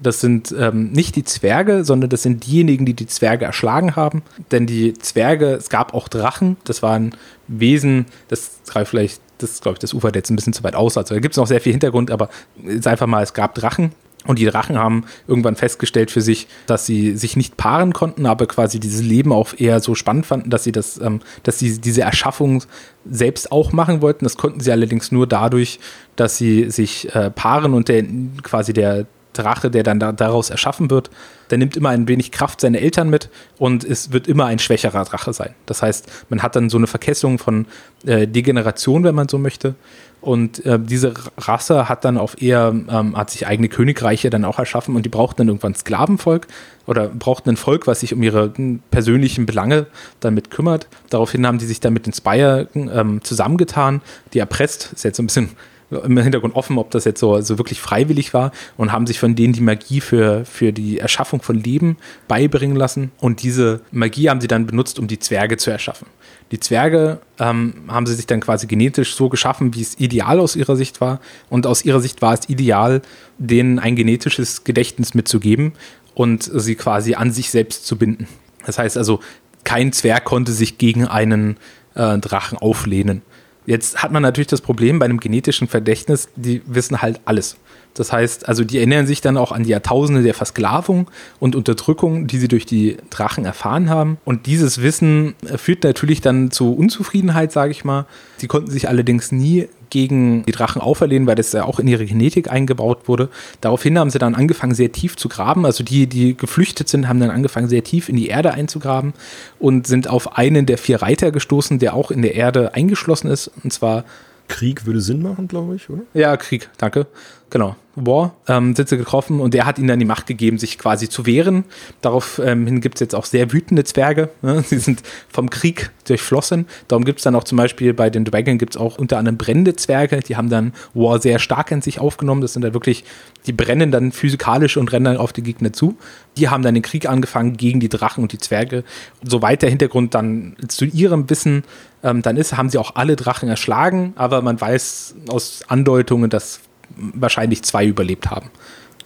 Das 0.00 0.20
sind 0.20 0.54
ähm, 0.56 0.92
nicht 0.92 1.16
die 1.16 1.24
Zwerge, 1.24 1.84
sondern 1.84 2.08
das 2.08 2.22
sind 2.22 2.46
diejenigen, 2.46 2.86
die 2.86 2.94
die 2.94 3.06
Zwerge 3.06 3.44
erschlagen 3.44 3.96
haben. 3.96 4.22
Denn 4.50 4.66
die 4.66 4.94
Zwerge, 4.94 5.52
es 5.52 5.68
gab 5.68 5.92
auch 5.92 6.08
Drachen, 6.08 6.56
das 6.64 6.82
waren 6.82 7.14
Wesen, 7.48 8.06
das 8.28 8.60
greift 8.66 8.90
vielleicht, 8.90 9.20
das 9.38 9.60
glaube 9.60 9.74
ich, 9.74 9.78
das 9.80 9.92
ufert 9.92 10.16
jetzt 10.16 10.30
ein 10.30 10.36
bisschen 10.36 10.52
zu 10.52 10.64
weit 10.64 10.74
aus. 10.74 10.96
Also 10.96 11.14
da 11.14 11.20
gibt 11.20 11.34
es 11.34 11.36
noch 11.36 11.46
sehr 11.46 11.60
viel 11.60 11.72
Hintergrund, 11.72 12.10
aber 12.10 12.30
jetzt 12.64 12.86
einfach 12.86 13.06
mal, 13.06 13.22
es 13.22 13.34
gab 13.34 13.54
Drachen 13.54 13.92
und 14.26 14.38
die 14.38 14.44
Drachen 14.44 14.78
haben 14.78 15.04
irgendwann 15.26 15.56
festgestellt 15.56 16.10
für 16.10 16.20
sich, 16.20 16.46
dass 16.66 16.84
sie 16.84 17.16
sich 17.16 17.36
nicht 17.36 17.56
paaren 17.56 17.94
konnten, 17.94 18.26
aber 18.26 18.46
quasi 18.46 18.78
dieses 18.78 19.00
Leben 19.00 19.32
auch 19.32 19.54
eher 19.56 19.80
so 19.80 19.94
spannend 19.94 20.26
fanden, 20.26 20.50
dass 20.50 20.64
sie 20.64 20.72
das, 20.72 21.00
ähm, 21.00 21.20
dass 21.42 21.58
sie 21.58 21.80
diese 21.80 22.02
Erschaffung 22.02 22.62
selbst 23.10 23.50
auch 23.50 23.72
machen 23.72 24.02
wollten. 24.02 24.26
Das 24.26 24.36
konnten 24.36 24.60
sie 24.60 24.72
allerdings 24.72 25.10
nur 25.10 25.26
dadurch, 25.26 25.80
dass 26.16 26.36
sie 26.36 26.70
sich 26.70 27.14
äh, 27.14 27.30
paaren 27.30 27.72
und 27.72 27.88
der 27.88 28.04
quasi 28.42 28.74
der 28.74 29.06
Drache, 29.32 29.70
der 29.70 29.82
dann 29.82 30.00
da, 30.00 30.12
daraus 30.12 30.50
erschaffen 30.50 30.90
wird, 30.90 31.10
der 31.50 31.58
nimmt 31.58 31.76
immer 31.76 31.90
ein 31.90 32.08
wenig 32.08 32.32
Kraft 32.32 32.60
seiner 32.60 32.78
Eltern 32.78 33.10
mit 33.10 33.28
und 33.58 33.84
es 33.84 34.12
wird 34.12 34.28
immer 34.28 34.46
ein 34.46 34.58
schwächerer 34.58 35.04
Drache 35.04 35.32
sein. 35.32 35.54
Das 35.66 35.82
heißt, 35.82 36.06
man 36.28 36.42
hat 36.42 36.56
dann 36.56 36.70
so 36.70 36.78
eine 36.78 36.86
Verkesselung 36.86 37.38
von 37.38 37.66
äh, 38.06 38.26
Degeneration, 38.26 39.04
wenn 39.04 39.14
man 39.14 39.28
so 39.28 39.38
möchte. 39.38 39.74
Und 40.20 40.64
äh, 40.66 40.78
diese 40.78 41.14
Rasse 41.38 41.88
hat 41.88 42.04
dann 42.04 42.18
auf 42.18 42.42
eher, 42.42 42.68
ähm, 42.68 43.16
hat 43.16 43.30
sich 43.30 43.46
eigene 43.46 43.68
Königreiche 43.68 44.28
dann 44.28 44.44
auch 44.44 44.58
erschaffen 44.58 44.94
und 44.94 45.06
die 45.06 45.08
brauchten 45.08 45.38
dann 45.38 45.48
irgendwann 45.48 45.74
Sklavenvolk 45.74 46.46
oder 46.86 47.08
brauchten 47.08 47.50
ein 47.50 47.56
Volk, 47.56 47.86
was 47.86 48.00
sich 48.00 48.12
um 48.12 48.22
ihre 48.22 48.52
hm, 48.54 48.82
persönlichen 48.90 49.46
Belange 49.46 49.86
damit 50.20 50.50
kümmert. 50.50 50.88
Daraufhin 51.08 51.46
haben 51.46 51.58
die 51.58 51.64
sich 51.64 51.80
dann 51.80 51.94
mit 51.94 52.04
den 52.04 52.12
Spire 52.12 52.68
ähm, 52.74 53.24
zusammengetan, 53.24 54.02
die 54.34 54.40
erpresst, 54.40 54.92
ist 54.92 55.04
jetzt 55.04 55.16
so 55.16 55.22
ein 55.22 55.26
bisschen 55.26 55.50
im 55.90 56.18
Hintergrund 56.18 56.54
offen, 56.54 56.78
ob 56.78 56.90
das 56.90 57.04
jetzt 57.04 57.20
so, 57.20 57.40
so 57.40 57.58
wirklich 57.58 57.80
freiwillig 57.80 58.32
war 58.32 58.52
und 58.76 58.92
haben 58.92 59.06
sich 59.06 59.18
von 59.18 59.34
denen 59.34 59.52
die 59.52 59.60
Magie 59.60 60.00
für, 60.00 60.44
für 60.44 60.72
die 60.72 60.98
Erschaffung 60.98 61.42
von 61.42 61.56
Leben 61.56 61.96
beibringen 62.28 62.76
lassen. 62.76 63.10
Und 63.18 63.42
diese 63.42 63.80
Magie 63.90 64.30
haben 64.30 64.40
sie 64.40 64.48
dann 64.48 64.66
benutzt, 64.66 64.98
um 64.98 65.08
die 65.08 65.18
Zwerge 65.18 65.56
zu 65.56 65.70
erschaffen. 65.70 66.06
Die 66.52 66.58
Zwerge 66.58 67.20
ähm, 67.38 67.74
haben 67.88 68.06
sie 68.06 68.14
sich 68.14 68.26
dann 68.26 68.40
quasi 68.40 68.66
genetisch 68.66 69.14
so 69.14 69.28
geschaffen, 69.28 69.74
wie 69.74 69.82
es 69.82 69.98
ideal 70.00 70.40
aus 70.40 70.56
ihrer 70.56 70.76
Sicht 70.76 71.00
war. 71.00 71.20
Und 71.48 71.66
aus 71.66 71.84
ihrer 71.84 72.00
Sicht 72.00 72.22
war 72.22 72.34
es 72.34 72.48
ideal, 72.48 73.02
denen 73.38 73.78
ein 73.78 73.94
genetisches 73.94 74.64
Gedächtnis 74.64 75.14
mitzugeben 75.14 75.72
und 76.14 76.50
sie 76.52 76.74
quasi 76.74 77.14
an 77.14 77.30
sich 77.30 77.50
selbst 77.50 77.86
zu 77.86 77.96
binden. 77.96 78.26
Das 78.66 78.78
heißt 78.78 78.96
also, 78.96 79.20
kein 79.64 79.92
Zwerg 79.92 80.24
konnte 80.24 80.52
sich 80.52 80.78
gegen 80.78 81.06
einen 81.06 81.56
äh, 81.94 82.18
Drachen 82.18 82.58
auflehnen. 82.58 83.22
Jetzt 83.66 84.02
hat 84.02 84.12
man 84.12 84.22
natürlich 84.22 84.48
das 84.48 84.60
Problem 84.60 84.98
bei 84.98 85.04
einem 85.04 85.20
genetischen 85.20 85.68
Verdächtnis, 85.68 86.28
die 86.36 86.62
wissen 86.66 87.02
halt 87.02 87.20
alles. 87.24 87.56
Das 87.94 88.12
heißt, 88.12 88.48
also 88.48 88.64
die 88.64 88.78
erinnern 88.78 89.06
sich 89.06 89.20
dann 89.20 89.36
auch 89.36 89.52
an 89.52 89.64
die 89.64 89.70
Jahrtausende 89.70 90.22
der 90.22 90.34
Versklavung 90.34 91.10
und 91.40 91.56
Unterdrückung, 91.56 92.26
die 92.26 92.38
sie 92.38 92.48
durch 92.48 92.64
die 92.64 92.96
Drachen 93.10 93.44
erfahren 93.44 93.90
haben. 93.90 94.18
Und 94.24 94.46
dieses 94.46 94.80
Wissen 94.80 95.34
führt 95.56 95.84
natürlich 95.84 96.20
dann 96.20 96.50
zu 96.50 96.72
Unzufriedenheit, 96.72 97.52
sage 97.52 97.72
ich 97.72 97.84
mal. 97.84 98.06
Sie 98.36 98.46
konnten 98.46 98.70
sich 98.70 98.88
allerdings 98.88 99.32
nie 99.32 99.68
gegen 99.90 100.44
die 100.44 100.52
Drachen 100.52 100.80
auferlehnen, 100.80 101.26
weil 101.26 101.34
das 101.34 101.52
ja 101.52 101.64
auch 101.64 101.78
in 101.78 101.88
ihre 101.88 102.06
Genetik 102.06 102.50
eingebaut 102.50 103.08
wurde. 103.08 103.28
Daraufhin 103.60 103.98
haben 103.98 104.10
sie 104.10 104.18
dann 104.18 104.34
angefangen, 104.34 104.74
sehr 104.74 104.92
tief 104.92 105.16
zu 105.16 105.28
graben. 105.28 105.66
Also 105.66 105.84
die, 105.84 106.06
die 106.06 106.36
geflüchtet 106.36 106.88
sind, 106.88 107.08
haben 107.08 107.20
dann 107.20 107.30
angefangen, 107.30 107.68
sehr 107.68 107.84
tief 107.84 108.08
in 108.08 108.16
die 108.16 108.28
Erde 108.28 108.52
einzugraben 108.52 109.12
und 109.58 109.86
sind 109.86 110.08
auf 110.08 110.36
einen 110.36 110.66
der 110.66 110.78
vier 110.78 111.02
Reiter 111.02 111.30
gestoßen, 111.30 111.78
der 111.78 111.94
auch 111.94 112.10
in 112.10 112.22
der 112.22 112.34
Erde 112.34 112.74
eingeschlossen 112.74 113.28
ist. 113.28 113.50
Und 113.62 113.72
zwar 113.72 114.04
Krieg 114.50 114.84
würde 114.84 115.00
Sinn 115.00 115.22
machen, 115.22 115.48
glaube 115.48 115.76
ich, 115.76 115.88
oder? 115.88 116.02
Ja, 116.12 116.36
Krieg, 116.36 116.68
danke. 116.76 117.06
Genau. 117.50 117.76
War 117.96 118.36
ähm, 118.46 118.74
sie 118.76 118.96
getroffen 118.96 119.40
und 119.40 119.52
der 119.52 119.66
hat 119.66 119.78
ihnen 119.78 119.88
dann 119.88 119.98
die 119.98 120.04
Macht 120.04 120.26
gegeben, 120.28 120.58
sich 120.58 120.78
quasi 120.78 121.08
zu 121.08 121.26
wehren. 121.26 121.64
Daraufhin 122.00 122.66
ähm, 122.66 122.80
gibt 122.80 122.94
es 122.94 123.00
jetzt 123.00 123.14
auch 123.16 123.24
sehr 123.24 123.52
wütende 123.52 123.82
Zwerge. 123.82 124.30
Ne? 124.42 124.62
Sie 124.66 124.78
sind 124.78 125.02
vom 125.28 125.50
Krieg 125.50 125.90
durchflossen. 126.06 126.66
Darum 126.86 127.04
gibt 127.04 127.18
es 127.18 127.24
dann 127.24 127.34
auch 127.34 127.42
zum 127.42 127.58
Beispiel 127.58 127.92
bei 127.92 128.08
den 128.08 128.24
Dragon 128.24 128.58
gibt 128.58 128.76
es 128.76 128.80
auch 128.80 128.96
unter 128.96 129.18
anderem 129.18 129.36
brennende 129.36 129.74
Zwerge. 129.74 130.20
Die 130.20 130.36
haben 130.36 130.48
dann 130.48 130.72
War 130.94 131.20
sehr 131.20 131.40
stark 131.40 131.72
in 131.72 131.82
sich 131.82 131.98
aufgenommen. 131.98 132.40
Das 132.40 132.52
sind 132.52 132.62
dann 132.62 132.74
wirklich, 132.74 133.04
die 133.46 133.52
brennen 133.52 133.90
dann 133.90 134.12
physikalisch 134.12 134.76
und 134.76 134.92
rennen 134.92 135.06
dann 135.06 135.16
auf 135.16 135.32
die 135.32 135.42
Gegner 135.42 135.72
zu. 135.72 135.96
Die 136.36 136.48
haben 136.48 136.62
dann 136.62 136.74
den 136.74 136.84
Krieg 136.84 137.08
angefangen 137.08 137.56
gegen 137.56 137.80
die 137.80 137.88
Drachen 137.88 138.22
und 138.22 138.32
die 138.32 138.38
Zwerge. 138.38 138.84
Soweit 139.24 139.62
der 139.62 139.68
Hintergrund 139.68 140.14
dann 140.14 140.54
zu 140.68 140.84
ihrem 140.84 141.28
Wissen 141.28 141.64
ähm, 142.02 142.22
dann 142.22 142.36
ist, 142.36 142.56
haben 142.56 142.70
sie 142.70 142.78
auch 142.78 142.96
alle 142.96 143.16
Drachen 143.16 143.48
erschlagen, 143.48 144.12
aber 144.16 144.42
man 144.42 144.60
weiß 144.60 145.14
aus 145.28 145.62
Andeutungen, 145.68 146.30
dass 146.30 146.60
wahrscheinlich 146.96 147.62
zwei 147.62 147.86
überlebt 147.86 148.30
haben. 148.30 148.50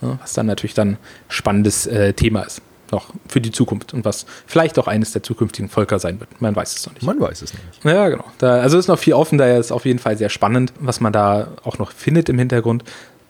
Ja, 0.01 0.19
was 0.21 0.33
dann 0.33 0.47
natürlich 0.47 0.75
dann 0.75 0.97
spannendes 1.29 1.87
äh, 1.87 2.13
Thema 2.13 2.43
ist. 2.43 2.63
Noch 2.91 3.11
für 3.29 3.41
die 3.41 3.51
Zukunft 3.51 3.95
und 3.95 4.05
was 4.05 4.27
vielleicht 4.47 4.79
auch 4.79 4.87
eines 4.87 5.13
der 5.13 5.23
zukünftigen 5.23 5.69
Völker 5.69 5.99
sein 5.99 6.21
wird. 6.21 6.41
Man 6.41 6.55
weiß 6.55 6.77
es 6.77 6.87
noch 6.87 6.95
nicht. 6.95 7.03
Man 7.03 7.19
weiß 7.19 7.43
es 7.43 7.55
noch 7.55 7.61
nicht. 7.65 7.85
Ja, 7.85 8.09
genau. 8.09 8.25
Da, 8.39 8.61
also 8.61 8.79
ist 8.79 8.89
noch 8.89 8.99
viel 8.99 9.15
offen, 9.15 9.39
daher 9.39 9.59
ist 9.59 9.73
auf 9.73 9.85
jeden 9.85 9.99
Fall 9.99 10.17
sehr 10.17 10.29
spannend, 10.29 10.73
was 10.79 11.01
man 11.01 11.13
da 11.13 11.49
auch 11.65 11.79
noch 11.79 11.93
findet 11.93 12.29
im 12.29 12.39
Hintergrund 12.39 12.85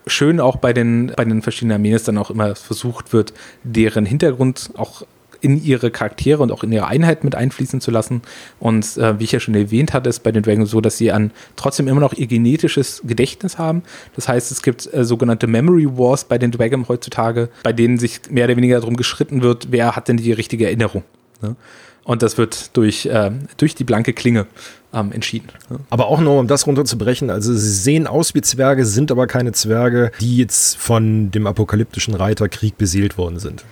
schön 0.06 0.40
auch 0.40 0.56
bei 0.56 0.72
den, 0.72 1.12
bei 1.16 1.24
den 1.24 1.42
verschiedenen 1.42 1.76
Armeen 1.76 1.94
ist 1.94 2.08
dann 2.08 2.18
auch 2.18 2.30
immer 2.30 2.54
versucht 2.54 3.12
wird, 3.12 3.32
deren 3.62 4.06
Hintergrund 4.06 4.70
auch 4.76 5.02
in 5.44 5.62
ihre 5.62 5.90
Charaktere 5.90 6.42
und 6.42 6.50
auch 6.50 6.64
in 6.64 6.72
ihre 6.72 6.86
Einheit 6.86 7.22
mit 7.22 7.34
einfließen 7.34 7.80
zu 7.80 7.90
lassen. 7.90 8.22
Und 8.58 8.96
äh, 8.96 9.20
wie 9.20 9.24
ich 9.24 9.32
ja 9.32 9.40
schon 9.40 9.54
erwähnt 9.54 9.92
hatte, 9.92 10.08
ist 10.08 10.22
bei 10.22 10.32
den 10.32 10.42
Dragons 10.42 10.70
so, 10.70 10.80
dass 10.80 10.96
sie 10.96 11.12
an 11.12 11.30
trotzdem 11.56 11.86
immer 11.86 12.00
noch 12.00 12.14
ihr 12.14 12.26
genetisches 12.26 13.02
Gedächtnis 13.04 13.58
haben. 13.58 13.82
Das 14.16 14.26
heißt, 14.26 14.50
es 14.50 14.62
gibt 14.62 14.92
äh, 14.92 15.04
sogenannte 15.04 15.46
Memory 15.46 15.86
Wars 15.98 16.24
bei 16.24 16.38
den 16.38 16.50
Dragons 16.50 16.88
heutzutage, 16.88 17.50
bei 17.62 17.72
denen 17.72 17.98
sich 17.98 18.22
mehr 18.30 18.46
oder 18.46 18.56
weniger 18.56 18.80
darum 18.80 18.96
geschritten 18.96 19.42
wird, 19.42 19.70
wer 19.70 19.94
hat 19.94 20.08
denn 20.08 20.16
die 20.16 20.32
richtige 20.32 20.64
Erinnerung. 20.64 21.04
Ne? 21.42 21.56
Und 22.04 22.22
das 22.22 22.38
wird 22.38 22.76
durch, 22.76 23.06
äh, 23.06 23.30
durch 23.56 23.74
die 23.74 23.84
blanke 23.84 24.12
Klinge 24.12 24.46
ähm, 24.92 25.12
entschieden. 25.12 25.48
Ne? 25.70 25.80
Aber 25.90 26.06
auch 26.06 26.20
nur, 26.20 26.38
um 26.38 26.46
das 26.46 26.66
runterzubrechen, 26.66 27.30
also 27.30 27.52
sie 27.52 27.72
sehen 27.72 28.06
aus 28.06 28.34
wie 28.34 28.40
Zwerge, 28.40 28.86
sind 28.86 29.10
aber 29.10 29.26
keine 29.26 29.52
Zwerge, 29.52 30.10
die 30.20 30.38
jetzt 30.38 30.76
von 30.76 31.30
dem 31.30 31.46
apokalyptischen 31.46 32.14
Reiterkrieg 32.14 32.78
beseelt 32.78 33.18
worden 33.18 33.38
sind. 33.38 33.64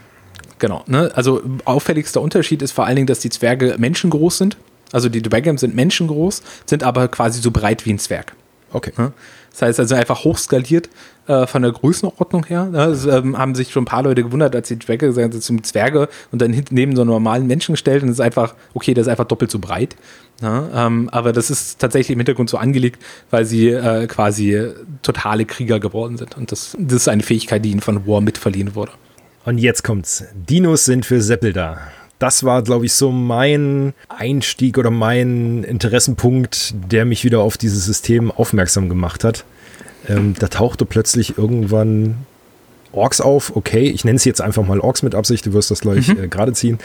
Genau. 0.62 0.84
Ne? 0.86 1.10
Also 1.16 1.42
auffälligster 1.64 2.20
Unterschied 2.20 2.62
ist 2.62 2.70
vor 2.70 2.86
allen 2.86 2.94
Dingen, 2.94 3.08
dass 3.08 3.18
die 3.18 3.30
Zwerge 3.30 3.74
menschengroß 3.78 4.38
sind. 4.38 4.56
Also 4.92 5.08
die 5.08 5.20
Dragons 5.20 5.60
sind 5.60 5.74
menschengroß, 5.74 6.40
sind 6.66 6.84
aber 6.84 7.08
quasi 7.08 7.40
so 7.40 7.50
breit 7.50 7.84
wie 7.84 7.92
ein 7.92 7.98
Zwerg. 7.98 8.36
Okay. 8.72 8.92
Ne? 8.96 9.12
Das 9.50 9.62
heißt 9.62 9.80
also 9.80 9.96
einfach 9.96 10.22
hochskaliert 10.22 10.88
äh, 11.26 11.48
von 11.48 11.62
der 11.62 11.72
Größenordnung 11.72 12.46
her. 12.46 12.66
Ne? 12.66 12.78
Das 12.78 13.06
ähm, 13.06 13.36
haben 13.36 13.56
sich 13.56 13.72
schon 13.72 13.82
ein 13.82 13.86
paar 13.86 14.04
Leute 14.04 14.22
gewundert, 14.22 14.54
als 14.54 14.68
die 14.68 14.78
Dragons 14.78 15.16
gesagt 15.16 15.34
haben, 15.34 15.40
zum 15.40 15.64
Zwerge 15.64 16.08
und 16.30 16.40
dann 16.40 16.52
hinten 16.52 16.76
neben 16.76 16.94
so 16.94 17.02
einen 17.02 17.10
normalen 17.10 17.48
Menschen 17.48 17.72
gestellt 17.72 18.04
und 18.04 18.10
es 18.10 18.14
ist 18.14 18.20
einfach, 18.20 18.54
okay, 18.72 18.94
das 18.94 19.08
ist 19.08 19.10
einfach 19.10 19.26
doppelt 19.26 19.50
so 19.50 19.58
breit. 19.58 19.96
Ne? 20.40 20.70
Ähm, 20.72 21.08
aber 21.10 21.32
das 21.32 21.50
ist 21.50 21.80
tatsächlich 21.80 22.14
im 22.14 22.20
Hintergrund 22.20 22.48
so 22.48 22.56
angelegt, 22.56 23.02
weil 23.30 23.44
sie 23.44 23.70
äh, 23.70 24.06
quasi 24.06 24.64
totale 25.02 25.44
Krieger 25.44 25.80
geworden 25.80 26.18
sind. 26.18 26.36
Und 26.36 26.52
das, 26.52 26.76
das 26.78 26.98
ist 26.98 27.08
eine 27.08 27.24
Fähigkeit, 27.24 27.64
die 27.64 27.72
ihnen 27.72 27.80
von 27.80 28.06
War 28.06 28.20
mitverliehen 28.20 28.76
wurde. 28.76 28.92
Und 29.44 29.58
jetzt 29.58 29.82
kommt's. 29.82 30.24
Dinos 30.34 30.84
sind 30.84 31.04
für 31.04 31.20
Seppel 31.20 31.52
da. 31.52 31.78
Das 32.18 32.44
war, 32.44 32.62
glaube 32.62 32.86
ich, 32.86 32.92
so 32.92 33.10
mein 33.10 33.94
Einstieg 34.08 34.78
oder 34.78 34.90
mein 34.90 35.64
Interessenpunkt, 35.64 36.74
der 36.90 37.04
mich 37.04 37.24
wieder 37.24 37.40
auf 37.40 37.56
dieses 37.56 37.84
System 37.84 38.30
aufmerksam 38.30 38.88
gemacht 38.88 39.24
hat. 39.24 39.44
Ähm, 40.08 40.34
da 40.38 40.46
tauchte 40.46 40.84
plötzlich 40.84 41.36
irgendwann 41.36 42.18
Orks 42.92 43.20
auf. 43.20 43.56
Okay, 43.56 43.88
ich 43.88 44.04
nenne 44.04 44.16
es 44.16 44.24
jetzt 44.24 44.40
einfach 44.40 44.64
mal 44.64 44.78
Orks 44.78 45.02
mit 45.02 45.16
Absicht, 45.16 45.46
du 45.46 45.52
wirst 45.52 45.72
das 45.72 45.80
gleich 45.80 46.08
mhm. 46.08 46.24
äh, 46.24 46.28
gerade 46.28 46.52
ziehen. 46.52 46.78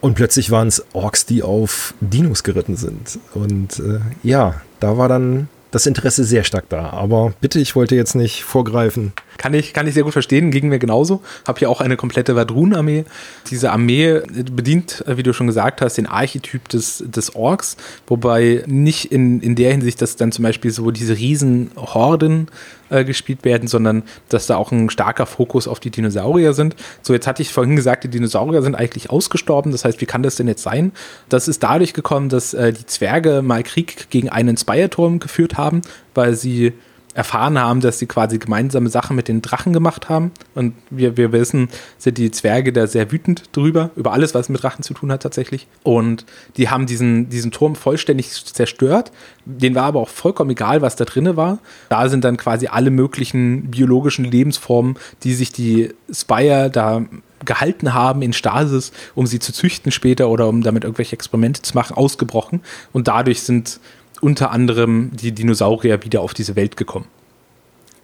Und 0.00 0.14
plötzlich 0.14 0.50
waren 0.50 0.68
es 0.68 0.84
Orks, 0.92 1.26
die 1.26 1.42
auf 1.42 1.94
Dinos 2.00 2.42
geritten 2.42 2.76
sind. 2.76 3.18
Und 3.34 3.78
äh, 3.78 4.00
ja, 4.22 4.60
da 4.80 4.96
war 4.98 5.08
dann 5.08 5.48
das 5.70 5.86
Interesse 5.86 6.24
sehr 6.24 6.44
stark 6.44 6.68
da. 6.68 6.90
Aber 6.90 7.32
bitte, 7.40 7.58
ich 7.58 7.76
wollte 7.76 7.94
jetzt 7.94 8.14
nicht 8.14 8.44
vorgreifen. 8.44 9.12
Kann 9.36 9.54
ich, 9.54 9.72
kann 9.72 9.86
ich 9.86 9.94
sehr 9.94 10.02
gut 10.02 10.12
verstehen, 10.12 10.50
ging 10.50 10.68
mir 10.68 10.78
genauso. 10.78 11.22
Habe 11.46 11.58
hier 11.60 11.70
auch 11.70 11.80
eine 11.80 11.96
komplette 11.96 12.34
Vadrun-Armee. 12.34 13.04
Diese 13.50 13.70
Armee 13.70 14.20
bedient, 14.50 15.04
wie 15.06 15.22
du 15.22 15.32
schon 15.32 15.46
gesagt 15.46 15.80
hast, 15.80 15.96
den 15.96 16.06
Archetyp 16.06 16.68
des, 16.68 17.04
des 17.06 17.36
Orks, 17.36 17.76
wobei 18.06 18.64
nicht 18.66 19.12
in, 19.12 19.40
in 19.40 19.54
der 19.54 19.70
Hinsicht, 19.70 20.02
dass 20.02 20.16
dann 20.16 20.32
zum 20.32 20.42
Beispiel 20.42 20.70
so 20.70 20.90
diese 20.90 21.16
Riesenhorden 21.16 22.48
äh, 22.90 23.04
gespielt 23.04 23.44
werden, 23.44 23.68
sondern 23.68 24.02
dass 24.28 24.46
da 24.46 24.56
auch 24.56 24.72
ein 24.72 24.90
starker 24.90 25.26
Fokus 25.26 25.68
auf 25.68 25.80
die 25.80 25.90
Dinosaurier 25.90 26.52
sind. 26.52 26.76
So, 27.02 27.12
jetzt 27.12 27.26
hatte 27.26 27.42
ich 27.42 27.52
vorhin 27.52 27.76
gesagt, 27.76 28.04
die 28.04 28.08
Dinosaurier 28.08 28.62
sind 28.62 28.74
eigentlich 28.74 29.10
ausgestorben. 29.10 29.72
Das 29.72 29.84
heißt, 29.84 30.00
wie 30.00 30.06
kann 30.06 30.22
das 30.22 30.36
denn 30.36 30.48
jetzt 30.48 30.62
sein? 30.62 30.92
Das 31.28 31.48
ist 31.48 31.62
dadurch 31.62 31.94
gekommen, 31.94 32.28
dass 32.28 32.54
äh, 32.54 32.72
die 32.72 32.86
Zwerge 32.86 33.42
mal 33.42 33.62
Krieg 33.62 34.10
gegen 34.10 34.28
einen 34.28 34.56
Spire-Turm 34.56 35.18
geführt 35.18 35.56
haben, 35.56 35.82
weil 36.14 36.34
sie 36.34 36.74
erfahren 37.18 37.58
haben, 37.58 37.80
dass 37.80 37.98
sie 37.98 38.06
quasi 38.06 38.38
gemeinsame 38.38 38.90
Sachen 38.90 39.16
mit 39.16 39.26
den 39.26 39.42
Drachen 39.42 39.72
gemacht 39.72 40.08
haben. 40.08 40.30
Und 40.54 40.74
wir, 40.88 41.16
wir 41.16 41.32
wissen, 41.32 41.68
sind 41.98 42.16
die 42.16 42.30
Zwerge 42.30 42.72
da 42.72 42.86
sehr 42.86 43.10
wütend 43.10 43.44
drüber, 43.50 43.90
über 43.96 44.12
alles, 44.12 44.36
was 44.36 44.48
mit 44.48 44.62
Drachen 44.62 44.84
zu 44.84 44.94
tun 44.94 45.10
hat 45.10 45.24
tatsächlich. 45.24 45.66
Und 45.82 46.24
die 46.56 46.70
haben 46.70 46.86
diesen, 46.86 47.28
diesen 47.28 47.50
Turm 47.50 47.74
vollständig 47.74 48.30
zerstört. 48.30 49.10
Den 49.44 49.74
war 49.74 49.82
aber 49.82 49.98
auch 49.98 50.08
vollkommen 50.08 50.50
egal, 50.50 50.80
was 50.80 50.94
da 50.94 51.04
drinne 51.04 51.36
war. 51.36 51.58
Da 51.88 52.08
sind 52.08 52.22
dann 52.22 52.36
quasi 52.36 52.68
alle 52.68 52.90
möglichen 52.90 53.68
biologischen 53.68 54.24
Lebensformen, 54.24 54.94
die 55.24 55.34
sich 55.34 55.50
die 55.50 55.92
Spire 56.12 56.70
da 56.70 57.04
gehalten 57.44 57.94
haben 57.94 58.22
in 58.22 58.32
Stasis, 58.32 58.92
um 59.14 59.26
sie 59.26 59.38
zu 59.38 59.52
züchten 59.52 59.92
später 59.92 60.28
oder 60.28 60.48
um 60.48 60.62
damit 60.62 60.84
irgendwelche 60.84 61.14
Experimente 61.14 61.62
zu 61.62 61.74
machen, 61.74 61.96
ausgebrochen. 61.96 62.60
Und 62.92 63.08
dadurch 63.08 63.42
sind 63.42 63.80
unter 64.20 64.50
anderem 64.50 65.10
die 65.14 65.32
Dinosaurier 65.32 66.04
wieder 66.04 66.20
auf 66.20 66.34
diese 66.34 66.56
Welt 66.56 66.76
gekommen. 66.76 67.06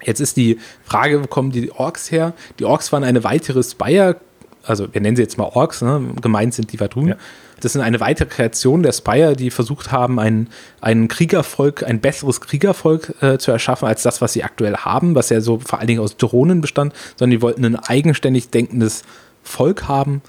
Jetzt 0.02 0.20
ist 0.20 0.36
die 0.36 0.58
Frage, 0.84 1.22
wo 1.22 1.26
kommen 1.26 1.50
die 1.50 1.72
Orks 1.72 2.10
her? 2.10 2.34
Die 2.58 2.64
Orks 2.64 2.92
waren 2.92 3.04
eine 3.04 3.24
weitere 3.24 3.62
Spire, 3.62 4.16
also 4.62 4.92
wir 4.92 5.00
nennen 5.00 5.16
sie 5.16 5.22
jetzt 5.22 5.38
mal 5.38 5.50
Orks, 5.54 5.82
ne? 5.82 6.02
gemeint 6.20 6.54
sind 6.54 6.72
die 6.72 6.80
Vadrun. 6.80 7.08
Ja. 7.08 7.16
Das 7.60 7.72
sind 7.72 7.82
eine 7.82 8.00
weitere 8.00 8.26
Kreation 8.26 8.82
der 8.82 8.92
Spire, 8.92 9.36
die 9.36 9.50
versucht 9.50 9.92
haben, 9.92 10.18
ein, 10.18 10.48
ein 10.80 11.08
Kriegervolk, 11.08 11.82
ein 11.82 12.00
besseres 12.00 12.40
Kriegervolk 12.40 13.14
äh, 13.22 13.38
zu 13.38 13.52
erschaffen, 13.52 13.88
als 13.88 14.02
das, 14.02 14.20
was 14.20 14.32
sie 14.34 14.44
aktuell 14.44 14.76
haben, 14.76 15.14
was 15.14 15.30
ja 15.30 15.40
so 15.40 15.60
vor 15.60 15.78
allen 15.78 15.88
Dingen 15.88 16.00
aus 16.00 16.16
Drohnen 16.16 16.60
bestand, 16.60 16.92
sondern 17.16 17.30
die 17.30 17.42
wollten 17.42 17.64
ein 17.64 17.76
eigenständig 17.76 18.50
denkendes 18.50 19.02
Volk 19.42 19.88
haben. 19.88 20.20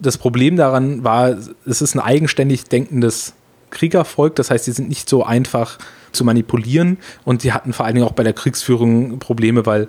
Das 0.00 0.18
Problem 0.18 0.56
daran 0.56 1.04
war, 1.04 1.36
es 1.64 1.80
ist 1.80 1.94
ein 1.94 2.00
eigenständig 2.00 2.64
denkendes 2.64 3.34
Kriegervolk. 3.72 4.36
Das 4.36 4.50
heißt, 4.50 4.66
sie 4.66 4.72
sind 4.72 4.88
nicht 4.88 5.08
so 5.08 5.24
einfach 5.24 5.78
zu 6.12 6.24
manipulieren 6.24 6.98
und 7.24 7.42
sie 7.42 7.52
hatten 7.52 7.72
vor 7.72 7.86
allen 7.86 7.96
Dingen 7.96 8.06
auch 8.06 8.12
bei 8.12 8.22
der 8.22 8.34
Kriegsführung 8.34 9.18
Probleme, 9.18 9.66
weil 9.66 9.88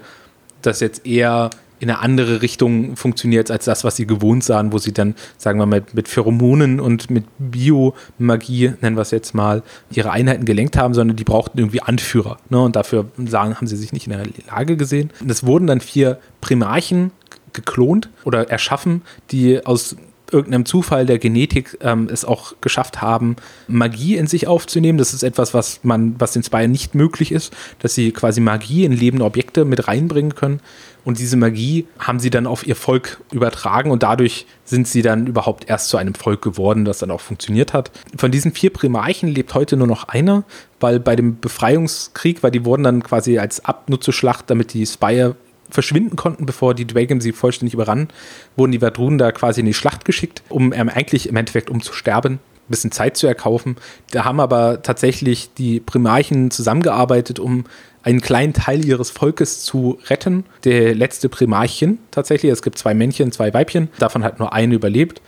das 0.61 0.79
jetzt 0.79 1.05
eher 1.05 1.51
in 1.83 1.89
eine 1.89 1.99
andere 1.99 2.41
Richtung 2.41 2.95
funktioniert 2.95 3.51
als 3.51 3.65
das, 3.65 3.83
was 3.83 3.97
sie 3.97 4.07
gewohnt 4.07 4.41
sahen, 4.41 4.71
wo 4.71 4.77
sie 4.77 4.93
dann, 4.93 5.15
sagen 5.37 5.59
wir 5.59 5.65
mal, 5.65 5.83
mit 5.91 6.07
Pheromonen 6.07 6.79
und 6.79 7.09
mit 7.09 7.25
Biomagie, 7.39 8.73
nennen 8.79 8.95
wir 8.95 9.01
es 9.01 9.11
jetzt 9.11 9.35
mal, 9.35 9.63
ihre 9.91 10.11
Einheiten 10.11 10.45
gelenkt 10.45 10.77
haben, 10.77 10.93
sondern 10.93 11.17
die 11.17 11.25
brauchten 11.25 11.57
irgendwie 11.57 11.81
Anführer. 11.81 12.37
Ne? 12.49 12.61
Und 12.61 12.77
dafür 12.77 13.07
sagen, 13.25 13.57
haben 13.57 13.67
sie 13.67 13.75
sich 13.75 13.91
nicht 13.91 14.07
in 14.07 14.13
der 14.13 14.25
Lage 14.47 14.77
gesehen. 14.77 15.09
Und 15.19 15.29
es 15.29 15.45
wurden 15.45 15.67
dann 15.67 15.81
vier 15.81 16.19
Primarchen 16.39 17.11
geklont 17.51 18.09
oder 18.23 18.49
erschaffen, 18.49 19.01
die 19.31 19.65
aus 19.65 19.97
irgendeinem 20.33 20.65
Zufall 20.65 21.05
der 21.05 21.19
Genetik 21.19 21.77
ähm, 21.81 22.09
es 22.11 22.25
auch 22.25 22.55
geschafft 22.61 23.01
haben, 23.01 23.35
Magie 23.67 24.17
in 24.17 24.27
sich 24.27 24.47
aufzunehmen. 24.47 24.97
Das 24.97 25.13
ist 25.13 25.23
etwas, 25.23 25.53
was 25.53 25.79
man, 25.83 26.15
was 26.19 26.33
den 26.33 26.43
Spire 26.43 26.67
nicht 26.67 26.95
möglich 26.95 27.31
ist, 27.31 27.53
dass 27.79 27.93
sie 27.95 28.11
quasi 28.11 28.41
Magie 28.41 28.85
in 28.85 28.91
lebende 28.91 29.25
Objekte 29.25 29.65
mit 29.65 29.87
reinbringen 29.87 30.35
können. 30.35 30.59
Und 31.05 31.19
diese 31.19 31.35
Magie 31.35 31.85
haben 31.99 32.19
sie 32.19 32.29
dann 32.29 32.47
auf 32.47 32.65
ihr 32.65 32.75
Volk 32.75 33.19
übertragen 33.31 33.91
und 33.91 34.03
dadurch 34.03 34.45
sind 34.63 34.87
sie 34.87 35.01
dann 35.01 35.27
überhaupt 35.27 35.69
erst 35.69 35.89
zu 35.89 35.97
einem 35.97 36.15
Volk 36.15 36.41
geworden, 36.41 36.85
das 36.85 36.99
dann 36.99 37.11
auch 37.11 37.19
funktioniert 37.19 37.73
hat. 37.73 37.91
Von 38.17 38.31
diesen 38.31 38.53
vier 38.53 38.71
Primarchen 38.71 39.27
lebt 39.29 39.53
heute 39.53 39.75
nur 39.75 39.87
noch 39.87 40.07
einer, 40.07 40.43
weil 40.79 40.99
bei 40.99 41.15
dem 41.15 41.39
Befreiungskrieg, 41.39 42.41
weil 42.41 42.51
die 42.51 42.63
wurden 42.63 42.83
dann 42.83 43.03
quasi 43.03 43.37
als 43.37 43.65
Abnutzeschlacht, 43.65 44.49
damit 44.49 44.73
die 44.73 44.85
Spire 44.85 45.35
verschwinden 45.73 46.15
konnten, 46.15 46.45
bevor 46.45 46.73
die 46.73 46.85
Dwagem 46.85 47.19
sie 47.19 47.31
vollständig 47.31 47.73
überrannen, 47.73 48.07
wurden 48.55 48.71
die 48.71 48.81
Vadrun 48.81 49.17
da 49.17 49.31
quasi 49.31 49.61
in 49.61 49.65
die 49.65 49.73
Schlacht 49.73 50.05
geschickt, 50.05 50.43
um 50.49 50.71
ähm, 50.71 50.89
eigentlich 50.89 51.27
im 51.27 51.35
Endeffekt 51.35 51.69
um 51.69 51.81
zu 51.81 51.93
sterben, 51.93 52.33
ein 52.33 52.69
bisschen 52.69 52.91
Zeit 52.91 53.17
zu 53.17 53.27
erkaufen. 53.27 53.75
Da 54.11 54.23
haben 54.23 54.39
aber 54.39 54.81
tatsächlich 54.83 55.53
die 55.55 55.79
Primarchen 55.79 56.51
zusammengearbeitet, 56.51 57.39
um 57.39 57.65
einen 58.03 58.21
kleinen 58.21 58.53
Teil 58.53 58.85
ihres 58.85 59.09
Volkes 59.09 59.63
zu 59.63 59.97
retten. 60.07 60.45
Der 60.63 60.93
letzte 60.93 61.29
Primarchen 61.29 61.99
tatsächlich, 62.11 62.51
es 62.51 62.61
gibt 62.61 62.77
zwei 62.77 62.93
Männchen, 62.93 63.31
zwei 63.31 63.53
Weibchen, 63.53 63.89
davon 63.97 64.23
hat 64.23 64.39
nur 64.39 64.53
eine 64.53 64.75
überlebt. 64.75 65.21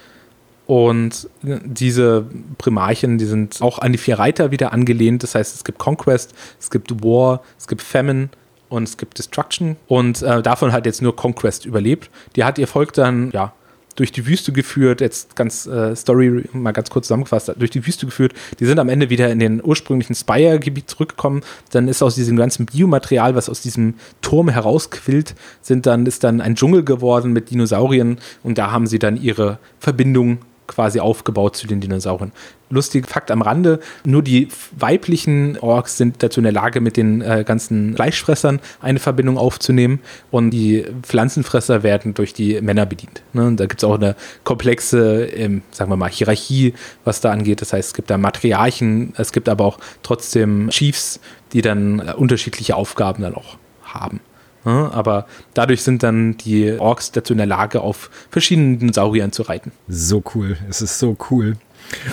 Und 0.67 1.29
diese 1.43 2.25
Primarchen, 2.57 3.17
die 3.17 3.25
sind 3.25 3.61
auch 3.61 3.79
an 3.79 3.91
die 3.91 3.99
vier 3.99 4.17
Reiter 4.17 4.49
wieder 4.49 4.73
angelehnt. 4.73 5.21
Das 5.21 5.35
heißt, 5.35 5.55
es 5.55 5.63
gibt 5.63 5.77
Conquest, 5.77 6.33
es 6.59 6.71
gibt 6.71 7.03
War, 7.03 7.43
es 7.57 7.67
gibt 7.67 7.83
Famine, 7.83 8.29
und 8.75 8.83
es 8.83 8.97
gibt 8.97 9.17
Destruction 9.17 9.77
und 9.87 10.21
äh, 10.21 10.41
davon 10.41 10.71
hat 10.71 10.85
jetzt 10.85 11.01
nur 11.01 11.15
Conquest 11.15 11.65
überlebt. 11.65 12.09
Die 12.35 12.43
hat 12.43 12.57
ihr 12.57 12.67
Volk 12.67 12.93
dann, 12.93 13.31
ja, 13.31 13.53
durch 13.95 14.11
die 14.11 14.27
Wüste 14.27 14.51
geführt, 14.51 14.99
jetzt 14.99 15.37
ganz 15.37 15.65
äh, 15.65 15.95
Story 15.95 16.43
mal 16.51 16.73
ganz 16.73 16.89
kurz 16.89 17.07
zusammengefasst, 17.07 17.53
durch 17.57 17.71
die 17.71 17.85
Wüste 17.87 18.05
geführt. 18.05 18.33
Die 18.59 18.65
sind 18.65 18.77
am 18.77 18.89
Ende 18.89 19.09
wieder 19.09 19.31
in 19.31 19.39
den 19.39 19.63
ursprünglichen 19.63 20.15
Spire-Gebiet 20.15 20.89
zurückgekommen. 20.89 21.41
Dann 21.71 21.87
ist 21.87 22.03
aus 22.03 22.15
diesem 22.15 22.35
ganzen 22.35 22.65
Biomaterial, 22.65 23.35
was 23.35 23.49
aus 23.49 23.61
diesem 23.61 23.95
Turm 24.21 24.49
herausquillt, 24.49 25.35
sind 25.61 25.85
dann, 25.85 26.05
ist 26.05 26.25
dann 26.25 26.41
ein 26.41 26.55
Dschungel 26.55 26.83
geworden 26.83 27.31
mit 27.31 27.51
Dinosauriern 27.51 28.17
und 28.43 28.57
da 28.57 28.71
haben 28.71 28.87
sie 28.87 28.99
dann 28.99 29.15
ihre 29.15 29.59
Verbindung 29.79 30.39
quasi 30.67 30.99
aufgebaut 30.99 31.55
zu 31.55 31.67
den 31.67 31.81
Dinosauriern. 31.81 32.31
Lustiger 32.69 33.07
Fakt 33.07 33.29
am 33.29 33.41
Rande, 33.43 33.79
nur 34.03 34.23
die 34.23 34.47
weiblichen 34.75 35.57
Orks 35.59 35.97
sind 35.97 36.23
dazu 36.23 36.39
in 36.39 36.45
der 36.45 36.51
Lage, 36.51 36.81
mit 36.81 36.97
den 36.97 37.21
äh, 37.21 37.43
ganzen 37.45 37.95
Fleischfressern 37.95 38.59
eine 38.81 38.99
Verbindung 38.99 39.37
aufzunehmen 39.37 39.99
und 40.31 40.49
die 40.49 40.85
Pflanzenfresser 41.03 41.83
werden 41.83 42.15
durch 42.15 42.33
die 42.33 42.59
Männer 42.61 42.85
bedient. 42.85 43.21
Ne? 43.33 43.53
Da 43.55 43.67
gibt 43.67 43.81
es 43.81 43.83
auch 43.83 43.95
eine 43.95 44.15
komplexe, 44.43 45.25
ähm, 45.25 45.61
sagen 45.71 45.91
wir 45.91 45.97
mal, 45.97 46.09
Hierarchie, 46.09 46.73
was 47.03 47.21
da 47.21 47.31
angeht. 47.31 47.61
Das 47.61 47.71
heißt, 47.71 47.89
es 47.89 47.93
gibt 47.93 48.09
da 48.09 48.17
Matriarchen, 48.17 49.13
es 49.17 49.31
gibt 49.31 49.47
aber 49.47 49.65
auch 49.65 49.77
trotzdem 50.01 50.69
Chiefs, 50.69 51.19
die 51.53 51.61
dann 51.61 51.99
äh, 51.99 52.13
unterschiedliche 52.13 52.75
Aufgaben 52.75 53.21
dann 53.21 53.35
auch 53.35 53.57
haben. 53.83 54.19
Aber 54.65 55.27
dadurch 55.53 55.83
sind 55.83 56.03
dann 56.03 56.37
die 56.37 56.77
Orks 56.79 57.11
dazu 57.11 57.33
in 57.33 57.37
der 57.37 57.47
Lage, 57.47 57.81
auf 57.81 58.09
verschiedenen 58.29 58.79
Dinosauriern 58.79 59.31
zu 59.31 59.43
reiten. 59.43 59.71
So 59.87 60.23
cool. 60.33 60.57
Es 60.69 60.81
ist 60.81 60.99
so 60.99 61.15
cool. 61.29 61.55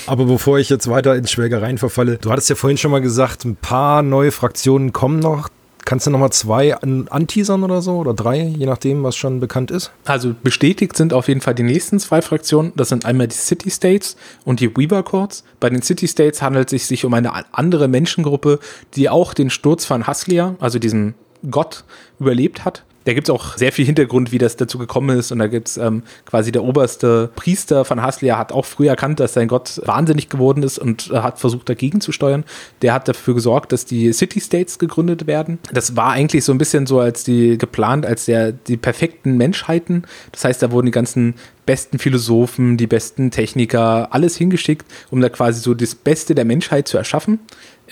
Aber 0.06 0.26
bevor 0.26 0.58
ich 0.58 0.68
jetzt 0.68 0.88
weiter 0.88 1.16
in 1.16 1.26
Schwägereien 1.26 1.78
verfalle, 1.78 2.18
du 2.18 2.30
hattest 2.30 2.50
ja 2.50 2.56
vorhin 2.56 2.76
schon 2.76 2.90
mal 2.90 3.00
gesagt, 3.00 3.44
ein 3.44 3.56
paar 3.56 4.02
neue 4.02 4.30
Fraktionen 4.30 4.92
kommen 4.92 5.18
noch. 5.18 5.48
Kannst 5.84 6.06
du 6.06 6.10
noch 6.10 6.20
mal 6.20 6.30
zwei 6.30 6.76
anteasern 6.76 7.64
oder 7.64 7.82
so? 7.82 7.96
Oder 7.96 8.14
drei, 8.14 8.42
je 8.42 8.66
nachdem, 8.66 9.02
was 9.02 9.16
schon 9.16 9.40
bekannt 9.40 9.72
ist? 9.72 9.90
Also 10.04 10.32
bestätigt 10.40 10.96
sind 10.96 11.12
auf 11.12 11.26
jeden 11.26 11.40
Fall 11.40 11.56
die 11.56 11.64
nächsten 11.64 11.98
zwei 11.98 12.22
Fraktionen. 12.22 12.72
Das 12.76 12.88
sind 12.88 13.04
einmal 13.04 13.26
die 13.26 13.34
City 13.34 13.68
States 13.68 14.16
und 14.44 14.60
die 14.60 14.76
Weaver 14.76 15.02
Courts. 15.02 15.42
Bei 15.58 15.68
den 15.70 15.82
City 15.82 16.06
States 16.06 16.40
handelt 16.40 16.72
es 16.72 16.86
sich 16.86 17.04
um 17.04 17.12
eine 17.14 17.32
andere 17.52 17.88
Menschengruppe, 17.88 18.60
die 18.94 19.08
auch 19.08 19.34
den 19.34 19.50
Sturz 19.50 19.84
von 19.84 20.06
Haslia, 20.06 20.54
also 20.60 20.78
diesen 20.78 21.14
Gott 21.50 21.84
überlebt 22.18 22.64
hat. 22.64 22.84
Da 23.04 23.14
gibt 23.14 23.28
es 23.28 23.34
auch 23.34 23.56
sehr 23.56 23.72
viel 23.72 23.84
Hintergrund, 23.84 24.32
wie 24.32 24.38
das 24.38 24.56
dazu 24.56 24.78
gekommen 24.78 25.18
ist. 25.18 25.32
Und 25.32 25.38
da 25.38 25.48
gibt 25.48 25.68
es 25.68 25.76
ähm, 25.76 26.02
quasi 26.24 26.52
der 26.52 26.62
oberste 26.62 27.30
Priester 27.34 27.84
von 27.84 28.02
Haslia 28.02 28.38
hat 28.38 28.52
auch 28.52 28.64
früh 28.64 28.88
erkannt, 28.88 29.20
dass 29.20 29.34
sein 29.34 29.48
Gott 29.48 29.80
wahnsinnig 29.84 30.28
geworden 30.28 30.62
ist 30.62 30.78
und 30.78 31.10
äh, 31.10 31.18
hat 31.18 31.38
versucht, 31.38 31.68
dagegen 31.68 32.00
zu 32.00 32.12
steuern. 32.12 32.44
Der 32.80 32.92
hat 32.92 33.08
dafür 33.08 33.34
gesorgt, 33.34 33.72
dass 33.72 33.84
die 33.84 34.12
City-States 34.12 34.78
gegründet 34.78 35.26
werden. 35.26 35.58
Das 35.72 35.96
war 35.96 36.12
eigentlich 36.12 36.44
so 36.44 36.52
ein 36.52 36.58
bisschen 36.58 36.86
so 36.86 37.00
als 37.00 37.24
die 37.24 37.58
geplant, 37.58 38.06
als 38.06 38.26
der 38.26 38.52
die 38.52 38.76
perfekten 38.76 39.36
Menschheiten. 39.36 40.04
Das 40.30 40.44
heißt, 40.44 40.62
da 40.62 40.70
wurden 40.70 40.86
die 40.86 40.92
ganzen 40.92 41.34
besten 41.66 41.98
Philosophen, 41.98 42.76
die 42.76 42.86
besten 42.86 43.30
Techniker, 43.30 44.12
alles 44.12 44.36
hingeschickt, 44.36 44.86
um 45.10 45.20
da 45.20 45.28
quasi 45.28 45.60
so 45.60 45.74
das 45.74 45.94
Beste 45.94 46.34
der 46.34 46.44
Menschheit 46.44 46.88
zu 46.88 46.98
erschaffen 46.98 47.40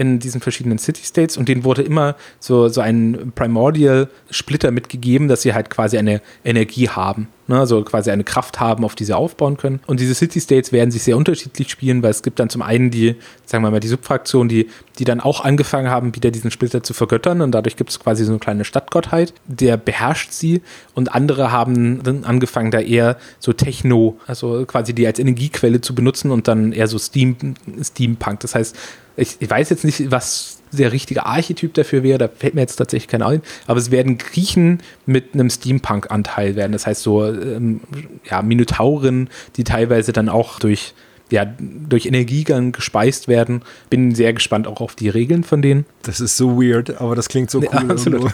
in 0.01 0.19
diesen 0.19 0.41
verschiedenen 0.41 0.79
City-States 0.79 1.37
und 1.37 1.49
denen 1.49 1.63
wurde 1.63 1.83
immer 1.83 2.17
so, 2.39 2.69
so 2.69 2.81
ein 2.81 3.33
Primordial-Splitter 3.35 4.71
mitgegeben, 4.71 5.29
dass 5.29 5.43
sie 5.43 5.53
halt 5.53 5.69
quasi 5.69 5.99
eine 5.99 6.23
Energie 6.43 6.89
haben 6.89 7.29
ne, 7.51 7.59
also 7.59 7.83
quasi 7.83 8.11
eine 8.11 8.25
Kraft 8.25 8.61
haben, 8.61 8.85
auf 8.85 8.95
die 8.95 9.05
sie 9.05 9.15
aufbauen 9.15 9.57
können. 9.57 9.81
Und 9.87 10.01
diese 10.01 10.15
City-States 10.15 10.73
werden 10.73 10.91
sich 10.91 11.03
sehr 11.03 11.17
unterschiedlich 11.17 11.71
spielen, 11.71 12.03
weil 12.03 12.11
es 12.11 12.23
gibt 12.23 12.39
dann 12.39 12.49
zum 12.49 12.63
einen 12.63 12.91
die, 12.91 13.17
sagen 13.45 13.63
wir 13.63 13.71
mal, 13.71 13.81
die 13.81 13.89
Subfraktion, 13.89 14.49
die, 14.49 14.69
die 14.99 15.05
dann 15.05 15.21
auch 15.21 15.45
angefangen 15.45 15.91
haben, 15.91 16.15
wieder 16.15 16.31
diesen 16.31 16.51
Splitter 16.51 16.83
zu 16.83 16.95
vergöttern 16.95 17.43
und 17.43 17.53
dadurch 17.53 17.77
gibt 17.77 17.91
es 17.91 18.01
quasi 18.01 18.25
so 18.25 18.33
eine 18.33 18.39
kleine 18.39 18.65
Stadtgottheit, 18.65 19.35
der 19.47 19.77
beherrscht 19.77 20.33
sie 20.33 20.63
und 20.95 21.15
andere 21.15 21.53
haben 21.53 22.03
dann 22.03 22.25
angefangen, 22.25 22.71
da 22.71 22.81
eher 22.81 23.17
so 23.41 23.53
Techno, 23.53 24.19
also 24.27 24.65
quasi 24.65 24.95
die 24.95 25.07
als 25.07 25.19
Energiequelle 25.19 25.81
zu 25.81 25.95
benutzen 25.95 26.31
und 26.31 26.49
dann 26.49 26.73
eher 26.73 26.87
so 26.87 26.99
Steam, 26.99 27.37
Steampunk. 27.83 28.41
Das 28.41 28.55
heißt, 28.55 28.77
ich, 29.17 29.37
ich 29.41 29.51
weiß 29.51 29.71
jetzt 29.71 29.85
nicht, 29.85 30.11
was 30.11 30.60
der 30.73 30.93
richtige 30.93 31.27
Archetyp 31.27 31.75
dafür 31.75 32.03
wäre, 32.03 32.19
da 32.19 32.29
fällt 32.29 32.55
mir 32.55 32.61
jetzt 32.61 32.77
tatsächlich 32.77 33.09
keiner 33.09 33.27
ein, 33.27 33.43
aber 33.67 33.79
es 33.79 33.91
werden 33.91 34.19
Griechen 34.19 34.81
mit 35.07 35.35
einem 35.35 35.51
Steampunk-Anteil 35.51 36.57
werden. 36.57 36.73
Das 36.73 36.87
heißt 36.87 37.03
so, 37.03 37.25
ähm, 37.25 37.81
ja, 38.29 38.43
Minotauren, 38.43 39.29
die 39.57 39.65
teilweise 39.65 40.13
dann 40.13 40.29
auch 40.29 40.59
durch, 40.59 40.95
ja, 41.31 41.45
durch 41.45 42.07
Energiegang 42.07 42.73
gespeist 42.73 43.29
werden. 43.29 43.63
Bin 43.89 44.15
sehr 44.15 44.33
gespannt 44.33 44.67
auch 44.67 44.81
auf 44.81 44.95
die 44.95 45.09
Regeln 45.09 45.45
von 45.45 45.63
denen. 45.63 45.87
Das 46.03 46.21
ist 46.21 46.37
so 46.37 46.61
weird, 46.61 47.01
aber 47.01 47.15
das 47.15 47.29
klingt 47.29 47.51
so 47.51 47.61
cool. 47.61 47.69
Ja, 47.73 47.89
absolut. 47.89 48.33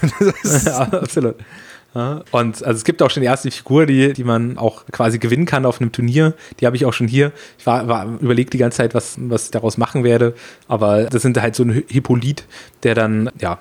ja, 0.64 0.78
absolut. 0.93 1.37
Und 2.30 2.62
also 2.62 2.76
es 2.76 2.84
gibt 2.84 3.01
auch 3.01 3.11
schon 3.11 3.22
die 3.22 3.26
erste 3.26 3.51
Figur, 3.51 3.86
die, 3.86 4.12
die 4.12 4.24
man 4.24 4.59
auch 4.59 4.84
quasi 4.92 5.18
gewinnen 5.18 5.47
kann 5.47 5.64
auf 5.64 5.80
einem 5.80 5.92
Turnier. 5.92 6.34
Die 6.61 6.66
habe 6.66 6.76
ich 6.76 6.84
auch 6.84 6.92
schon 6.92 7.09
hier. 7.09 7.32
Ich 7.59 7.66
war, 7.66 7.88
war 7.88 8.18
überlegt 8.20 8.53
die 8.53 8.59
ganze 8.59 8.78
Zeit, 8.78 8.94
was, 8.94 9.16
was 9.18 9.47
ich 9.47 9.51
daraus 9.51 9.78
machen 9.78 10.05
werde. 10.05 10.34
Aber 10.68 11.05
das 11.05 11.22
sind 11.22 11.40
halt 11.40 11.55
so 11.55 11.62
ein 11.62 11.84
Hippolyt, 11.88 12.44
der 12.82 12.94
dann, 12.94 13.30
ja, 13.40 13.59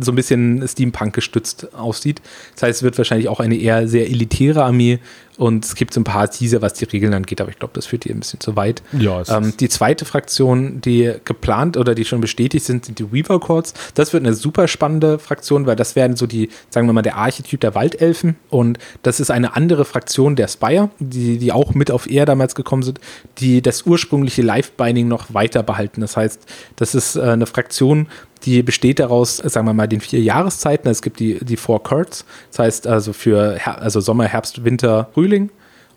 so 0.00 0.12
ein 0.12 0.14
bisschen 0.14 0.66
Steampunk 0.66 1.14
gestützt 1.14 1.74
aussieht. 1.74 2.22
Das 2.54 2.62
heißt, 2.62 2.78
es 2.78 2.82
wird 2.82 2.96
wahrscheinlich 2.96 3.28
auch 3.28 3.40
eine 3.40 3.56
eher 3.56 3.86
sehr 3.86 4.06
elitäre 4.06 4.64
Armee 4.64 4.98
und 5.40 5.64
es 5.64 5.74
gibt 5.74 5.94
so 5.94 6.00
ein 6.02 6.04
paar 6.04 6.30
Teaser, 6.30 6.60
was 6.60 6.74
die 6.74 6.84
Regeln 6.84 7.14
angeht, 7.14 7.40
aber 7.40 7.48
ich 7.48 7.58
glaube, 7.58 7.72
das 7.72 7.86
führt 7.86 8.04
hier 8.04 8.14
ein 8.14 8.20
bisschen 8.20 8.40
zu 8.40 8.56
weit. 8.56 8.82
Ja, 8.92 9.22
ähm, 9.34 9.54
die 9.58 9.70
zweite 9.70 10.04
Fraktion, 10.04 10.82
die 10.82 11.14
geplant 11.24 11.78
oder 11.78 11.94
die 11.94 12.04
schon 12.04 12.20
bestätigt 12.20 12.66
sind, 12.66 12.84
sind 12.84 12.98
die 12.98 13.10
Weaver 13.10 13.40
Courts. 13.40 13.72
Das 13.94 14.12
wird 14.12 14.22
eine 14.22 14.34
super 14.34 14.68
spannende 14.68 15.18
Fraktion, 15.18 15.64
weil 15.64 15.76
das 15.76 15.96
werden 15.96 16.14
so 16.14 16.26
die, 16.26 16.50
sagen 16.68 16.86
wir 16.86 16.92
mal, 16.92 17.00
der 17.00 17.16
Archetyp 17.16 17.58
der 17.58 17.74
Waldelfen 17.74 18.36
und 18.50 18.78
das 19.02 19.18
ist 19.18 19.30
eine 19.30 19.56
andere 19.56 19.86
Fraktion 19.86 20.36
der 20.36 20.46
Spire, 20.46 20.90
die, 20.98 21.38
die 21.38 21.52
auch 21.52 21.72
mit 21.72 21.90
auf 21.90 22.06
Air 22.10 22.26
damals 22.26 22.54
gekommen 22.54 22.82
sind, 22.82 23.00
die 23.38 23.62
das 23.62 23.86
ursprüngliche 23.86 24.42
Live-Binding 24.42 25.08
noch 25.08 25.32
weiter 25.32 25.62
behalten. 25.62 26.02
Das 26.02 26.18
heißt, 26.18 26.44
das 26.76 26.94
ist 26.94 27.16
äh, 27.16 27.22
eine 27.22 27.46
Fraktion, 27.46 28.08
die 28.44 28.62
besteht 28.62 28.98
daraus, 28.98 29.36
sagen 29.36 29.66
wir 29.66 29.74
mal, 29.74 29.86
den 29.86 30.00
vier 30.00 30.20
Jahreszeiten. 30.20 30.88
Es 30.88 31.02
gibt 31.02 31.20
die, 31.20 31.38
die 31.44 31.56
Four 31.56 31.82
Curts, 31.82 32.24
das 32.50 32.58
heißt 32.58 32.86
also 32.86 33.12
für 33.12 33.56
Her 33.58 33.80
also 33.80 34.00
Sommer, 34.00 34.24
Herbst, 34.24 34.64
Winter, 34.64 35.10
Frühling. 35.12 35.29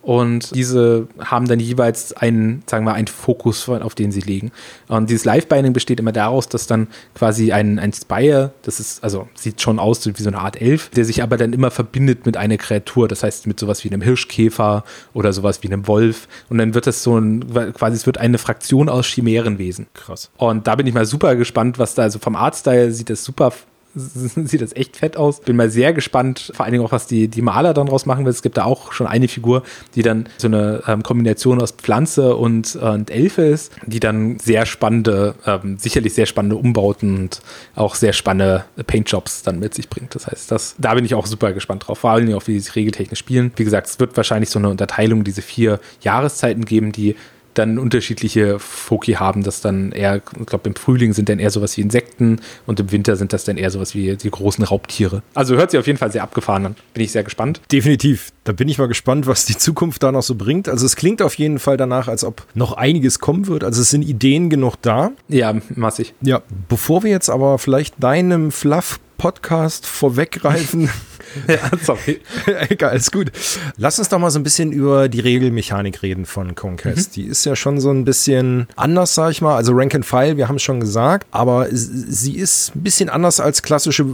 Und 0.03 0.53
diese 0.53 1.07
haben 1.19 1.47
dann 1.47 1.61
jeweils 1.61 2.11
einen, 2.11 2.61
sagen 2.65 2.85
wir, 2.85 2.93
einen 2.93 3.07
Fokus, 3.07 3.69
auf 3.69 3.95
den 3.95 4.11
sie 4.11 4.19
legen. 4.19 4.51
Und 4.89 5.09
dieses 5.09 5.23
Live-Binding 5.23 5.71
besteht 5.71 6.01
immer 6.01 6.11
daraus, 6.11 6.49
dass 6.49 6.67
dann 6.67 6.87
quasi 7.15 7.53
ein, 7.53 7.79
ein 7.79 7.93
Spire, 7.93 8.51
das 8.63 8.81
ist, 8.81 9.01
also 9.01 9.29
sieht 9.33 9.61
schon 9.61 9.79
aus 9.79 10.05
wie 10.05 10.21
so 10.21 10.27
eine 10.27 10.39
Art 10.39 10.61
Elf, 10.61 10.89
der 10.89 11.05
sich 11.05 11.23
aber 11.23 11.37
dann 11.37 11.53
immer 11.53 11.71
verbindet 11.71 12.25
mit 12.25 12.35
einer 12.35 12.57
Kreatur. 12.57 13.07
Das 13.07 13.23
heißt, 13.23 13.47
mit 13.47 13.57
sowas 13.57 13.85
wie 13.85 13.89
einem 13.89 14.01
Hirschkäfer 14.01 14.83
oder 15.13 15.31
sowas 15.31 15.63
wie 15.63 15.67
einem 15.67 15.87
Wolf. 15.87 16.27
Und 16.49 16.57
dann 16.57 16.73
wird 16.73 16.85
das 16.85 17.01
so 17.01 17.17
ein, 17.17 17.53
quasi, 17.73 17.95
es 17.95 18.05
wird 18.05 18.17
eine 18.17 18.39
Fraktion 18.39 18.89
aus 18.89 19.05
Chimärenwesen. 19.05 19.87
Krass. 19.93 20.31
Und 20.35 20.67
da 20.67 20.75
bin 20.75 20.85
ich 20.85 20.93
mal 20.93 21.05
super 21.05 21.37
gespannt, 21.37 21.79
was 21.79 21.95
da, 21.95 22.01
also 22.01 22.19
vom 22.19 22.35
Artstyle 22.35 22.91
sieht 22.91 23.09
das 23.09 23.23
super 23.23 23.53
sieht 23.95 24.61
das 24.61 24.75
echt 24.75 24.97
fett 24.97 25.17
aus. 25.17 25.41
Bin 25.41 25.55
mal 25.55 25.69
sehr 25.69 25.93
gespannt, 25.93 26.51
vor 26.55 26.65
allen 26.65 26.73
Dingen 26.73 26.85
auch, 26.85 26.91
was 26.91 27.07
die, 27.07 27.27
die 27.27 27.41
Maler 27.41 27.73
dann 27.73 27.87
draus 27.87 28.05
machen 28.05 28.25
will. 28.25 28.31
Es 28.31 28.41
gibt 28.41 28.57
da 28.57 28.65
auch 28.65 28.91
schon 28.91 29.07
eine 29.07 29.27
Figur, 29.27 29.63
die 29.95 30.01
dann 30.01 30.27
so 30.37 30.47
eine 30.47 30.83
ähm, 30.87 31.03
Kombination 31.03 31.61
aus 31.61 31.71
Pflanze 31.71 32.35
und, 32.35 32.75
äh, 32.75 32.85
und 32.85 33.11
Elfe 33.11 33.43
ist, 33.43 33.71
die 33.85 33.99
dann 33.99 34.39
sehr 34.39 34.65
spannende, 34.65 35.35
ähm, 35.45 35.77
sicherlich 35.77 36.13
sehr 36.13 36.25
spannende 36.25 36.55
Umbauten 36.55 37.15
und 37.17 37.41
auch 37.75 37.95
sehr 37.95 38.13
spannende 38.13 38.65
Paintjobs 38.87 39.43
dann 39.43 39.59
mit 39.59 39.73
sich 39.73 39.89
bringt. 39.89 40.15
Das 40.15 40.27
heißt, 40.27 40.51
das, 40.51 40.75
da 40.77 40.95
bin 40.95 41.05
ich 41.05 41.13
auch 41.15 41.27
super 41.27 41.53
gespannt 41.53 41.87
drauf, 41.87 41.99
vor 41.99 42.11
allen 42.11 42.25
Dingen 42.25 42.37
auch, 42.37 42.47
wie 42.47 42.53
sie 42.53 42.59
sich 42.59 42.75
regeltechnisch 42.75 43.19
spielen. 43.19 43.51
Wie 43.55 43.63
gesagt, 43.63 43.87
es 43.87 43.99
wird 43.99 44.17
wahrscheinlich 44.17 44.49
so 44.49 44.59
eine 44.59 44.69
Unterteilung, 44.69 45.23
diese 45.23 45.41
vier 45.41 45.79
Jahreszeiten 46.01 46.65
geben, 46.65 46.91
die 46.91 47.15
dann 47.53 47.77
unterschiedliche 47.77 48.59
Foki 48.59 49.13
haben, 49.13 49.43
das 49.43 49.61
dann 49.61 49.91
eher, 49.91 50.21
ich 50.39 50.45
glaube, 50.45 50.69
im 50.69 50.75
Frühling 50.75 51.13
sind 51.13 51.29
dann 51.29 51.39
eher 51.39 51.49
sowas 51.49 51.77
wie 51.77 51.81
Insekten 51.81 52.39
und 52.65 52.79
im 52.79 52.91
Winter 52.91 53.15
sind 53.15 53.33
das 53.33 53.43
dann 53.43 53.57
eher 53.57 53.69
sowas 53.69 53.95
wie 53.95 54.15
die 54.15 54.29
großen 54.29 54.63
Raubtiere. 54.63 55.21
Also 55.33 55.55
hört 55.55 55.71
sich 55.71 55.79
auf 55.79 55.87
jeden 55.87 55.99
Fall 55.99 56.11
sehr 56.11 56.23
abgefahren 56.23 56.65
an. 56.65 56.75
Bin 56.93 57.03
ich 57.03 57.11
sehr 57.11 57.23
gespannt. 57.23 57.61
Definitiv. 57.71 58.31
Da 58.43 58.51
bin 58.51 58.67
ich 58.67 58.77
mal 58.77 58.87
gespannt, 58.87 59.27
was 59.27 59.45
die 59.45 59.57
Zukunft 59.57 60.03
da 60.03 60.11
noch 60.11 60.23
so 60.23 60.35
bringt. 60.35 60.67
Also 60.67 60.85
es 60.85 60.95
klingt 60.95 61.21
auf 61.21 61.35
jeden 61.35 61.59
Fall 61.59 61.77
danach, 61.77 62.07
als 62.07 62.23
ob 62.23 62.45
noch 62.53 62.73
einiges 62.73 63.19
kommen 63.19 63.47
wird. 63.47 63.63
Also 63.63 63.81
es 63.81 63.89
sind 63.89 64.01
Ideen 64.03 64.49
genug 64.49 64.75
da. 64.81 65.11
Ja, 65.29 65.55
massig. 65.75 66.13
Ja, 66.21 66.41
bevor 66.69 67.03
wir 67.03 67.11
jetzt 67.11 67.29
aber 67.29 67.57
vielleicht 67.59 68.01
deinem 68.03 68.51
Fluff 68.51 68.99
Podcast 69.17 69.85
vorweggreifen. 69.85 70.89
ja, 71.47 71.71
sorry. 71.81 72.19
Egal, 72.69 72.95
ist 72.95 73.11
gut. 73.11 73.31
Lass 73.77 73.99
uns 73.99 74.09
doch 74.09 74.19
mal 74.19 74.31
so 74.31 74.39
ein 74.39 74.43
bisschen 74.43 74.71
über 74.71 75.09
die 75.09 75.19
Regelmechanik 75.19 76.01
reden 76.01 76.25
von 76.25 76.55
Conquest. 76.55 77.11
Mhm. 77.11 77.13
Die 77.13 77.23
ist 77.25 77.45
ja 77.45 77.55
schon 77.55 77.79
so 77.79 77.91
ein 77.91 78.05
bisschen 78.05 78.67
anders, 78.75 79.15
sag 79.15 79.31
ich 79.31 79.41
mal. 79.41 79.55
Also 79.55 79.73
Rank 79.73 79.95
and 79.95 80.05
File, 80.05 80.37
wir 80.37 80.47
haben 80.47 80.55
es 80.55 80.61
schon 80.61 80.79
gesagt, 80.79 81.27
aber 81.31 81.67
sie 81.71 82.37
ist 82.37 82.75
ein 82.75 82.83
bisschen 82.83 83.09
anders 83.09 83.39
als 83.39 83.61
klassische 83.61 84.05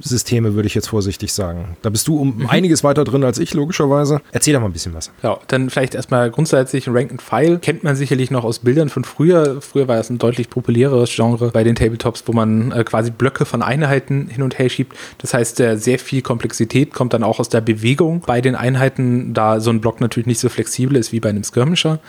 Systeme, 0.00 0.54
würde 0.54 0.66
ich 0.66 0.74
jetzt 0.74 0.88
vorsichtig 0.88 1.32
sagen. 1.32 1.76
Da 1.82 1.90
bist 1.90 2.08
du 2.08 2.18
um 2.18 2.38
mhm. 2.38 2.46
einiges 2.48 2.84
weiter 2.84 3.04
drin 3.04 3.24
als 3.24 3.38
ich, 3.38 3.54
logischerweise. 3.54 4.20
Erzähl 4.32 4.54
doch 4.54 4.60
mal 4.60 4.66
ein 4.66 4.72
bisschen 4.72 4.94
was. 4.94 5.10
Ja, 5.22 5.38
dann 5.48 5.70
vielleicht 5.70 5.94
erstmal 5.94 6.30
grundsätzlich 6.30 6.88
Rank 6.88 7.10
and 7.10 7.22
File. 7.22 7.58
Kennt 7.58 7.84
man 7.84 7.96
sicherlich 7.96 8.30
noch 8.30 8.44
aus 8.44 8.60
Bildern 8.60 8.88
von 8.88 9.04
früher. 9.04 9.60
Früher 9.60 9.88
war 9.88 9.98
es 9.98 10.10
ein 10.10 10.18
deutlich 10.18 10.50
populäreres 10.50 11.14
Genre 11.14 11.50
bei 11.50 11.64
den 11.64 11.76
Tabletops, 11.76 12.24
wo 12.26 12.32
man 12.32 12.72
äh, 12.72 12.84
quasi 12.84 13.10
Blöcke 13.10 13.44
von 13.44 13.62
Einheiten 13.62 14.28
hin 14.28 14.42
und 14.42 14.58
her 14.58 14.68
schiebt. 14.68 14.96
Das 15.18 15.34
heißt, 15.34 15.60
äh, 15.60 15.76
sehr 15.76 15.98
viel 15.98 16.22
Komplexität 16.22 16.92
kommt 16.92 17.12
dann 17.12 17.22
auch 17.22 17.38
aus 17.38 17.48
der 17.48 17.60
Bewegung 17.60 18.22
bei 18.26 18.40
den 18.40 18.54
Einheiten, 18.54 19.34
da 19.34 19.60
so 19.60 19.70
ein 19.70 19.80
Block 19.80 20.00
natürlich 20.00 20.26
nicht 20.26 20.40
so 20.40 20.48
flexibel 20.48 20.96
ist 20.96 21.12
wie 21.12 21.20
bei 21.20 21.30
einem 21.30 21.44
Skirmisher. 21.44 22.00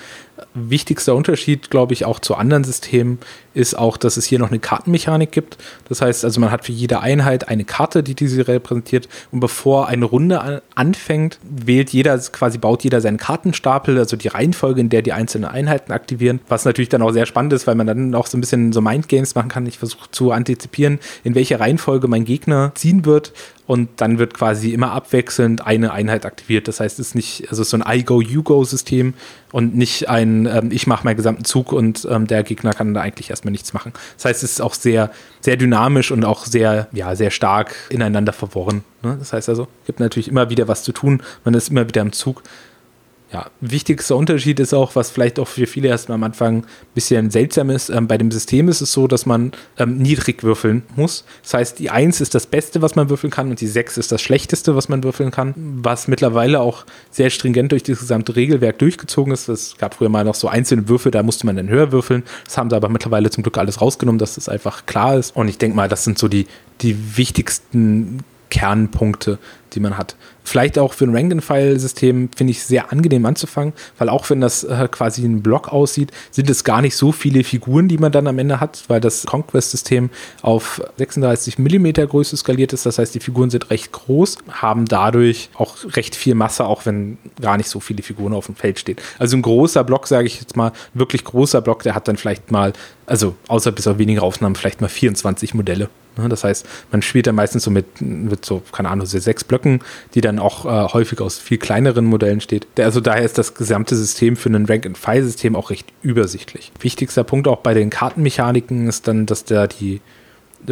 Wichtigster 0.53 1.15
Unterschied, 1.15 1.69
glaube 1.69 1.93
ich, 1.93 2.05
auch 2.05 2.19
zu 2.19 2.35
anderen 2.35 2.63
Systemen 2.63 3.19
ist 3.53 3.77
auch, 3.77 3.97
dass 3.97 4.17
es 4.17 4.25
hier 4.25 4.37
noch 4.37 4.49
eine 4.49 4.59
Kartenmechanik 4.59 5.31
gibt. 5.31 5.57
Das 5.89 6.01
heißt 6.01 6.23
also, 6.23 6.39
man 6.39 6.51
hat 6.51 6.65
für 6.65 6.71
jede 6.71 6.99
Einheit 6.99 7.47
eine 7.47 7.63
Karte, 7.63 8.03
die 8.03 8.13
diese 8.13 8.47
repräsentiert. 8.47 9.09
Und 9.31 9.39
bevor 9.39 9.87
eine 9.87 10.05
Runde 10.05 10.61
anfängt, 10.75 11.39
wählt 11.43 11.89
jeder, 11.89 12.17
quasi 12.19 12.59
baut 12.59 12.83
jeder 12.83 13.01
seinen 13.01 13.17
Kartenstapel, 13.17 13.97
also 13.97 14.15
die 14.15 14.27
Reihenfolge, 14.27 14.79
in 14.79 14.89
der 14.89 15.01
die 15.01 15.13
einzelnen 15.13 15.49
Einheiten 15.49 15.91
aktivieren. 15.91 16.39
Was 16.47 16.65
natürlich 16.65 16.89
dann 16.89 17.01
auch 17.01 17.11
sehr 17.11 17.25
spannend 17.25 17.53
ist, 17.53 17.65
weil 17.65 17.75
man 17.75 17.87
dann 17.87 18.13
auch 18.13 18.27
so 18.27 18.37
ein 18.37 18.41
bisschen 18.41 18.73
so 18.73 18.81
Mindgames 18.81 19.33
machen 19.33 19.49
kann. 19.49 19.65
Ich 19.65 19.79
versuche 19.79 20.11
zu 20.11 20.31
antizipieren, 20.31 20.99
in 21.23 21.33
welche 21.33 21.59
Reihenfolge 21.59 22.07
mein 22.07 22.25
Gegner 22.25 22.71
ziehen 22.75 23.05
wird 23.05 23.33
und 23.67 23.89
dann 23.97 24.17
wird 24.17 24.33
quasi 24.33 24.71
immer 24.71 24.93
abwechselnd 24.93 25.67
eine 25.67 25.91
Einheit 25.91 26.25
aktiviert. 26.25 26.69
Das 26.69 26.79
heißt, 26.79 26.99
es 26.99 27.09
ist 27.09 27.15
nicht, 27.15 27.49
also 27.49 27.61
ist 27.61 27.69
so 27.69 27.77
ein 27.77 27.83
I-Go-You-Go-System 27.85 29.13
und 29.51 29.75
nicht 29.75 30.07
ein 30.07 30.45
ähm, 30.45 30.71
Ich 30.71 30.87
mache 30.87 31.03
meinen 31.03 31.17
gesamten 31.17 31.43
Zug 31.43 31.73
und 31.73 32.07
ähm, 32.09 32.27
der 32.27 32.43
Gegner 32.43 32.73
kann 32.73 32.93
da 32.93 33.01
eigentlich 33.01 33.29
erstmal 33.29 33.51
nichts 33.51 33.73
machen. 33.73 33.91
Das 34.15 34.25
heißt, 34.25 34.43
es 34.43 34.53
ist 34.53 34.61
auch 34.61 34.73
sehr, 34.73 35.11
sehr 35.41 35.57
dynamisch 35.57 36.11
und 36.11 36.23
auch 36.23 36.45
sehr, 36.45 36.87
ja, 36.93 37.15
sehr 37.15 37.29
stark 37.29 37.75
ineinander 37.89 38.31
verworren. 38.31 38.85
Ne? 39.03 39.17
Das 39.19 39.33
heißt 39.33 39.49
also, 39.49 39.63
es 39.81 39.87
gibt 39.87 39.99
natürlich 39.99 40.29
immer 40.29 40.49
wieder 40.49 40.69
was 40.69 40.83
zu 40.83 40.93
tun, 40.93 41.21
man 41.43 41.53
ist 41.53 41.69
immer 41.69 41.87
wieder 41.87 42.01
im 42.01 42.13
Zug 42.13 42.43
ja, 43.31 43.47
wichtigster 43.59 44.15
Unterschied 44.15 44.59
ist 44.61 44.73
auch, 44.73 44.95
was 44.95 45.09
vielleicht 45.09 45.37
auch 45.37 45.47
für 45.47 45.67
viele 45.67 45.89
erstmal 45.89 46.15
am 46.15 46.23
Anfang 46.23 46.59
ein 46.59 46.65
bisschen 46.95 47.29
seltsam 47.29 47.69
ist. 47.69 47.89
Ähm, 47.89 48.07
bei 48.07 48.17
dem 48.17 48.31
System 48.31 48.69
ist 48.69 48.79
es 48.79 48.93
so, 48.93 49.05
dass 49.07 49.25
man 49.25 49.51
ähm, 49.77 49.97
niedrig 49.97 50.43
würfeln 50.43 50.83
muss. 50.95 51.25
Das 51.43 51.53
heißt, 51.53 51.79
die 51.79 51.89
1 51.89 52.21
ist 52.21 52.35
das 52.35 52.47
Beste, 52.47 52.81
was 52.81 52.95
man 52.95 53.09
würfeln 53.09 53.29
kann, 53.29 53.49
und 53.49 53.59
die 53.59 53.67
6 53.67 53.97
ist 53.97 54.13
das 54.13 54.21
Schlechteste, 54.21 54.77
was 54.77 54.87
man 54.87 55.03
würfeln 55.03 55.31
kann. 55.31 55.53
Was 55.57 56.07
mittlerweile 56.07 56.61
auch 56.61 56.85
sehr 57.11 57.29
stringent 57.29 57.73
durch 57.73 57.83
das 57.83 57.99
gesamte 57.99 58.35
Regelwerk 58.35 58.79
durchgezogen 58.79 59.33
ist. 59.33 59.49
Es 59.49 59.77
gab 59.77 59.95
früher 59.95 60.09
mal 60.09 60.23
noch 60.23 60.35
so 60.35 60.47
einzelne 60.47 60.87
Würfel, 60.87 61.11
da 61.11 61.21
musste 61.21 61.45
man 61.45 61.57
dann 61.57 61.67
höher 61.67 61.91
würfeln. 61.91 62.23
Das 62.45 62.57
haben 62.57 62.69
sie 62.69 62.77
aber 62.77 62.87
mittlerweile 62.87 63.29
zum 63.29 63.43
Glück 63.43 63.57
alles 63.57 63.81
rausgenommen, 63.81 64.19
dass 64.19 64.35
das 64.35 64.47
einfach 64.47 64.85
klar 64.85 65.17
ist. 65.17 65.35
Und 65.35 65.49
ich 65.49 65.57
denke 65.57 65.75
mal, 65.75 65.89
das 65.89 66.05
sind 66.05 66.17
so 66.17 66.29
die, 66.29 66.47
die 66.79 67.17
wichtigsten 67.17 68.23
Kernpunkte, 68.49 69.37
die 69.73 69.79
man 69.79 69.97
hat. 69.97 70.15
Vielleicht 70.43 70.79
auch 70.79 70.93
für 70.93 71.03
ein 71.03 71.13
Rank-and-File-System 71.13 72.29
finde 72.35 72.51
ich 72.51 72.63
sehr 72.63 72.91
angenehm 72.91 73.25
anzufangen, 73.25 73.73
weil 73.97 74.07
auch 74.07 74.29
wenn 74.29 74.39
das 74.39 74.63
äh, 74.63 74.87
quasi 74.89 75.25
ein 75.25 75.41
Block 75.41 75.67
aussieht, 75.67 76.11
sind 76.31 76.49
es 76.49 76.63
gar 76.63 76.81
nicht 76.81 76.95
so 76.95 77.11
viele 77.11 77.43
Figuren, 77.43 77.89
die 77.89 77.97
man 77.97 78.13
dann 78.13 78.27
am 78.27 78.39
Ende 78.39 78.61
hat, 78.61 78.85
weil 78.87 79.01
das 79.01 79.25
Conquest-System 79.25 80.09
auf 80.41 80.81
36 80.97 81.59
mm 81.59 81.87
Größe 82.07 82.37
skaliert 82.37 82.71
ist. 82.71 82.85
Das 82.85 82.97
heißt, 82.97 83.13
die 83.13 83.19
Figuren 83.19 83.49
sind 83.49 83.69
recht 83.69 83.91
groß, 83.91 84.37
haben 84.49 84.85
dadurch 84.85 85.49
auch 85.55 85.75
recht 85.95 86.15
viel 86.15 86.35
Masse, 86.35 86.65
auch 86.65 86.85
wenn 86.85 87.17
gar 87.41 87.57
nicht 87.57 87.69
so 87.69 87.81
viele 87.81 88.01
Figuren 88.01 88.33
auf 88.33 88.45
dem 88.45 88.55
Feld 88.55 88.79
stehen. 88.79 88.97
Also 89.19 89.35
ein 89.35 89.41
großer 89.41 89.83
Block, 89.83 90.07
sage 90.07 90.27
ich 90.27 90.39
jetzt 90.39 90.55
mal, 90.55 90.71
wirklich 90.93 91.25
großer 91.25 91.61
Block, 91.61 91.83
der 91.83 91.93
hat 91.93 92.07
dann 92.07 92.15
vielleicht 92.15 92.51
mal, 92.51 92.71
also 93.05 93.35
außer 93.49 93.73
bis 93.73 93.87
auf 93.87 93.97
wenige 93.97 94.21
Aufnahmen, 94.21 94.55
vielleicht 94.55 94.79
mal 94.79 94.87
24 94.87 95.53
Modelle. 95.53 95.89
Ne, 96.17 96.29
das 96.29 96.43
heißt, 96.43 96.65
man 96.91 97.01
spielt 97.01 97.27
dann 97.27 97.35
meistens 97.35 97.63
so 97.63 97.71
mit, 97.71 98.01
mit 98.01 98.43
so, 98.45 98.61
keine 98.71 98.89
Ahnung, 98.89 99.05
so 99.05 99.17
sechs 99.19 99.43
Blöcken, 99.43 99.66
die 100.13 100.21
dann 100.21 100.39
auch 100.39 100.65
äh, 100.65 100.93
häufig 100.93 101.21
aus 101.21 101.37
viel 101.37 101.57
kleineren 101.57 102.05
Modellen 102.05 102.41
steht. 102.41 102.67
Also 102.79 103.01
daher 103.01 103.23
ist 103.23 103.37
das 103.37 103.53
gesamte 103.53 103.95
System 103.95 104.35
für 104.35 104.49
ein 104.49 104.65
Rank-and-File-System 104.65 105.55
auch 105.55 105.69
recht 105.69 105.87
übersichtlich. 106.01 106.71
Wichtigster 106.79 107.23
Punkt 107.23 107.47
auch 107.47 107.59
bei 107.59 107.73
den 107.73 107.89
Kartenmechaniken 107.89 108.87
ist 108.87 109.07
dann, 109.07 109.25
dass 109.25 109.45
da 109.45 109.67
die 109.67 110.01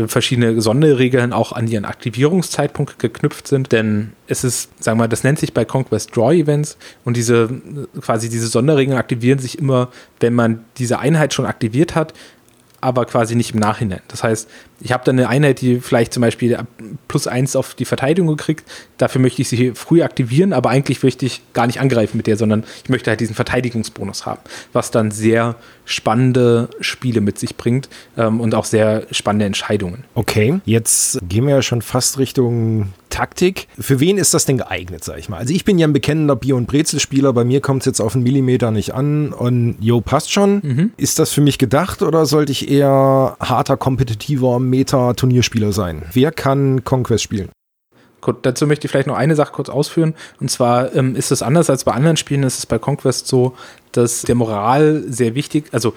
verschiedene 0.08 0.62
Sonderregeln 0.62 1.32
auch 1.32 1.52
an 1.52 1.68
ihren 1.68 1.86
Aktivierungszeitpunkt 1.86 3.00
geknüpft 3.00 3.48
sind, 3.48 3.72
denn 3.72 4.14
es 4.28 4.44
ist, 4.44 4.84
sagen 4.84 4.98
wir 4.98 5.04
mal, 5.04 5.08
das 5.08 5.24
nennt 5.24 5.40
sich 5.40 5.54
bei 5.54 5.64
Conquest 5.64 6.16
Draw 6.16 6.34
Events 6.36 6.78
und 7.04 7.16
diese 7.16 7.50
quasi 8.02 8.30
diese 8.30 8.48
Sonderregeln 8.48 8.98
aktivieren 8.98 9.40
sich 9.40 9.60
immer, 9.60 9.90
wenn 10.20 10.34
man 10.34 10.66
diese 10.78 11.00
Einheit 11.00 11.34
schon 11.34 11.46
aktiviert 11.46 11.96
hat 11.96 12.14
aber 12.86 13.06
quasi 13.06 13.36
nicht 13.36 13.54
im 13.54 13.60
Nachhinein. 13.60 14.02
Das 14.08 14.24
heißt, 14.24 14.48
ich 14.80 14.92
habe 14.92 15.04
dann 15.04 15.18
eine 15.18 15.28
Einheit, 15.28 15.62
die 15.62 15.80
vielleicht 15.80 16.14
zum 16.14 16.22
Beispiel 16.22 16.58
plus 17.08 17.26
eins 17.28 17.56
auf 17.56 17.74
die 17.74 17.86
Verteidigung 17.86 18.38
kriegt. 18.38 18.64
Dafür 18.98 19.22
möchte 19.22 19.42
ich 19.42 19.50
sie 19.50 19.72
früh 19.74 20.04
aktivieren, 20.04 20.54
aber 20.54 20.70
eigentlich 20.70 21.02
möchte 21.02 21.26
ich 21.26 21.42
gar 21.54 21.66
nicht 21.66 21.80
angreifen 21.80 22.18
mit 22.18 22.28
der, 22.28 22.38
sondern 22.38 22.64
ich 22.84 22.90
möchte 22.90 23.10
halt 23.10 23.20
diesen 23.20 23.36
Verteidigungsbonus 23.36 24.26
haben, 24.26 24.42
was 24.72 24.92
dann 24.92 25.10
sehr 25.10 25.56
spannende 25.86 26.70
Spiele 26.80 27.22
mit 27.22 27.40
sich 27.40 27.56
bringt 27.56 27.90
ähm, 28.18 28.40
und 28.40 28.54
auch 28.54 28.66
sehr 28.66 29.08
spannende 29.12 29.46
Entscheidungen. 29.46 30.04
Okay, 30.14 30.60
jetzt 30.66 31.20
gehen 31.28 31.48
wir 31.48 31.56
ja 31.56 31.62
schon 31.62 31.82
fast 31.82 32.20
Richtung 32.20 32.94
Taktik. 33.16 33.70
Für 33.80 34.02
wen 34.02 34.18
ist 34.18 34.34
das 34.34 34.44
denn 34.44 34.58
geeignet, 34.58 35.06
sag 35.06 35.18
ich 35.18 35.30
mal? 35.30 35.38
Also 35.38 35.54
ich 35.54 35.64
bin 35.64 35.80
ja 35.80 35.88
ein 35.88 35.94
bekennender 35.94 36.36
Bier- 36.36 36.58
und 36.58 36.68
Brezelspieler, 36.68 37.32
bei 37.32 37.46
mir 37.46 37.62
kommt 37.62 37.84
es 37.84 37.86
jetzt 37.86 38.02
auf 38.02 38.14
einen 38.14 38.24
Millimeter 38.24 38.72
nicht 38.72 38.94
an 38.94 39.32
und 39.32 39.78
jo, 39.80 40.02
passt 40.02 40.34
schon. 40.34 40.60
Mhm. 40.62 40.92
Ist 40.98 41.18
das 41.18 41.32
für 41.32 41.40
mich 41.40 41.58
gedacht 41.58 42.02
oder 42.02 42.26
sollte 42.26 42.52
ich 42.52 42.70
eher 42.70 43.38
harter, 43.40 43.78
kompetitiver 43.78 44.60
Meta-Turnierspieler 44.60 45.72
sein? 45.72 46.04
Wer 46.12 46.34
kann 46.34 46.84
Conquest 46.84 47.24
spielen? 47.24 47.50
Gut, 48.20 48.38
dazu 48.42 48.68
möchte 48.68 48.88
ich 48.88 48.92
vielleicht 48.92 49.08
noch 49.08 49.16
eine 49.16 49.36
Sache 49.36 49.54
kurz 49.54 49.70
ausführen. 49.70 50.14
Und 50.42 50.52
zwar 50.52 50.94
ähm, 50.94 51.16
ist 51.16 51.32
es 51.32 51.42
anders 51.42 51.70
als 51.70 51.86
bei 51.86 51.94
anderen 51.94 52.18
Spielen, 52.18 52.44
ist 52.44 52.60
es 52.60 52.66
bei 52.66 52.80
Conquest 52.80 53.28
so, 53.28 53.56
dass 53.94 54.24
der 54.24 54.36
Moral 54.36 55.04
sehr 55.08 55.36
wichtig, 55.36 55.66
also 55.72 55.94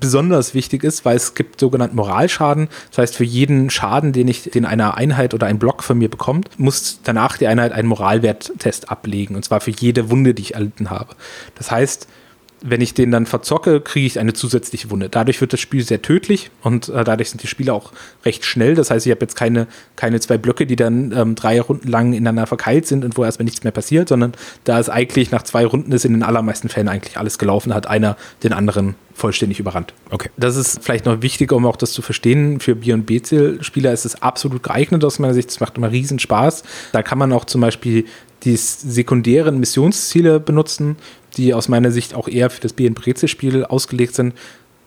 besonders 0.00 0.54
wichtig 0.54 0.84
ist, 0.84 1.04
weil 1.04 1.16
es 1.16 1.34
gibt 1.34 1.60
sogenannten 1.60 1.96
Moralschaden. 1.96 2.68
Das 2.90 2.98
heißt, 2.98 3.16
für 3.16 3.24
jeden 3.24 3.70
Schaden, 3.70 4.12
den 4.12 4.28
ich, 4.28 4.42
den 4.42 4.64
eine 4.64 4.94
Einheit 4.96 5.34
oder 5.34 5.46
ein 5.46 5.58
Block 5.58 5.82
von 5.82 5.98
mir 5.98 6.08
bekommt, 6.08 6.58
muss 6.58 7.00
danach 7.04 7.38
die 7.38 7.46
Einheit 7.46 7.72
einen 7.72 7.88
Moralwerttest 7.88 8.90
ablegen. 8.90 9.36
Und 9.36 9.44
zwar 9.44 9.60
für 9.60 9.70
jede 9.70 10.10
Wunde, 10.10 10.34
die 10.34 10.42
ich 10.42 10.54
erlitten 10.54 10.90
habe. 10.90 11.14
Das 11.56 11.70
heißt, 11.70 12.08
wenn 12.60 12.80
ich 12.80 12.94
den 12.94 13.10
dann 13.10 13.26
verzocke, 13.26 13.80
kriege 13.80 14.06
ich 14.06 14.18
eine 14.18 14.32
zusätzliche 14.32 14.90
Wunde. 14.90 15.08
Dadurch 15.08 15.40
wird 15.40 15.52
das 15.52 15.60
Spiel 15.60 15.82
sehr 15.84 16.02
tödlich 16.02 16.50
und 16.62 16.88
äh, 16.88 17.04
dadurch 17.04 17.30
sind 17.30 17.42
die 17.42 17.46
Spiele 17.46 17.72
auch 17.72 17.92
recht 18.24 18.44
schnell. 18.44 18.74
Das 18.74 18.90
heißt, 18.90 19.06
ich 19.06 19.12
habe 19.12 19.20
jetzt 19.22 19.36
keine, 19.36 19.66
keine 19.96 20.18
zwei 20.20 20.38
Blöcke, 20.38 20.66
die 20.66 20.76
dann 20.76 21.12
ähm, 21.12 21.34
drei 21.34 21.60
Runden 21.60 21.88
lang 21.88 22.12
ineinander 22.12 22.46
verkeilt 22.46 22.86
sind 22.86 23.04
und 23.04 23.16
wo 23.16 23.24
erstmal 23.24 23.44
nichts 23.44 23.62
mehr 23.62 23.72
passiert, 23.72 24.08
sondern 24.08 24.32
da 24.64 24.78
ist 24.78 24.88
eigentlich 24.88 25.30
nach 25.30 25.42
zwei 25.42 25.64
Runden 25.64 25.92
ist 25.92 26.04
in 26.04 26.12
den 26.12 26.22
allermeisten 26.22 26.68
Fällen 26.68 26.88
eigentlich 26.88 27.16
alles 27.16 27.38
gelaufen, 27.38 27.74
hat 27.74 27.86
einer 27.86 28.16
den 28.42 28.52
anderen 28.52 28.96
vollständig 29.18 29.60
überrannt. 29.60 29.94
Okay. 30.10 30.30
Das 30.36 30.56
ist 30.56 30.82
vielleicht 30.82 31.04
noch 31.04 31.22
wichtig, 31.22 31.52
um 31.52 31.66
auch 31.66 31.76
das 31.76 31.92
zu 31.92 32.02
verstehen. 32.02 32.60
Für 32.60 32.74
B- 32.74 32.92
und 32.92 33.04
B-Spieler 33.06 33.92
ist 33.92 34.04
es 34.04 34.22
absolut 34.22 34.62
geeignet 34.62 35.04
aus 35.04 35.18
meiner 35.18 35.34
Sicht. 35.34 35.50
Es 35.50 35.60
macht 35.60 35.76
immer 35.76 35.90
riesen 35.90 36.18
Spaß. 36.18 36.62
Da 36.92 37.02
kann 37.02 37.18
man 37.18 37.32
auch 37.32 37.44
zum 37.44 37.60
Beispiel 37.60 38.06
die 38.44 38.56
sekundären 38.56 39.58
Missionsziele 39.58 40.38
benutzen 40.38 40.96
die 41.38 41.54
aus 41.54 41.68
meiner 41.68 41.90
Sicht 41.90 42.14
auch 42.14 42.28
eher 42.28 42.50
für 42.50 42.60
das 42.60 42.72
BN-Brezel-Spiel 42.72 43.64
ausgelegt 43.64 44.14
sind. 44.14 44.34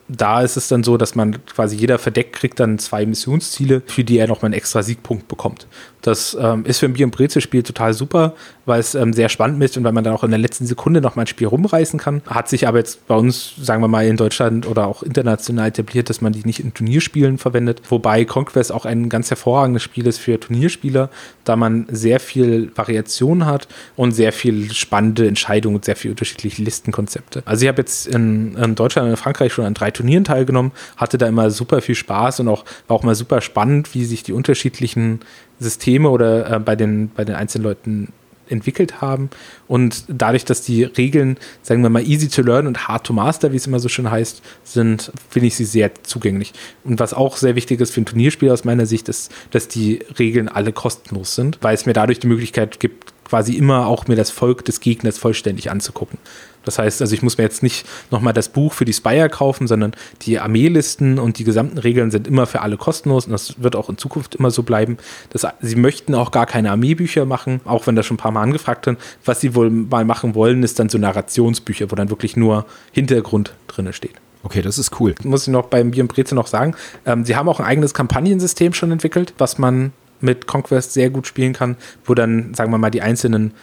Da 0.07 0.41
ist 0.41 0.57
es 0.57 0.67
dann 0.67 0.83
so, 0.83 0.97
dass 0.97 1.15
man 1.15 1.45
quasi 1.45 1.77
jeder 1.77 1.97
verdeckt 1.97 2.33
kriegt 2.33 2.59
dann 2.59 2.77
zwei 2.79 3.05
Missionsziele, 3.05 3.81
für 3.85 4.03
die 4.03 4.17
er 4.17 4.27
nochmal 4.27 4.47
einen 4.47 4.55
extra 4.55 4.83
Siegpunkt 4.83 5.29
bekommt. 5.29 5.67
Das 6.01 6.35
ähm, 6.39 6.65
ist 6.65 6.79
für 6.79 6.87
ein 6.87 6.93
Bier- 6.93 7.05
und 7.05 7.15
Brezel-Spiel 7.15 7.63
total 7.63 7.93
super, 7.93 8.35
weil 8.65 8.79
es 8.79 8.95
ähm, 8.95 9.13
sehr 9.13 9.29
spannend 9.29 9.63
ist 9.63 9.77
und 9.77 9.83
weil 9.83 9.91
man 9.91 10.03
dann 10.03 10.13
auch 10.13 10.23
in 10.23 10.31
der 10.31 10.39
letzten 10.39 10.65
Sekunde 10.65 11.01
noch 11.01 11.15
mal 11.15 11.23
ein 11.23 11.27
Spiel 11.27 11.47
rumreißen 11.47 11.99
kann. 11.99 12.21
Hat 12.27 12.49
sich 12.49 12.67
aber 12.67 12.77
jetzt 12.77 13.07
bei 13.07 13.15
uns, 13.15 13.53
sagen 13.59 13.81
wir 13.81 13.87
mal, 13.87 14.05
in 14.05 14.17
Deutschland 14.17 14.67
oder 14.67 14.87
auch 14.87 15.03
international 15.03 15.69
etabliert, 15.69 16.09
dass 16.09 16.21
man 16.21 16.33
die 16.33 16.43
nicht 16.45 16.59
in 16.59 16.73
Turnierspielen 16.73 17.37
verwendet. 17.37 17.81
Wobei 17.89 18.25
Conquest 18.25 18.71
auch 18.71 18.85
ein 18.85 19.09
ganz 19.09 19.29
hervorragendes 19.29 19.83
Spiel 19.83 20.07
ist 20.07 20.19
für 20.19 20.39
Turnierspieler, 20.39 21.09
da 21.43 21.55
man 21.55 21.87
sehr 21.89 22.19
viel 22.19 22.71
Variation 22.75 23.45
hat 23.45 23.67
und 23.95 24.11
sehr 24.11 24.31
viel 24.31 24.71
spannende 24.73 25.27
Entscheidungen 25.27 25.77
und 25.77 25.85
sehr 25.85 25.95
viel 25.95 26.11
unterschiedliche 26.11 26.61
Listenkonzepte. 26.61 27.43
Also 27.45 27.63
ich 27.63 27.69
habe 27.69 27.81
jetzt 27.81 28.07
in, 28.07 28.55
in 28.55 28.75
Deutschland 28.75 29.05
und 29.05 29.11
in 29.11 29.17
Frankreich 29.17 29.53
schon 29.53 29.65
an 29.65 29.73
drei 29.73 29.91
Turnieren 29.91 30.23
teilgenommen, 30.23 30.71
hatte 30.97 31.17
da 31.17 31.27
immer 31.27 31.49
super 31.51 31.81
viel 31.81 31.95
Spaß 31.95 32.41
und 32.41 32.47
auch 32.47 32.65
war 32.87 32.97
auch 32.97 33.03
mal 33.03 33.15
super 33.15 33.41
spannend, 33.41 33.93
wie 33.93 34.05
sich 34.05 34.23
die 34.23 34.33
unterschiedlichen 34.33 35.21
Systeme 35.59 36.09
oder 36.09 36.55
äh, 36.55 36.59
bei, 36.59 36.75
den, 36.75 37.09
bei 37.09 37.23
den 37.23 37.35
einzelnen 37.35 37.63
Leuten 37.63 38.13
entwickelt 38.51 39.01
haben. 39.01 39.29
Und 39.67 40.05
dadurch, 40.07 40.45
dass 40.45 40.61
die 40.61 40.83
Regeln, 40.83 41.37
sagen 41.61 41.83
wir 41.83 41.89
mal, 41.89 42.07
easy 42.07 42.29
to 42.29 42.41
learn 42.41 42.67
und 42.67 42.87
hard 42.87 43.05
to 43.05 43.13
master, 43.13 43.51
wie 43.51 43.57
es 43.57 43.67
immer 43.67 43.79
so 43.79 43.89
schön 43.89 44.09
heißt, 44.09 44.41
sind, 44.63 45.11
finde 45.29 45.47
ich 45.47 45.55
sie 45.55 45.65
sehr 45.65 45.91
zugänglich. 46.03 46.53
Und 46.83 46.99
was 46.99 47.13
auch 47.13 47.37
sehr 47.37 47.55
wichtig 47.55 47.79
ist 47.81 47.91
für 47.91 48.01
ein 48.01 48.05
Turnierspiel 48.05 48.51
aus 48.51 48.63
meiner 48.63 48.85
Sicht, 48.85 49.09
ist, 49.09 49.31
dass 49.51 49.67
die 49.67 49.99
Regeln 50.19 50.47
alle 50.47 50.73
kostenlos 50.73 51.35
sind, 51.35 51.57
weil 51.61 51.75
es 51.75 51.85
mir 51.85 51.93
dadurch 51.93 52.19
die 52.19 52.27
Möglichkeit 52.27 52.79
gibt, 52.79 53.13
quasi 53.31 53.53
immer 53.53 53.87
auch 53.87 54.07
mir 54.07 54.17
das 54.17 54.29
Volk 54.29 54.65
des 54.65 54.81
Gegners 54.81 55.17
vollständig 55.17 55.71
anzugucken. 55.71 56.19
Das 56.65 56.77
heißt, 56.77 57.01
also 57.01 57.13
ich 57.13 57.21
muss 57.21 57.37
mir 57.37 57.45
jetzt 57.45 57.63
nicht 57.63 57.87
nochmal 58.11 58.33
das 58.33 58.49
Buch 58.49 58.73
für 58.73 58.83
die 58.83 58.91
Spire 58.91 59.29
kaufen, 59.29 59.67
sondern 59.67 59.93
die 60.23 60.37
Armeelisten 60.37 61.17
und 61.17 61.39
die 61.39 61.45
gesamten 61.45 61.77
Regeln 61.77 62.11
sind 62.11 62.27
immer 62.27 62.45
für 62.45 62.59
alle 62.59 62.75
kostenlos 62.75 63.27
und 63.27 63.31
das 63.31 63.63
wird 63.63 63.77
auch 63.77 63.89
in 63.89 63.97
Zukunft 63.97 64.35
immer 64.35 64.51
so 64.51 64.63
bleiben. 64.63 64.97
Das, 65.29 65.47
sie 65.61 65.77
möchten 65.77 66.13
auch 66.13 66.31
gar 66.31 66.45
keine 66.45 66.71
Armeebücher 66.71 67.23
machen, 67.23 67.61
auch 67.63 67.87
wenn 67.87 67.95
das 67.95 68.05
schon 68.05 68.15
ein 68.15 68.17
paar 68.17 68.31
Mal 68.31 68.43
angefragt 68.43 68.85
wird. 68.85 68.99
Was 69.23 69.39
sie 69.39 69.55
wohl 69.55 69.69
mal 69.69 70.03
machen 70.03 70.35
wollen, 70.35 70.61
ist 70.61 70.77
dann 70.77 70.89
so 70.89 70.97
Narrationsbücher, 70.97 71.89
wo 71.89 71.95
dann 71.95 72.09
wirklich 72.09 72.35
nur 72.35 72.65
Hintergrund 72.91 73.53
drin 73.67 73.93
steht. 73.93 74.15
Okay, 74.43 74.61
das 74.61 74.77
ist 74.77 74.99
cool. 74.99 75.15
Muss 75.23 75.47
ich 75.47 75.53
noch 75.53 75.67
beim 75.67 75.91
Bier 75.91 76.03
und 76.03 76.09
Breze 76.09 76.35
noch 76.35 76.47
sagen. 76.47 76.75
Ähm, 77.05 77.23
sie 77.23 77.37
haben 77.37 77.47
auch 77.47 77.61
ein 77.61 77.65
eigenes 77.65 77.93
Kampagnensystem 77.93 78.73
schon 78.73 78.91
entwickelt, 78.91 79.33
was 79.37 79.57
man 79.57 79.93
mit 80.21 80.47
Conquest 80.47 80.93
sehr 80.93 81.09
gut 81.09 81.27
spielen 81.27 81.53
kann, 81.53 81.75
wo 82.05 82.13
dann, 82.13 82.53
sagen 82.53 82.71
wir 82.71 82.77
mal, 82.77 82.89
die 82.89 83.01
einzelnen 83.01 83.53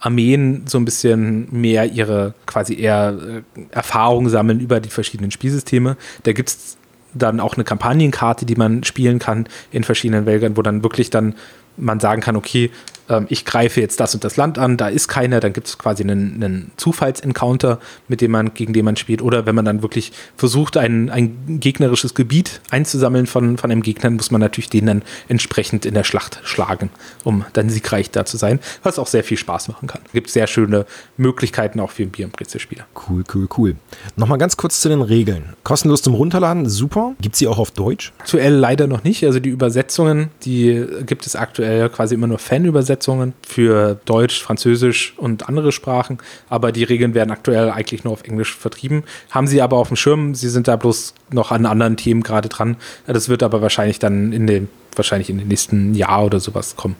Armeen 0.00 0.64
so 0.66 0.78
ein 0.78 0.84
bisschen 0.84 1.48
mehr 1.50 1.86
ihre 1.86 2.34
quasi 2.46 2.78
eher 2.78 3.42
äh, 3.56 3.62
Erfahrung 3.70 4.28
sammeln 4.28 4.60
über 4.60 4.80
die 4.80 4.90
verschiedenen 4.90 5.30
Spielsysteme. 5.30 5.96
Da 6.22 6.32
gibt 6.32 6.50
es 6.50 6.76
dann 7.14 7.40
auch 7.40 7.54
eine 7.54 7.64
Kampagnenkarte, 7.64 8.46
die 8.46 8.54
man 8.54 8.84
spielen 8.84 9.18
kann 9.18 9.48
in 9.70 9.82
verschiedenen 9.82 10.26
Wäldern, 10.26 10.56
wo 10.56 10.62
dann 10.62 10.82
wirklich 10.82 11.10
dann 11.10 11.34
man 11.76 12.00
sagen 12.00 12.20
kann, 12.20 12.36
okay, 12.36 12.70
ähm, 13.08 13.26
ich 13.28 13.44
greife 13.44 13.80
jetzt 13.80 14.00
das 14.00 14.14
und 14.14 14.24
das 14.24 14.36
Land 14.36 14.58
an, 14.58 14.76
da 14.76 14.88
ist 14.88 15.08
keiner, 15.08 15.40
dann 15.40 15.52
gibt 15.52 15.66
es 15.66 15.78
quasi 15.78 16.02
einen, 16.02 16.42
einen 16.42 16.70
Zufallsencounter, 16.76 17.78
mit 18.08 18.20
dem 18.20 18.30
man, 18.30 18.54
gegen 18.54 18.72
den 18.72 18.84
man 18.84 18.96
spielt. 18.96 19.22
Oder 19.22 19.46
wenn 19.46 19.54
man 19.54 19.64
dann 19.64 19.82
wirklich 19.82 20.12
versucht, 20.36 20.76
ein, 20.76 21.10
ein 21.10 21.60
gegnerisches 21.60 22.14
Gebiet 22.14 22.60
einzusammeln 22.70 23.26
von, 23.26 23.58
von 23.58 23.70
einem 23.70 23.82
Gegner, 23.82 24.10
muss 24.10 24.30
man 24.30 24.40
natürlich 24.40 24.70
den 24.70 24.86
dann 24.86 25.02
entsprechend 25.28 25.86
in 25.86 25.94
der 25.94 26.04
Schlacht 26.04 26.40
schlagen, 26.44 26.90
um 27.24 27.44
dann 27.52 27.70
siegreich 27.70 28.10
da 28.10 28.24
zu 28.24 28.36
sein, 28.36 28.60
was 28.82 28.98
auch 28.98 29.06
sehr 29.06 29.24
viel 29.24 29.36
Spaß 29.36 29.68
machen 29.68 29.88
kann. 29.88 30.00
Es 30.06 30.12
gibt 30.12 30.30
sehr 30.30 30.46
schöne 30.46 30.86
Möglichkeiten 31.16 31.80
auch 31.80 31.90
für 31.90 32.04
ein 32.04 32.10
Bier- 32.10 32.26
und 32.26 32.32
Brezelspieler. 32.32 32.86
Cool, 33.08 33.24
cool, 33.34 33.48
cool. 33.56 33.76
Nochmal 34.16 34.38
ganz 34.38 34.56
kurz 34.56 34.80
zu 34.80 34.88
den 34.88 35.02
Regeln. 35.02 35.54
Kostenlos 35.64 36.02
zum 36.02 36.14
Runterladen, 36.14 36.68
super. 36.68 37.14
Gibt 37.20 37.34
es 37.34 37.38
sie 37.38 37.46
auch 37.46 37.58
auf 37.58 37.70
Deutsch? 37.70 38.12
Aktuell 38.18 38.54
leider 38.54 38.86
noch 38.86 39.04
nicht. 39.04 39.24
Also 39.24 39.40
die 39.40 39.50
Übersetzungen, 39.50 40.30
die 40.44 40.84
gibt 41.06 41.26
es 41.26 41.36
aktuell 41.36 41.88
quasi 41.88 42.14
immer 42.14 42.26
nur 42.26 42.38
Fanübersetzungen 42.38 42.97
Übersetzungen 42.98 43.34
für 43.46 44.00
Deutsch, 44.04 44.42
Französisch 44.42 45.14
und 45.16 45.48
andere 45.48 45.72
Sprachen, 45.72 46.18
aber 46.48 46.72
die 46.72 46.84
Regeln 46.84 47.14
werden 47.14 47.30
aktuell 47.30 47.70
eigentlich 47.70 48.04
nur 48.04 48.12
auf 48.12 48.24
Englisch 48.24 48.56
vertrieben. 48.56 49.04
Haben 49.30 49.46
sie 49.46 49.62
aber 49.62 49.76
auf 49.76 49.88
dem 49.88 49.96
Schirm, 49.96 50.34
sie 50.34 50.48
sind 50.48 50.68
da 50.68 50.76
bloß 50.76 51.14
noch 51.30 51.52
an 51.52 51.66
anderen 51.66 51.96
Themen 51.96 52.22
gerade 52.22 52.48
dran. 52.48 52.76
Das 53.06 53.28
wird 53.28 53.42
aber 53.42 53.62
wahrscheinlich 53.62 53.98
dann 53.98 54.32
in 54.32 54.46
den, 54.46 54.68
wahrscheinlich 54.96 55.30
in 55.30 55.38
den 55.38 55.48
nächsten 55.48 55.94
Jahr 55.94 56.24
oder 56.24 56.40
sowas 56.40 56.76
kommen. 56.76 56.96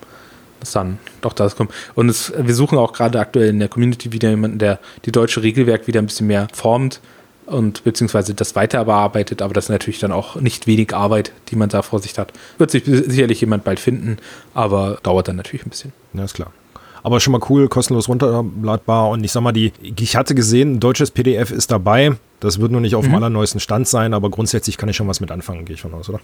Das 0.60 0.72
dann 0.72 0.98
doch 1.20 1.32
das 1.32 1.56
kommt. 1.56 1.72
Und 1.94 2.08
es, 2.08 2.32
wir 2.36 2.54
suchen 2.54 2.78
auch 2.78 2.92
gerade 2.92 3.20
aktuell 3.20 3.48
in 3.48 3.58
der 3.58 3.68
Community 3.68 4.12
wieder 4.12 4.30
jemanden, 4.30 4.58
der 4.58 4.78
die 5.04 5.12
deutsche 5.12 5.42
Regelwerk 5.42 5.86
wieder 5.86 6.00
ein 6.00 6.06
bisschen 6.06 6.26
mehr 6.26 6.48
formt 6.52 7.00
und 7.48 7.84
beziehungsweise 7.84 8.34
das 8.34 8.54
weiter 8.54 8.84
bearbeitet, 8.84 9.42
aber 9.42 9.54
das 9.54 9.66
ist 9.66 9.70
natürlich 9.70 9.98
dann 9.98 10.12
auch 10.12 10.36
nicht 10.36 10.66
wenig 10.66 10.94
Arbeit, 10.94 11.32
die 11.48 11.56
man 11.56 11.68
da 11.68 11.82
vor 11.82 11.98
sich 11.98 12.16
hat. 12.18 12.32
Wird 12.58 12.70
sich 12.70 12.84
sicherlich 12.84 13.40
jemand 13.40 13.64
bald 13.64 13.80
finden, 13.80 14.18
aber 14.54 14.98
dauert 15.02 15.28
dann 15.28 15.36
natürlich 15.36 15.66
ein 15.66 15.70
bisschen. 15.70 15.92
Ja, 16.12 16.24
ist 16.24 16.34
klar. 16.34 16.52
Aber 17.02 17.20
schon 17.20 17.32
mal 17.32 17.40
cool, 17.48 17.68
kostenlos 17.68 18.08
runterladbar 18.08 19.08
und 19.10 19.24
ich 19.24 19.32
sag 19.32 19.40
mal, 19.40 19.52
die, 19.52 19.72
ich 19.82 20.16
hatte 20.16 20.34
gesehen, 20.34 20.74
ein 20.74 20.80
deutsches 20.80 21.10
PDF 21.10 21.50
ist 21.50 21.70
dabei. 21.70 22.16
Das 22.40 22.60
wird 22.60 22.70
nur 22.70 22.80
nicht 22.80 22.94
auf 22.94 23.04
mhm. 23.04 23.10
dem 23.10 23.14
allerneuesten 23.16 23.60
Stand 23.60 23.88
sein, 23.88 24.14
aber 24.14 24.30
grundsätzlich 24.30 24.76
kann 24.76 24.88
ich 24.88 24.96
schon 24.96 25.08
was 25.08 25.20
mit 25.20 25.30
anfangen, 25.30 25.64
gehe 25.64 25.74
ich 25.74 25.80
von 25.80 25.94
aus, 25.94 26.08
oder? 26.08 26.20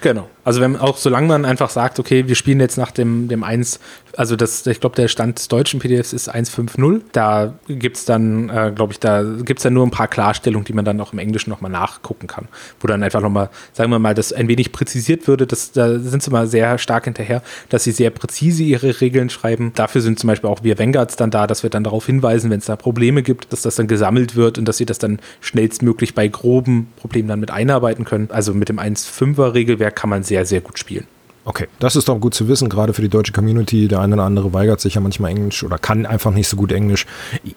Genau. 0.00 0.28
Also 0.46 0.60
wenn 0.60 0.76
auch 0.76 0.96
solange 0.96 1.26
man 1.26 1.44
einfach 1.44 1.70
sagt, 1.70 1.98
okay, 1.98 2.28
wir 2.28 2.36
spielen 2.36 2.60
jetzt 2.60 2.78
nach 2.78 2.92
dem, 2.92 3.26
dem 3.26 3.42
1, 3.42 3.80
also 4.16 4.36
das, 4.36 4.64
ich 4.68 4.78
glaube, 4.78 4.94
der 4.94 5.08
Stand 5.08 5.38
des 5.38 5.48
deutschen 5.48 5.80
PDFs 5.80 6.12
ist 6.12 6.32
1.5.0. 6.32 7.00
Da 7.10 7.54
gibt 7.66 7.96
es 7.96 8.04
dann, 8.04 8.48
äh, 8.48 8.70
glaube 8.72 8.92
ich, 8.92 9.00
da 9.00 9.24
gibt 9.24 9.58
es 9.58 9.64
dann 9.64 9.74
nur 9.74 9.84
ein 9.84 9.90
paar 9.90 10.06
Klarstellungen, 10.06 10.64
die 10.64 10.72
man 10.72 10.84
dann 10.84 11.00
auch 11.00 11.12
im 11.12 11.18
Englischen 11.18 11.50
nochmal 11.50 11.72
nachgucken 11.72 12.28
kann. 12.28 12.46
Wo 12.78 12.86
dann 12.86 13.02
einfach 13.02 13.20
nochmal, 13.20 13.50
sagen 13.72 13.90
wir 13.90 13.98
mal, 13.98 14.14
das 14.14 14.32
ein 14.32 14.46
wenig 14.46 14.70
präzisiert 14.70 15.26
würde. 15.26 15.48
Das, 15.48 15.72
da 15.72 15.98
sind 15.98 16.22
sie 16.22 16.30
mal 16.30 16.46
sehr 16.46 16.78
stark 16.78 17.06
hinterher, 17.06 17.42
dass 17.68 17.82
sie 17.82 17.90
sehr 17.90 18.10
präzise 18.10 18.62
ihre 18.62 19.00
Regeln 19.00 19.30
schreiben. 19.30 19.72
Dafür 19.74 20.00
sind 20.00 20.20
zum 20.20 20.28
Beispiel 20.28 20.48
auch 20.48 20.62
wir 20.62 20.78
Vanguards 20.78 21.16
dann 21.16 21.32
da, 21.32 21.48
dass 21.48 21.64
wir 21.64 21.70
dann 21.70 21.82
darauf 21.82 22.06
hinweisen, 22.06 22.50
wenn 22.50 22.60
es 22.60 22.66
da 22.66 22.76
Probleme 22.76 23.24
gibt, 23.24 23.52
dass 23.52 23.62
das 23.62 23.74
dann 23.74 23.88
gesammelt 23.88 24.36
wird 24.36 24.58
und 24.58 24.66
dass 24.66 24.76
sie 24.76 24.86
das 24.86 24.98
dann 24.98 25.18
schnellstmöglich 25.40 26.14
bei 26.14 26.28
groben 26.28 26.92
Problemen 26.96 27.28
dann 27.28 27.40
mit 27.40 27.50
einarbeiten 27.50 28.04
können. 28.04 28.28
Also 28.30 28.54
mit 28.54 28.68
dem 28.68 28.78
1.5er 28.78 29.54
Regelwerk 29.54 29.85
Regelwerk 29.86 29.96
kann 29.96 30.10
man 30.10 30.22
sehr, 30.22 30.44
sehr 30.44 30.60
gut 30.60 30.78
spielen. 30.78 31.06
Okay, 31.48 31.68
das 31.78 31.94
ist 31.94 32.08
doch 32.08 32.18
gut 32.18 32.34
zu 32.34 32.48
wissen, 32.48 32.68
gerade 32.68 32.92
für 32.92 33.02
die 33.02 33.08
deutsche 33.08 33.32
Community. 33.32 33.86
Der 33.86 34.00
eine 34.00 34.16
oder 34.16 34.24
andere 34.24 34.52
weigert 34.52 34.80
sich 34.80 34.96
ja 34.96 35.00
manchmal 35.00 35.30
Englisch 35.30 35.62
oder 35.62 35.78
kann 35.78 36.04
einfach 36.04 36.32
nicht 36.32 36.48
so 36.48 36.56
gut 36.56 36.72
Englisch. 36.72 37.06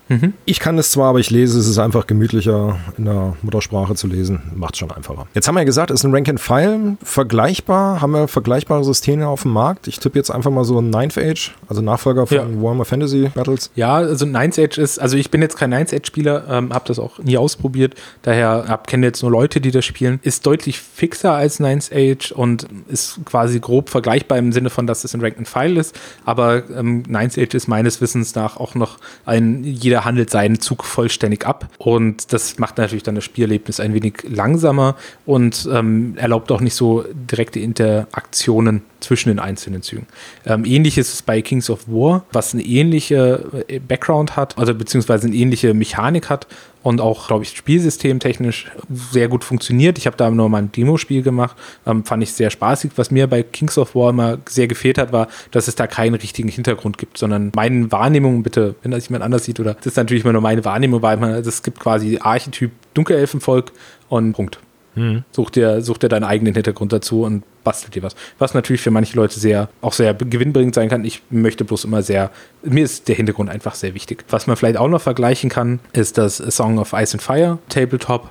Mhm. 0.09 0.33
Ich 0.45 0.59
kann 0.59 0.77
es 0.77 0.91
zwar, 0.91 1.09
aber 1.09 1.19
ich 1.19 1.31
lese, 1.31 1.57
es 1.57 1.67
ist 1.67 1.79
einfach 1.79 2.05
gemütlicher 2.05 2.77
in 2.99 3.05
der 3.05 3.35
Muttersprache 3.41 3.95
zu 3.95 4.05
lesen. 4.05 4.43
Macht 4.53 4.75
es 4.75 4.79
schon 4.79 4.91
einfacher. 4.91 5.25
Jetzt 5.33 5.47
haben 5.47 5.55
wir 5.55 5.61
ja 5.61 5.65
gesagt, 5.65 5.89
es 5.89 6.01
ist 6.01 6.03
ein 6.03 6.13
Rank 6.13 6.29
and 6.29 6.39
File 6.39 6.97
vergleichbar. 7.01 7.99
Haben 7.99 8.11
wir 8.11 8.27
vergleichbare 8.27 8.83
Systeme 8.83 9.27
auf 9.27 9.41
dem 9.41 9.53
Markt? 9.53 9.87
Ich 9.87 9.97
tippe 9.99 10.19
jetzt 10.19 10.29
einfach 10.29 10.51
mal 10.51 10.65
so 10.65 10.79
ein 10.79 10.91
Ninth 10.91 11.17
Age, 11.17 11.55
also 11.67 11.81
Nachfolger 11.81 12.27
von 12.27 12.37
ja. 12.37 12.61
Warhammer 12.61 12.85
Fantasy 12.85 13.31
Battles. 13.33 13.71
Ja, 13.73 13.95
also 13.95 14.27
Ninth 14.27 14.59
Age 14.59 14.77
ist, 14.77 14.99
also 14.99 15.17
ich 15.17 15.31
bin 15.31 15.41
jetzt 15.41 15.57
kein 15.57 15.71
Ninth 15.71 15.95
Age 15.95 16.05
Spieler, 16.05 16.43
ähm, 16.47 16.71
habe 16.73 16.85
das 16.87 16.99
auch 16.99 17.17
nie 17.17 17.37
ausprobiert. 17.37 17.95
Daher 18.21 18.79
kenne 18.85 19.07
jetzt 19.07 19.23
nur 19.23 19.31
Leute, 19.31 19.61
die 19.61 19.71
das 19.71 19.83
spielen. 19.83 20.19
Ist 20.21 20.45
deutlich 20.45 20.79
fixer 20.79 21.33
als 21.33 21.59
Ninth 21.59 21.89
Age 21.91 22.31
und 22.33 22.67
ist 22.87 23.19
quasi 23.25 23.59
groß 23.59 23.78
grob 23.79 23.89
vergleichbar 23.89 24.37
im 24.37 24.51
Sinne 24.51 24.69
von, 24.69 24.87
dass 24.87 25.05
es 25.05 25.13
ein 25.13 25.21
Ranked 25.21 25.47
File 25.47 25.77
ist, 25.77 25.97
aber 26.25 26.69
ähm, 26.69 27.03
Nines 27.07 27.37
Age 27.37 27.53
ist 27.55 27.67
meines 27.67 28.01
Wissens 28.01 28.35
nach 28.35 28.57
auch 28.57 28.75
noch 28.75 28.97
ein, 29.25 29.63
jeder 29.63 30.03
handelt 30.03 30.29
seinen 30.29 30.59
Zug 30.59 30.83
vollständig 30.83 31.45
ab. 31.45 31.69
Und 31.77 32.33
das 32.33 32.59
macht 32.59 32.77
natürlich 32.77 33.03
dann 33.03 33.15
das 33.15 33.23
Spielerlebnis 33.23 33.79
ein 33.79 33.93
wenig 33.93 34.23
langsamer 34.27 34.97
und 35.25 35.67
ähm, 35.71 36.15
erlaubt 36.17 36.51
auch 36.51 36.59
nicht 36.59 36.75
so 36.75 37.05
direkte 37.13 37.59
Interaktionen 37.59 38.81
zwischen 38.99 39.29
den 39.29 39.39
einzelnen 39.39 39.81
Zügen. 39.81 40.07
Ähm, 40.45 40.65
ähnlich 40.65 40.97
ist 40.97 41.13
es 41.13 41.21
bei 41.21 41.41
Kings 41.41 41.69
of 41.69 41.87
War, 41.87 42.25
was 42.31 42.53
eine 42.53 42.63
ähnliche 42.63 43.63
äh, 43.67 43.79
Background 43.79 44.35
hat, 44.35 44.57
also 44.57 44.73
beziehungsweise 44.73 45.27
eine 45.27 45.35
ähnliche 45.35 45.73
Mechanik 45.73 46.29
hat 46.29 46.47
und 46.83 47.01
auch, 47.01 47.27
glaube 47.27 47.43
ich, 47.43 47.49
spielsystemtechnisch 47.49 48.71
sehr 49.11 49.27
gut 49.27 49.43
funktioniert. 49.43 49.97
Ich 49.97 50.07
habe 50.07 50.17
da 50.17 50.29
nur 50.29 50.49
mal 50.49 50.59
ein 50.59 50.71
Demospiel 50.71 51.21
gemacht, 51.21 51.55
ähm, 51.85 52.05
fand 52.05 52.23
ich 52.23 52.33
sehr 52.33 52.49
spaßig. 52.49 52.91
Was 52.95 53.11
mir 53.11 53.27
bei 53.27 53.43
Kings 53.43 53.77
of 53.77 53.95
War 53.95 54.11
immer 54.11 54.37
sehr 54.47 54.67
gefehlt 54.67 54.97
hat, 54.97 55.11
war, 55.11 55.27
dass 55.51 55.67
es 55.67 55.75
da 55.75 55.87
keinen 55.87 56.15
richtigen 56.15 56.49
Hintergrund 56.49 56.97
gibt, 56.97 57.17
sondern 57.17 57.51
meine 57.55 57.91
Wahrnehmung, 57.91 58.43
bitte, 58.43 58.75
wenn 58.81 58.91
das 58.91 59.07
jemand 59.07 59.23
anders 59.23 59.45
sieht, 59.45 59.59
oder 59.59 59.73
das 59.73 59.87
ist 59.87 59.97
natürlich 59.97 60.23
immer 60.23 60.33
nur 60.33 60.41
meine 60.41 60.63
Wahrnehmung, 60.65 61.01
weil 61.01 61.17
man, 61.17 61.31
es 61.31 61.63
gibt 61.63 61.79
quasi 61.79 62.19
Archetyp 62.21 62.71
Dunkelelfenvolk 62.93 63.71
und 64.09 64.33
Punkt. 64.33 64.59
Mhm. 64.95 65.23
Such, 65.31 65.51
dir, 65.51 65.81
such 65.81 65.97
dir 65.97 66.09
deinen 66.09 66.23
eigenen 66.23 66.53
Hintergrund 66.53 66.91
dazu 66.91 67.23
und 67.23 67.43
bastelt 67.63 67.95
dir 67.95 68.03
was. 68.03 68.15
Was 68.37 68.53
natürlich 68.53 68.81
für 68.81 68.91
manche 68.91 69.15
Leute 69.15 69.39
sehr, 69.39 69.69
auch 69.81 69.93
sehr 69.93 70.13
gewinnbringend 70.13 70.75
sein 70.75 70.89
kann. 70.89 71.05
Ich 71.05 71.21
möchte 71.29 71.65
bloß 71.65 71.85
immer 71.85 72.01
sehr, 72.01 72.31
mir 72.63 72.83
ist 72.83 73.07
der 73.07 73.15
Hintergrund 73.15 73.49
einfach 73.49 73.75
sehr 73.75 73.93
wichtig. 73.93 74.25
Was 74.29 74.47
man 74.47 74.55
vielleicht 74.55 74.77
auch 74.77 74.87
noch 74.87 75.01
vergleichen 75.01 75.49
kann, 75.49 75.79
ist 75.93 76.17
das 76.17 76.37
Song 76.37 76.79
of 76.79 76.93
Ice 76.93 77.13
and 77.13 77.21
Fire 77.21 77.59
Tabletop, 77.69 78.29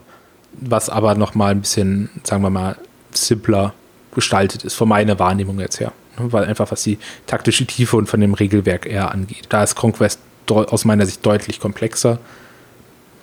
was 0.52 0.90
aber 0.90 1.14
nochmal 1.14 1.52
ein 1.52 1.60
bisschen, 1.60 2.10
sagen 2.24 2.42
wir 2.42 2.50
mal, 2.50 2.76
simpler 3.12 3.74
gestaltet 4.14 4.64
ist, 4.64 4.74
von 4.74 4.88
meiner 4.88 5.18
Wahrnehmung 5.18 5.60
jetzt 5.60 5.80
her. 5.80 5.92
Weil 6.16 6.44
einfach 6.44 6.70
was 6.72 6.82
die 6.82 6.98
taktische 7.26 7.64
Tiefe 7.64 7.96
und 7.96 8.08
von 8.08 8.20
dem 8.20 8.34
Regelwerk 8.34 8.86
eher 8.86 9.12
angeht. 9.12 9.44
Da 9.50 9.62
ist 9.62 9.76
Conquest 9.76 10.18
aus 10.50 10.84
meiner 10.84 11.06
Sicht 11.06 11.24
deutlich 11.24 11.60
komplexer. 11.60 12.18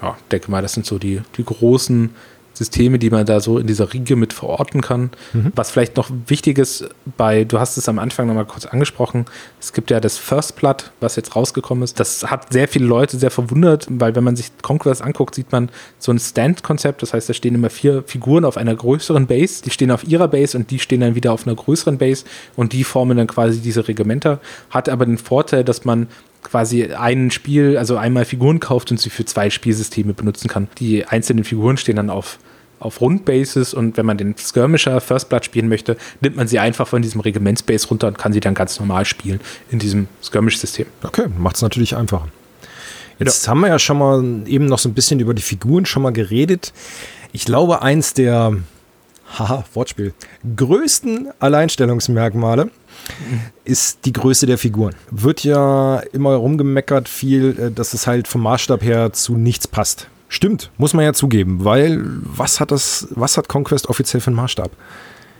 Ja, 0.01 0.15
denke 0.31 0.49
mal, 0.49 0.61
das 0.61 0.73
sind 0.73 0.85
so 0.85 0.97
die, 0.97 1.21
die 1.37 1.43
großen 1.43 2.11
Systeme, 2.55 2.99
die 2.99 3.09
man 3.09 3.25
da 3.25 3.39
so 3.39 3.57
in 3.57 3.67
dieser 3.67 3.93
Riege 3.93 4.15
mit 4.15 4.33
verorten 4.33 4.81
kann. 4.81 5.11
Mhm. 5.33 5.51
Was 5.55 5.71
vielleicht 5.71 5.97
noch 5.97 6.09
wichtig 6.27 6.57
ist, 6.57 6.89
bei, 7.17 7.43
du 7.43 7.59
hast 7.59 7.77
es 7.77 7.87
am 7.89 7.99
Anfang 7.99 8.27
nochmal 8.27 8.45
kurz 8.45 8.65
angesprochen, 8.65 9.25
es 9.59 9.73
gibt 9.73 9.91
ja 9.91 9.99
das 9.99 10.17
First 10.17 10.55
Blood, 10.55 10.91
was 10.99 11.15
jetzt 11.15 11.35
rausgekommen 11.35 11.83
ist. 11.83 11.99
Das 11.99 12.29
hat 12.29 12.51
sehr 12.53 12.67
viele 12.67 12.85
Leute 12.85 13.17
sehr 13.17 13.31
verwundert, 13.31 13.87
weil 13.89 14.15
wenn 14.15 14.23
man 14.23 14.35
sich 14.35 14.51
Conquest 14.61 15.01
anguckt, 15.01 15.35
sieht 15.35 15.51
man 15.51 15.69
so 15.99 16.11
ein 16.11 16.19
Stand-Konzept. 16.19 17.01
Das 17.01 17.13
heißt, 17.13 17.29
da 17.29 17.33
stehen 17.33 17.55
immer 17.55 17.69
vier 17.69 18.03
Figuren 18.07 18.45
auf 18.45 18.57
einer 18.57 18.75
größeren 18.75 19.27
Base. 19.27 19.61
Die 19.63 19.69
stehen 19.69 19.91
auf 19.91 20.03
ihrer 20.05 20.27
Base 20.27 20.57
und 20.57 20.71
die 20.71 20.79
stehen 20.79 21.01
dann 21.01 21.15
wieder 21.15 21.33
auf 21.33 21.45
einer 21.45 21.55
größeren 21.55 21.97
Base 21.97 22.25
und 22.55 22.73
die 22.73 22.83
formen 22.83 23.17
dann 23.17 23.27
quasi 23.27 23.59
diese 23.59 23.87
Regimenter. 23.87 24.39
Hat 24.69 24.87
aber 24.89 25.05
den 25.05 25.17
Vorteil, 25.17 25.63
dass 25.63 25.85
man 25.85 26.07
quasi 26.45 26.85
ein 26.93 27.31
Spiel, 27.31 27.77
also 27.77 27.97
einmal 27.97 28.23
Figuren 28.23 28.59
kauft 28.59 28.91
und 28.91 28.99
sie 28.99 29.09
für 29.09 29.25
zwei 29.25 29.49
Spielsysteme 29.49 30.13
benutzen 30.13 30.47
kann. 30.47 30.67
Die 30.77 31.05
einzelnen 31.05 31.43
Figuren 31.43 31.77
stehen 31.77 31.95
dann 31.95 32.09
auf 32.09 32.37
auf 32.79 33.01
Rundbases 33.01 33.73
und 33.73 33.97
wenn 33.97 34.05
man 34.05 34.17
den 34.17 34.35
Skirmisher 34.37 34.99
First 35.01 35.29
Blood 35.29 35.45
spielen 35.45 35.69
möchte, 35.69 35.97
nimmt 36.21 36.35
man 36.35 36.47
sie 36.47 36.59
einfach 36.59 36.87
von 36.87 37.01
diesem 37.01 37.21
Regimentsbase 37.21 37.87
runter 37.87 38.07
und 38.07 38.17
kann 38.17 38.33
sie 38.33 38.39
dann 38.39 38.53
ganz 38.53 38.79
normal 38.79 39.05
spielen 39.05 39.39
in 39.69 39.79
diesem 39.79 40.07
Skirmish-System. 40.21 40.85
Okay, 41.03 41.27
macht 41.37 41.55
es 41.55 41.61
natürlich 41.61 41.95
einfacher. 41.95 42.27
Jetzt 43.19 43.45
ja. 43.45 43.51
haben 43.51 43.61
wir 43.61 43.69
ja 43.69 43.79
schon 43.79 43.97
mal 43.97 44.23
eben 44.47 44.65
noch 44.65 44.79
so 44.79 44.89
ein 44.89 44.93
bisschen 44.93 45.19
über 45.19 45.33
die 45.33 45.41
Figuren 45.41 45.85
schon 45.85 46.03
mal 46.03 46.11
geredet. 46.11 46.73
Ich 47.31 47.45
glaube, 47.45 47.81
eins 47.81 48.13
der, 48.13 48.57
haha, 49.39 49.63
Wortspiel, 49.73 50.13
größten 50.55 51.29
Alleinstellungsmerkmale 51.39 52.69
ist 53.63 53.99
die 54.05 54.13
Größe 54.13 54.45
der 54.45 54.57
Figuren. 54.57 54.95
Wird 55.11 55.43
ja 55.43 55.99
immer 56.11 56.35
rumgemeckert 56.35 57.07
viel, 57.07 57.57
äh, 57.59 57.71
dass 57.71 57.93
es 57.93 58.07
halt 58.07 58.27
vom 58.27 58.41
Maßstab 58.41 58.83
her 58.83 59.13
zu 59.13 59.35
nichts 59.35 59.67
passt. 59.67 60.07
Stimmt, 60.27 60.71
muss 60.77 60.93
man 60.93 61.05
ja 61.05 61.13
zugeben, 61.13 61.63
weil 61.63 62.01
was 62.03 62.59
hat 62.59 62.71
das, 62.71 63.07
was 63.11 63.37
hat 63.37 63.47
Conquest 63.47 63.89
offiziell 63.89 64.21
für 64.21 64.27
einen 64.27 64.37
Maßstab? 64.37 64.71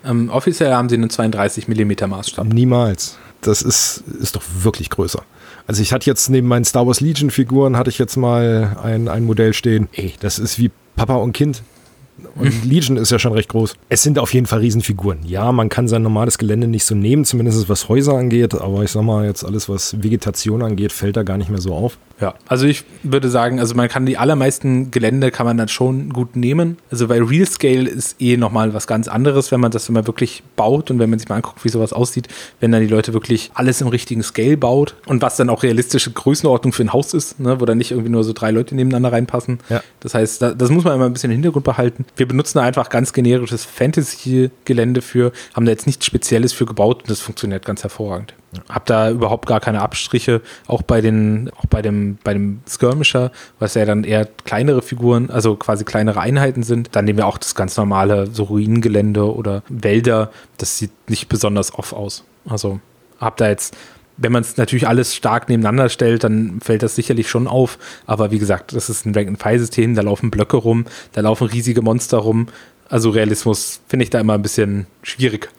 Ähm, 0.05 0.29
offiziell 0.29 0.73
haben 0.73 0.89
sie 0.89 0.95
einen 0.95 1.09
32 1.09 1.67
mm 1.67 2.07
Maßstab. 2.07 2.45
Niemals. 2.47 3.17
Das 3.41 3.61
ist, 3.61 4.03
ist 4.21 4.35
doch 4.35 4.43
wirklich 4.61 4.89
größer. 4.89 5.23
Also 5.67 5.81
ich 5.81 5.93
hatte 5.93 6.05
jetzt 6.05 6.29
neben 6.29 6.47
meinen 6.47 6.65
Star 6.65 6.85
Wars 6.85 7.01
Legion 7.01 7.31
Figuren 7.31 7.75
hatte 7.77 7.89
ich 7.89 7.97
jetzt 7.97 8.15
mal 8.15 8.77
ein, 8.81 9.07
ein 9.07 9.23
Modell 9.23 9.53
stehen. 9.53 9.89
Ey, 9.93 10.13
das 10.19 10.39
ist 10.39 10.59
wie 10.59 10.71
Papa 10.95 11.15
und 11.15 11.33
Kind. 11.33 11.63
Und 12.35 12.65
Legion 12.65 12.97
ist 12.97 13.11
ja 13.11 13.19
schon 13.19 13.33
recht 13.33 13.49
groß. 13.49 13.75
Es 13.89 14.03
sind 14.03 14.19
auf 14.19 14.33
jeden 14.33 14.45
Fall 14.45 14.59
Riesenfiguren. 14.59 15.19
Ja, 15.25 15.51
man 15.51 15.69
kann 15.69 15.87
sein 15.87 16.03
normales 16.03 16.37
Gelände 16.37 16.67
nicht 16.67 16.85
so 16.85 16.95
nehmen, 16.95 17.25
zumindest 17.25 17.67
was 17.67 17.89
Häuser 17.89 18.13
angeht, 18.13 18.53
aber 18.53 18.83
ich 18.83 18.91
sag 18.91 19.03
mal, 19.03 19.25
jetzt 19.25 19.43
alles, 19.43 19.67
was 19.67 20.01
Vegetation 20.01 20.61
angeht, 20.61 20.91
fällt 20.91 21.17
da 21.17 21.23
gar 21.23 21.37
nicht 21.37 21.49
mehr 21.49 21.61
so 21.61 21.73
auf. 21.73 21.97
Ja, 22.19 22.35
also 22.47 22.65
ich 22.65 22.85
würde 23.03 23.29
sagen, 23.29 23.59
also 23.59 23.75
man 23.75 23.89
kann 23.89 24.05
die 24.05 24.17
allermeisten 24.17 24.89
Gelände 24.91 25.31
kann 25.31 25.45
man 25.45 25.57
dann 25.57 25.67
schon 25.67 26.13
gut 26.13 26.35
nehmen. 26.35 26.77
Also 26.89 27.09
weil 27.09 27.23
Real 27.23 27.45
Scale 27.45 27.89
ist 27.89 28.21
eh 28.21 28.37
nochmal 28.37 28.73
was 28.73 28.87
ganz 28.87 29.07
anderes, 29.07 29.51
wenn 29.51 29.59
man 29.59 29.71
das 29.71 29.89
immer 29.89 30.07
wirklich 30.07 30.43
baut 30.55 30.91
und 30.91 30.99
wenn 30.99 31.09
man 31.09 31.19
sich 31.19 31.27
mal 31.27 31.35
anguckt, 31.35 31.65
wie 31.65 31.69
sowas 31.69 31.91
aussieht, 31.91 32.27
wenn 32.59 32.71
dann 32.71 32.81
die 32.81 32.87
Leute 32.87 33.13
wirklich 33.13 33.51
alles 33.53 33.81
im 33.81 33.87
richtigen 33.87 34.23
Scale 34.23 34.55
baut 34.55 34.95
und 35.07 35.21
was 35.21 35.35
dann 35.35 35.49
auch 35.49 35.63
realistische 35.63 36.11
Größenordnung 36.11 36.71
für 36.71 36.83
ein 36.83 36.93
Haus 36.93 37.13
ist, 37.13 37.39
ne, 37.39 37.59
wo 37.59 37.65
dann 37.65 37.77
nicht 37.77 37.91
irgendwie 37.91 38.11
nur 38.11 38.23
so 38.23 38.31
drei 38.31 38.51
Leute 38.51 38.75
nebeneinander 38.75 39.11
reinpassen. 39.11 39.59
Ja. 39.69 39.83
Das 39.99 40.13
heißt, 40.13 40.41
da, 40.41 40.53
das 40.53 40.69
muss 40.69 40.85
man 40.85 40.95
immer 40.95 41.05
ein 41.05 41.13
bisschen 41.13 41.31
im 41.31 41.35
Hintergrund 41.35 41.65
behalten. 41.65 42.05
Wir 42.15 42.27
benutzen 42.27 42.59
einfach 42.59 42.89
ganz 42.89 43.11
generisches 43.11 43.65
Fantasy-Gelände 43.65 45.01
für, 45.01 45.33
haben 45.53 45.65
da 45.65 45.71
jetzt 45.71 45.85
nichts 45.85 46.05
Spezielles 46.05 46.53
für 46.53 46.65
gebaut 46.65 47.01
und 47.01 47.09
das 47.09 47.19
funktioniert 47.19 47.65
ganz 47.65 47.83
hervorragend. 47.83 48.33
Hab 48.69 48.85
da 48.85 49.09
überhaupt 49.09 49.47
gar 49.47 49.59
keine 49.59 49.81
Abstriche, 49.81 50.41
auch 50.67 50.81
bei 50.81 51.01
den, 51.01 51.51
auch 51.57 51.65
bei 51.65 51.81
dem, 51.81 52.17
bei 52.23 52.33
dem 52.33 52.61
Skirmisher, 52.67 53.31
was 53.59 53.73
ja 53.73 53.85
dann 53.85 54.03
eher 54.03 54.25
kleinere 54.45 54.81
Figuren, 54.81 55.29
also 55.29 55.55
quasi 55.55 55.83
kleinere 55.83 56.21
Einheiten 56.21 56.63
sind. 56.63 56.95
Dann 56.95 57.05
nehmen 57.05 57.17
wir 57.17 57.27
auch 57.27 57.37
das 57.37 57.55
ganz 57.55 57.75
normale 57.75 58.27
so 58.27 58.43
Ruinengelände 58.43 59.33
oder 59.33 59.63
Wälder. 59.67 60.31
Das 60.57 60.77
sieht 60.77 60.91
nicht 61.09 61.27
besonders 61.27 61.73
off 61.73 61.91
aus. 61.91 62.23
Also 62.47 62.79
hab 63.19 63.37
da 63.37 63.49
jetzt 63.49 63.75
wenn 64.17 64.31
man 64.31 64.41
es 64.41 64.57
natürlich 64.57 64.87
alles 64.87 65.15
stark 65.15 65.49
nebeneinander 65.49 65.89
stellt, 65.89 66.23
dann 66.23 66.59
fällt 66.61 66.83
das 66.83 66.95
sicherlich 66.95 67.29
schon 67.29 67.47
auf. 67.47 67.77
Aber 68.05 68.31
wie 68.31 68.39
gesagt, 68.39 68.73
das 68.73 68.89
ist 68.89 69.05
ein 69.05 69.13
Rank-and-File-System, 69.13 69.95
da 69.95 70.01
laufen 70.01 70.31
Blöcke 70.31 70.57
rum, 70.57 70.85
da 71.13 71.21
laufen 71.21 71.47
riesige 71.47 71.81
Monster 71.81 72.17
rum. 72.19 72.47
Also 72.87 73.09
Realismus 73.09 73.81
finde 73.87 74.03
ich 74.03 74.11
da 74.11 74.19
immer 74.19 74.33
ein 74.33 74.43
bisschen 74.43 74.85
schwierig. 75.01 75.49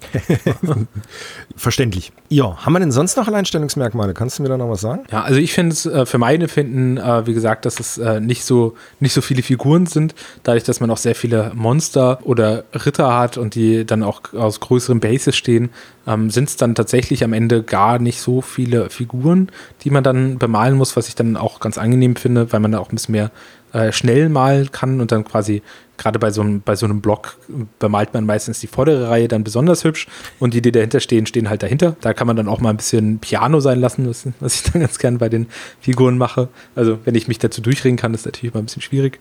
Verständlich. 1.57 2.13
Ja, 2.29 2.57
haben 2.65 2.73
wir 2.73 2.81
denn 2.81 2.93
sonst 2.93 3.17
noch 3.17 3.27
Alleinstellungsmerkmale? 3.27 4.15
Kannst 4.15 4.39
du 4.39 4.45
mir 4.45 4.49
da 4.49 4.57
noch 4.57 4.71
was 4.71 4.81
sagen? 4.81 5.05
Ja, 5.11 5.23
also 5.23 5.41
ich 5.41 5.53
finde 5.53 5.73
es 5.73 5.87
äh, 5.87 6.07
für 6.07 6.19
meine 6.19 6.47
Finden, 6.47 6.99
äh, 6.99 7.27
wie 7.27 7.35
gesagt, 7.35 7.65
dass 7.65 7.81
es 7.81 7.99
äh, 7.99 8.21
nicht, 8.21 8.45
so, 8.45 8.77
nicht 9.01 9.13
so 9.13 9.21
viele 9.23 9.43
Figuren 9.43 9.87
sind, 9.87 10.15
dadurch, 10.45 10.63
dass 10.63 10.79
man 10.79 10.89
auch 10.91 10.99
sehr 10.99 11.17
viele 11.17 11.51
Monster 11.55 12.21
oder 12.23 12.65
Ritter 12.73 13.19
hat 13.19 13.39
und 13.39 13.57
die 13.57 13.85
dann 13.85 14.05
auch 14.05 14.33
aus 14.33 14.61
größeren 14.61 15.01
Bases 15.01 15.35
stehen, 15.35 15.71
ähm, 16.07 16.31
sind 16.31 16.49
es 16.49 16.57
dann 16.57 16.77
tatsächlich 16.77 17.25
am 17.25 17.33
Ende 17.33 17.65
gar 17.65 17.99
nicht 17.99 18.21
so 18.21 18.41
viele 18.41 18.89
Figuren, 18.91 19.51
die 19.83 19.91
man 19.91 20.05
dann 20.05 20.39
bemalen 20.39 20.77
muss, 20.77 20.97
was 20.97 21.09
ich 21.09 21.17
dann 21.17 21.37
auch 21.37 21.59
ganz 21.59 21.77
angenehm 21.77 22.15
finde, 22.15 22.53
weil 22.53 22.61
man 22.61 22.73
da 22.73 22.79
auch 22.79 22.91
ein 22.91 22.97
bisschen 22.97 23.13
mehr 23.13 23.33
äh, 23.77 23.93
schnell 23.93 24.31
malen 24.31 24.73
kann 24.73 25.03
und 25.03 25.13
dann 25.13 25.23
quasi 25.23 25.63
gerade 25.99 26.19
bei 26.19 26.31
so 26.31 26.41
einem, 26.41 26.63
bei 26.63 26.77
so 26.77 26.87
einem 26.87 27.03
Block 27.03 27.37
bemalt 27.79 28.15
man 28.15 28.25
meistens 28.25 28.61
die 28.61 28.69
vordere 28.69 29.11
Reihe 29.11 29.29
dann 29.29 29.45
besonders 29.45 29.85
hübsch 29.85 30.07
und 30.39 30.55
die, 30.55 30.63
die 30.63 30.73
dahinter 30.73 30.99
stehen, 30.99 31.27
stehen 31.27 31.51
halt 31.51 31.63
dahinter. 31.63 31.95
Da 32.01 32.15
kann 32.15 32.27
man 32.27 32.37
dann 32.37 32.49
auch 32.49 32.61
mal 32.61 32.71
ein 32.71 32.79
bisschen 32.79 33.19
Piano 33.19 33.61
sein 33.61 33.79
lassen, 33.79 34.09
was, 34.09 34.27
was 34.41 34.55
ich 34.55 34.63
dann 34.73 34.81
ganz 34.81 34.99
gern 34.99 35.19
bei 35.19 35.29
den 35.29 35.47
Figuren 35.79 36.17
mache. 36.17 36.49
Also 36.75 36.99
wenn 37.05 37.15
ich 37.15 37.29
mich 37.29 37.39
dazu 37.39 37.61
durchringen 37.61 37.99
kann, 37.99 38.15
ist 38.15 38.25
natürlich 38.25 38.55
mal 38.55 38.61
ein 38.61 38.67
bisschen 38.67 38.83
schwierig. 38.83 39.21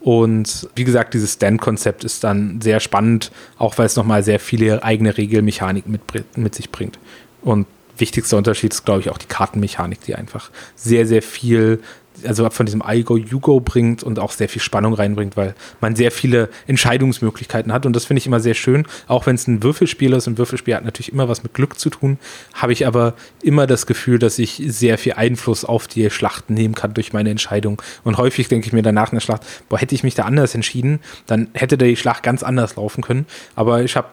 Und 0.00 0.68
wie 0.76 0.84
gesagt, 0.84 1.14
dieses 1.14 1.32
Stand-Konzept 1.32 2.04
ist 2.04 2.22
dann 2.22 2.60
sehr 2.60 2.78
spannend, 2.78 3.32
auch 3.58 3.76
weil 3.76 3.86
es 3.86 3.96
nochmal 3.96 4.22
sehr 4.22 4.38
viele 4.38 4.84
eigene 4.84 5.16
Regelmechanik 5.16 5.88
mit, 5.88 6.02
mit 6.36 6.54
sich 6.54 6.70
bringt. 6.70 7.00
Und 7.42 7.66
wichtigster 7.98 8.36
Unterschied 8.36 8.72
ist, 8.72 8.84
glaube 8.84 9.00
ich, 9.00 9.10
auch 9.10 9.18
die 9.18 9.26
Kartenmechanik, 9.26 10.00
die 10.02 10.14
einfach 10.14 10.50
sehr, 10.76 11.06
sehr 11.06 11.22
viel 11.22 11.80
also 12.24 12.48
von 12.50 12.66
diesem 12.66 12.82
I-Go, 12.86 13.16
You-Go 13.16 13.60
bringt 13.60 14.02
und 14.02 14.18
auch 14.18 14.32
sehr 14.32 14.48
viel 14.48 14.62
Spannung 14.62 14.94
reinbringt, 14.94 15.36
weil 15.36 15.54
man 15.80 15.96
sehr 15.96 16.10
viele 16.10 16.48
Entscheidungsmöglichkeiten 16.66 17.72
hat. 17.72 17.86
Und 17.86 17.94
das 17.94 18.04
finde 18.04 18.18
ich 18.18 18.26
immer 18.26 18.40
sehr 18.40 18.54
schön, 18.54 18.86
auch 19.08 19.26
wenn 19.26 19.34
es 19.34 19.46
ein 19.46 19.62
Würfelspiel 19.62 20.12
ist. 20.12 20.26
Ein 20.26 20.38
Würfelspiel 20.38 20.74
hat 20.74 20.84
natürlich 20.84 21.12
immer 21.12 21.28
was 21.28 21.42
mit 21.42 21.54
Glück 21.54 21.78
zu 21.78 21.90
tun, 21.90 22.18
habe 22.54 22.72
ich 22.72 22.86
aber 22.86 23.14
immer 23.42 23.66
das 23.66 23.86
Gefühl, 23.86 24.18
dass 24.18 24.38
ich 24.38 24.62
sehr 24.66 24.98
viel 24.98 25.14
Einfluss 25.14 25.64
auf 25.64 25.86
die 25.86 26.10
Schlachten 26.10 26.54
nehmen 26.54 26.74
kann 26.74 26.94
durch 26.94 27.12
meine 27.12 27.30
Entscheidung. 27.30 27.80
Und 28.04 28.18
häufig 28.18 28.48
denke 28.48 28.66
ich 28.66 28.72
mir 28.72 28.82
danach 28.82 29.12
in 29.12 29.16
der 29.16 29.20
Schlacht, 29.20 29.42
boah, 29.68 29.78
hätte 29.78 29.94
ich 29.94 30.02
mich 30.02 30.14
da 30.14 30.24
anders 30.24 30.54
entschieden, 30.54 31.00
dann 31.26 31.48
hätte 31.54 31.78
die 31.78 31.96
Schlacht 31.96 32.22
ganz 32.22 32.42
anders 32.42 32.76
laufen 32.76 33.02
können, 33.02 33.26
aber 33.54 33.82
ich 33.82 33.96
habe 33.96 34.08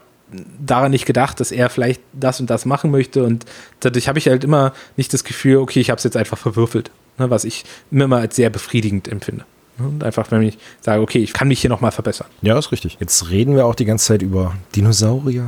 daran 0.59 0.91
nicht 0.91 1.05
gedacht, 1.05 1.39
dass 1.39 1.51
er 1.51 1.69
vielleicht 1.69 2.01
das 2.11 2.39
und 2.39 2.49
das 2.49 2.65
machen 2.65 2.89
möchte. 2.89 3.23
Und 3.23 3.45
dadurch 3.81 4.07
habe 4.07 4.17
ich 4.17 4.27
halt 4.27 4.43
immer 4.43 4.73
nicht 4.97 5.13
das 5.13 5.23
Gefühl, 5.23 5.57
okay, 5.57 5.79
ich 5.79 5.91
habe 5.91 5.97
es 5.97 6.03
jetzt 6.03 6.17
einfach 6.17 6.39
verwürfelt 6.39 6.89
ne, 7.17 7.29
was 7.29 7.43
ich 7.43 7.63
immer 7.91 8.07
mal 8.07 8.21
als 8.21 8.35
sehr 8.35 8.49
befriedigend 8.49 9.07
empfinde. 9.07 9.45
Und 9.79 10.03
einfach, 10.03 10.29
wenn 10.29 10.43
ich 10.43 10.57
sage, 10.81 11.01
okay, 11.01 11.17
ich 11.17 11.33
kann 11.33 11.47
mich 11.47 11.61
hier 11.61 11.69
nochmal 11.69 11.91
verbessern. 11.91 12.27
Ja, 12.43 12.57
ist 12.59 12.71
richtig. 12.71 12.97
Jetzt 12.99 13.31
reden 13.31 13.55
wir 13.55 13.65
auch 13.65 13.73
die 13.73 13.85
ganze 13.85 14.05
Zeit 14.05 14.21
über 14.21 14.55
Dinosaurier, 14.75 15.47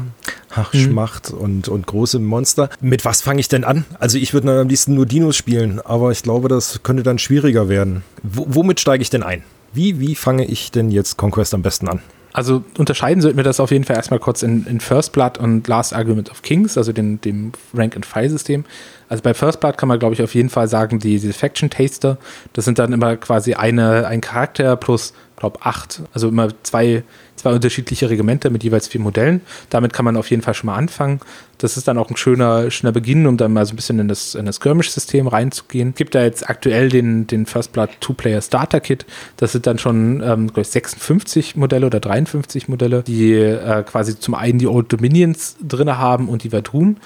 Hachschmacht 0.51 1.31
mhm. 1.31 1.37
und, 1.37 1.67
und 1.67 1.85
große 1.85 2.17
Monster. 2.17 2.69
Mit 2.81 3.05
was 3.05 3.21
fange 3.21 3.39
ich 3.39 3.49
denn 3.49 3.63
an? 3.63 3.85
Also 3.99 4.17
ich 4.17 4.33
würde 4.33 4.59
am 4.59 4.67
liebsten 4.67 4.95
nur 4.95 5.05
Dinos 5.05 5.37
spielen, 5.37 5.79
aber 5.79 6.11
ich 6.11 6.23
glaube, 6.23 6.47
das 6.47 6.81
könnte 6.81 7.03
dann 7.03 7.19
schwieriger 7.19 7.69
werden. 7.69 8.03
W 8.23 8.45
womit 8.47 8.79
steige 8.79 9.03
ich 9.03 9.11
denn 9.11 9.21
ein? 9.21 9.43
Wie, 9.73 9.99
wie 9.99 10.15
fange 10.15 10.45
ich 10.45 10.71
denn 10.71 10.89
jetzt 10.89 11.17
Conquest 11.17 11.53
am 11.53 11.61
besten 11.61 11.87
an? 11.87 12.01
Also 12.35 12.65
unterscheiden 12.77 13.21
sollten 13.21 13.37
wir 13.37 13.45
das 13.45 13.61
auf 13.61 13.71
jeden 13.71 13.85
Fall 13.85 13.95
erstmal 13.95 14.19
kurz 14.19 14.43
in, 14.43 14.67
in 14.67 14.81
First 14.81 15.13
Blood 15.13 15.37
und 15.37 15.65
Last 15.69 15.93
Argument 15.93 16.29
of 16.29 16.41
Kings, 16.41 16.77
also 16.77 16.91
dem, 16.91 17.21
dem 17.21 17.53
Rank-and-File-System. 17.73 18.65
Also 19.07 19.23
bei 19.23 19.33
First 19.33 19.61
Blood 19.61 19.77
kann 19.77 19.87
man, 19.87 19.99
glaube 19.99 20.15
ich, 20.15 20.21
auf 20.21 20.35
jeden 20.35 20.49
Fall 20.49 20.67
sagen, 20.67 20.99
die, 20.99 21.17
die 21.17 21.31
Faction 21.31 21.69
Taster, 21.69 22.17
das 22.51 22.65
sind 22.65 22.77
dann 22.77 22.91
immer 22.91 23.15
quasi 23.15 23.53
eine, 23.53 24.05
ein 24.07 24.19
Charakter 24.19 24.75
plus, 24.75 25.13
glaube 25.37 25.59
acht, 25.61 26.01
also 26.13 26.27
immer 26.27 26.49
zwei, 26.63 27.03
zwei 27.45 27.53
unterschiedliche 27.53 28.09
Regimenter 28.09 28.49
mit 28.49 28.63
jeweils 28.63 28.87
vier 28.87 29.01
Modellen. 29.01 29.41
Damit 29.69 29.93
kann 29.93 30.03
man 30.03 30.17
auf 30.17 30.31
jeden 30.31 30.41
Fall 30.41 30.55
schon 30.55 30.65
mal 30.65 30.75
anfangen. 30.75 31.19
Das 31.59 31.77
ist 31.77 31.87
dann 31.87 31.99
auch 31.99 32.09
ein 32.09 32.17
schöner, 32.17 32.71
schöner 32.71 32.91
Beginn, 32.91 33.27
um 33.27 33.37
dann 33.37 33.53
mal 33.53 33.63
so 33.67 33.73
ein 33.73 33.75
bisschen 33.75 33.99
in 33.99 34.07
das, 34.07 34.33
in 34.33 34.47
das 34.47 34.55
Skirmish-System 34.55 35.27
reinzugehen. 35.27 35.89
Es 35.89 35.95
gibt 35.95 36.15
da 36.15 36.23
jetzt 36.23 36.49
aktuell 36.49 36.89
den, 36.89 37.27
den 37.27 37.45
First 37.45 37.71
Blood 37.71 37.89
Two-Player 37.99 38.41
Starter 38.41 38.79
Kit. 38.79 39.05
Das 39.37 39.51
sind 39.51 39.67
dann 39.67 39.77
schon, 39.77 40.23
ähm, 40.23 40.47
glaube 40.47 40.61
ich, 40.61 40.69
56 40.69 41.55
Modelle 41.55 41.85
oder 41.85 41.99
53 41.99 42.67
Modelle, 42.67 43.03
die 43.03 43.33
äh, 43.33 43.83
quasi 43.83 44.19
zum 44.19 44.33
einen 44.33 44.57
die 44.57 44.67
Old 44.67 44.91
Dominions 44.91 45.55
drin 45.61 45.95
haben 45.99 46.29
und 46.29 46.43
die 46.43 46.51
Vadrun 46.51 46.97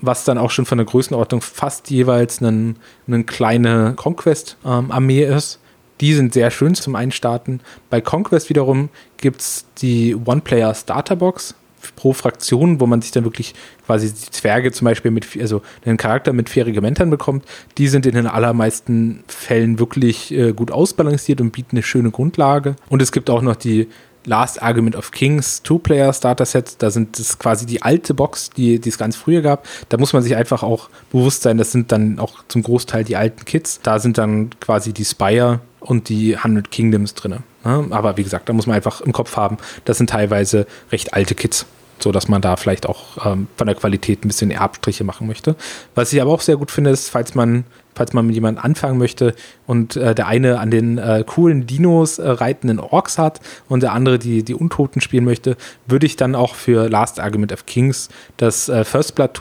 was 0.00 0.22
dann 0.22 0.38
auch 0.38 0.52
schon 0.52 0.64
von 0.64 0.78
der 0.78 0.86
Größenordnung 0.86 1.40
fast 1.40 1.90
jeweils 1.90 2.40
eine 2.40 2.76
kleine 3.24 3.94
Conquest-Armee 3.96 5.24
ähm, 5.24 5.36
ist. 5.36 5.58
Die 6.00 6.14
sind 6.14 6.32
sehr 6.32 6.50
schön 6.50 6.74
zum 6.74 6.94
Einstarten. 6.94 7.60
Bei 7.90 8.00
Conquest 8.00 8.48
wiederum 8.48 8.88
gibt 9.16 9.40
es 9.40 9.66
die 9.78 10.14
One-Player-Starter-Box 10.14 11.54
pro 11.96 12.12
Fraktion, 12.12 12.80
wo 12.80 12.86
man 12.86 13.02
sich 13.02 13.10
dann 13.10 13.24
wirklich 13.24 13.54
quasi 13.86 14.12
die 14.12 14.30
Zwerge 14.30 14.72
zum 14.72 14.84
Beispiel 14.84 15.10
mit, 15.10 15.26
also 15.40 15.62
einen 15.84 15.96
Charakter 15.96 16.32
mit 16.32 16.48
vier 16.48 16.66
Regimentern 16.66 17.10
bekommt. 17.10 17.44
Die 17.78 17.88
sind 17.88 18.06
in 18.06 18.14
den 18.14 18.26
allermeisten 18.26 19.24
Fällen 19.28 19.78
wirklich 19.78 20.32
äh, 20.32 20.52
gut 20.52 20.70
ausbalanciert 20.70 21.40
und 21.40 21.52
bieten 21.52 21.76
eine 21.76 21.82
schöne 21.82 22.10
Grundlage. 22.10 22.76
Und 22.88 23.02
es 23.02 23.12
gibt 23.12 23.30
auch 23.30 23.42
noch 23.42 23.56
die 23.56 23.88
Last 24.28 24.62
Argument 24.62 24.94
of 24.94 25.10
Kings 25.10 25.62
Two-Player 25.62 26.12
Starter 26.12 26.46
Set. 26.46 26.76
Da 26.78 26.90
sind 26.90 27.18
das 27.18 27.38
quasi 27.38 27.66
die 27.66 27.82
alte 27.82 28.14
Box, 28.14 28.50
die, 28.50 28.78
die 28.78 28.88
es 28.88 28.98
ganz 28.98 29.16
früher 29.16 29.42
gab. 29.42 29.66
Da 29.88 29.96
muss 29.96 30.12
man 30.12 30.22
sich 30.22 30.36
einfach 30.36 30.62
auch 30.62 30.88
bewusst 31.10 31.42
sein, 31.42 31.58
das 31.58 31.72
sind 31.72 31.90
dann 31.90 32.18
auch 32.18 32.44
zum 32.48 32.62
Großteil 32.62 33.04
die 33.04 33.16
alten 33.16 33.44
Kits. 33.44 33.80
Da 33.82 33.98
sind 33.98 34.18
dann 34.18 34.50
quasi 34.60 34.92
die 34.92 35.04
Spire 35.04 35.60
und 35.80 36.08
die 36.08 36.36
Hundred 36.36 36.70
Kingdoms 36.70 37.14
drin. 37.14 37.38
Ne? 37.64 37.86
Aber 37.90 38.16
wie 38.16 38.22
gesagt, 38.22 38.48
da 38.48 38.52
muss 38.52 38.66
man 38.66 38.76
einfach 38.76 39.00
im 39.00 39.12
Kopf 39.12 39.36
haben, 39.36 39.56
das 39.84 39.98
sind 39.98 40.10
teilweise 40.10 40.66
recht 40.92 41.14
alte 41.14 41.34
Kits 41.34 41.66
so 42.00 42.12
dass 42.12 42.28
man 42.28 42.40
da 42.40 42.56
vielleicht 42.56 42.86
auch 42.86 43.26
ähm, 43.26 43.48
von 43.56 43.66
der 43.66 43.76
Qualität 43.76 44.24
ein 44.24 44.28
bisschen 44.28 44.50
Erbstriche 44.50 45.04
machen 45.04 45.26
möchte. 45.26 45.56
Was 45.94 46.12
ich 46.12 46.22
aber 46.22 46.30
auch 46.30 46.40
sehr 46.40 46.56
gut 46.56 46.70
finde, 46.70 46.90
ist, 46.90 47.10
falls 47.10 47.34
man 47.34 47.64
falls 47.98 48.12
man 48.12 48.26
mit 48.26 48.34
jemandem 48.34 48.64
anfangen 48.64 48.96
möchte 48.96 49.34
und 49.66 49.96
äh, 49.96 50.14
der 50.14 50.28
eine 50.28 50.60
an 50.60 50.70
den 50.70 50.98
äh, 50.98 51.24
coolen 51.26 51.66
Dinos 51.66 52.18
äh, 52.18 52.28
reitenden 52.28 52.78
Orks 52.78 53.18
hat 53.18 53.40
und 53.68 53.82
der 53.82 53.92
andere 53.92 54.18
die, 54.18 54.44
die 54.44 54.54
Untoten 54.54 55.00
spielen 55.00 55.24
möchte, 55.24 55.56
würde 55.86 56.06
ich 56.06 56.16
dann 56.16 56.34
auch 56.34 56.54
für 56.54 56.88
Last 56.88 57.18
Argument 57.18 57.52
of 57.52 57.66
Kings 57.66 58.08
das 58.36 58.68
äh, 58.68 58.84
First 58.84 59.16
Blood 59.16 59.38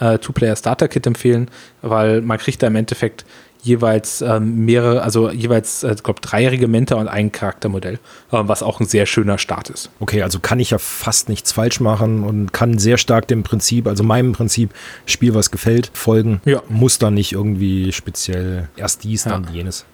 äh, 0.00 0.18
Two-Player 0.18 0.56
Starter 0.56 0.88
Kit 0.88 1.06
empfehlen, 1.06 1.48
weil 1.82 2.20
man 2.20 2.38
kriegt 2.38 2.62
da 2.62 2.66
im 2.66 2.76
Endeffekt 2.76 3.24
jeweils 3.62 4.22
ähm, 4.22 4.64
mehrere, 4.64 5.02
also 5.02 5.30
jeweils, 5.30 5.82
äh, 5.82 5.94
ich 5.94 6.02
glaube, 6.02 6.20
drei 6.20 6.48
Regimenter 6.48 6.96
und 6.96 7.08
ein 7.08 7.32
Charaktermodell, 7.32 7.94
äh, 7.94 7.98
was 8.30 8.62
auch 8.62 8.80
ein 8.80 8.86
sehr 8.86 9.06
schöner 9.06 9.38
Start 9.38 9.70
ist. 9.70 9.90
Okay, 10.00 10.22
also 10.22 10.38
kann 10.40 10.60
ich 10.60 10.70
ja 10.70 10.78
fast 10.78 11.28
nichts 11.28 11.52
falsch 11.52 11.80
machen 11.80 12.24
und 12.24 12.52
kann 12.52 12.78
sehr 12.78 12.98
stark 12.98 13.28
dem 13.28 13.42
Prinzip, 13.42 13.86
also 13.86 14.02
meinem 14.02 14.32
Prinzip, 14.32 14.70
Spiel, 15.06 15.34
was 15.34 15.50
gefällt, 15.50 15.90
folgen. 15.94 16.40
Ja. 16.44 16.62
Muss 16.68 16.98
dann 16.98 17.14
nicht 17.14 17.32
irgendwie 17.32 17.92
speziell 17.92 18.68
erst 18.76 19.04
dies, 19.04 19.24
dann 19.24 19.44
ja. 19.44 19.50
jenes. 19.50 19.84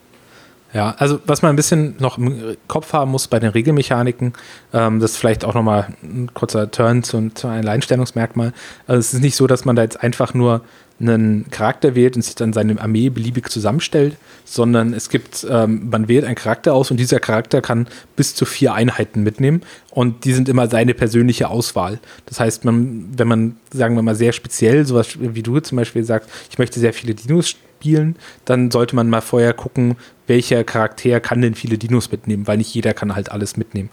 Ja, 0.77 0.95
also 0.99 1.21
was 1.25 1.41
man 1.41 1.55
ein 1.55 1.57
bisschen 1.57 1.95
noch 2.01 2.19
im 2.19 2.55
Kopf 2.69 2.93
haben 2.93 3.11
muss 3.11 3.29
bei 3.29 3.39
den 3.39 3.49
Regelmechaniken, 3.49 4.35
ähm, 4.75 5.01
das 5.01 5.13
ist 5.13 5.17
vielleicht 5.17 5.43
auch 5.47 5.55
nochmal 5.55 5.89
ein 6.03 6.35
kurzer 6.35 6.71
Turn 6.71 7.03
zu, 7.03 7.31
zu 7.31 7.49
einem 7.49 7.63
Alleinstellungsmerkmal. 7.63 8.53
Also 8.87 9.01
es 9.01 9.15
ist 9.15 9.23
nicht 9.23 9.37
so, 9.37 9.47
dass 9.47 9.65
man 9.65 9.75
da 9.75 9.81
jetzt 9.81 10.03
einfach 10.03 10.35
nur 10.35 10.61
einen 11.01 11.49
Charakter 11.49 11.95
wählt 11.95 12.17
und 12.17 12.21
sich 12.21 12.35
dann 12.35 12.53
seine 12.53 12.79
Armee 12.79 13.09
beliebig 13.09 13.49
zusammenstellt, 13.49 14.19
sondern 14.45 14.93
es 14.93 15.09
gibt, 15.09 15.47
ähm, 15.49 15.89
man 15.89 16.09
wählt 16.09 16.27
einen 16.27 16.35
Charakter 16.35 16.75
aus 16.75 16.91
und 16.91 16.99
dieser 16.99 17.21
Charakter 17.21 17.63
kann 17.63 17.89
bis 18.15 18.35
zu 18.35 18.45
vier 18.45 18.75
Einheiten 18.75 19.23
mitnehmen 19.23 19.63
und 19.93 20.27
die 20.27 20.35
sind 20.35 20.47
immer 20.47 20.69
seine 20.69 20.93
persönliche 20.93 21.49
Auswahl. 21.49 22.01
Das 22.27 22.39
heißt, 22.39 22.67
man, 22.67 23.09
wenn 23.17 23.29
man, 23.29 23.57
sagen 23.73 23.95
wir 23.95 24.03
mal, 24.03 24.15
sehr 24.15 24.35
speziell, 24.35 24.85
sowas 24.85 25.17
wie 25.19 25.43
du 25.43 25.59
zum 25.61 25.77
Beispiel 25.77 26.05
sagst, 26.05 26.29
ich 26.51 26.59
möchte 26.59 26.81
sehr 26.81 26.93
viele 26.93 27.15
Dinos 27.15 27.57
spielen, 27.77 28.17
dann 28.45 28.71
sollte 28.71 28.97
man 28.97 29.09
mal 29.09 29.21
vorher 29.21 29.53
gucken, 29.53 29.97
welcher 30.27 30.65
Charakter 30.65 31.21
kann 31.21 31.41
denn 31.41 31.55
viele 31.55 31.79
Dinos 31.79 32.11
mitnehmen, 32.11 32.47
weil 32.47 32.59
nicht 32.59 32.75
jeder 32.75 32.95
kann 32.95 33.15
halt 33.15 33.31
alles 33.31 33.57
mitnehmen. 33.57 33.91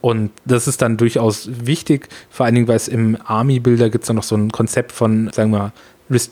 Und 0.00 0.30
das 0.44 0.68
ist 0.68 0.82
dann 0.82 0.96
durchaus 0.96 1.48
wichtig, 1.50 2.08
vor 2.28 2.44
allen 2.44 2.54
Dingen, 2.54 2.68
weil 2.68 2.76
es 2.76 2.88
im 2.88 3.16
Army-Builder 3.24 3.88
gibt 3.88 4.04
es 4.04 4.08
dann 4.08 4.16
noch 4.16 4.22
so 4.22 4.36
ein 4.36 4.50
Konzept 4.50 4.92
von, 4.92 5.30
sagen 5.32 5.50
wir 5.50 5.58
mal, 5.58 5.72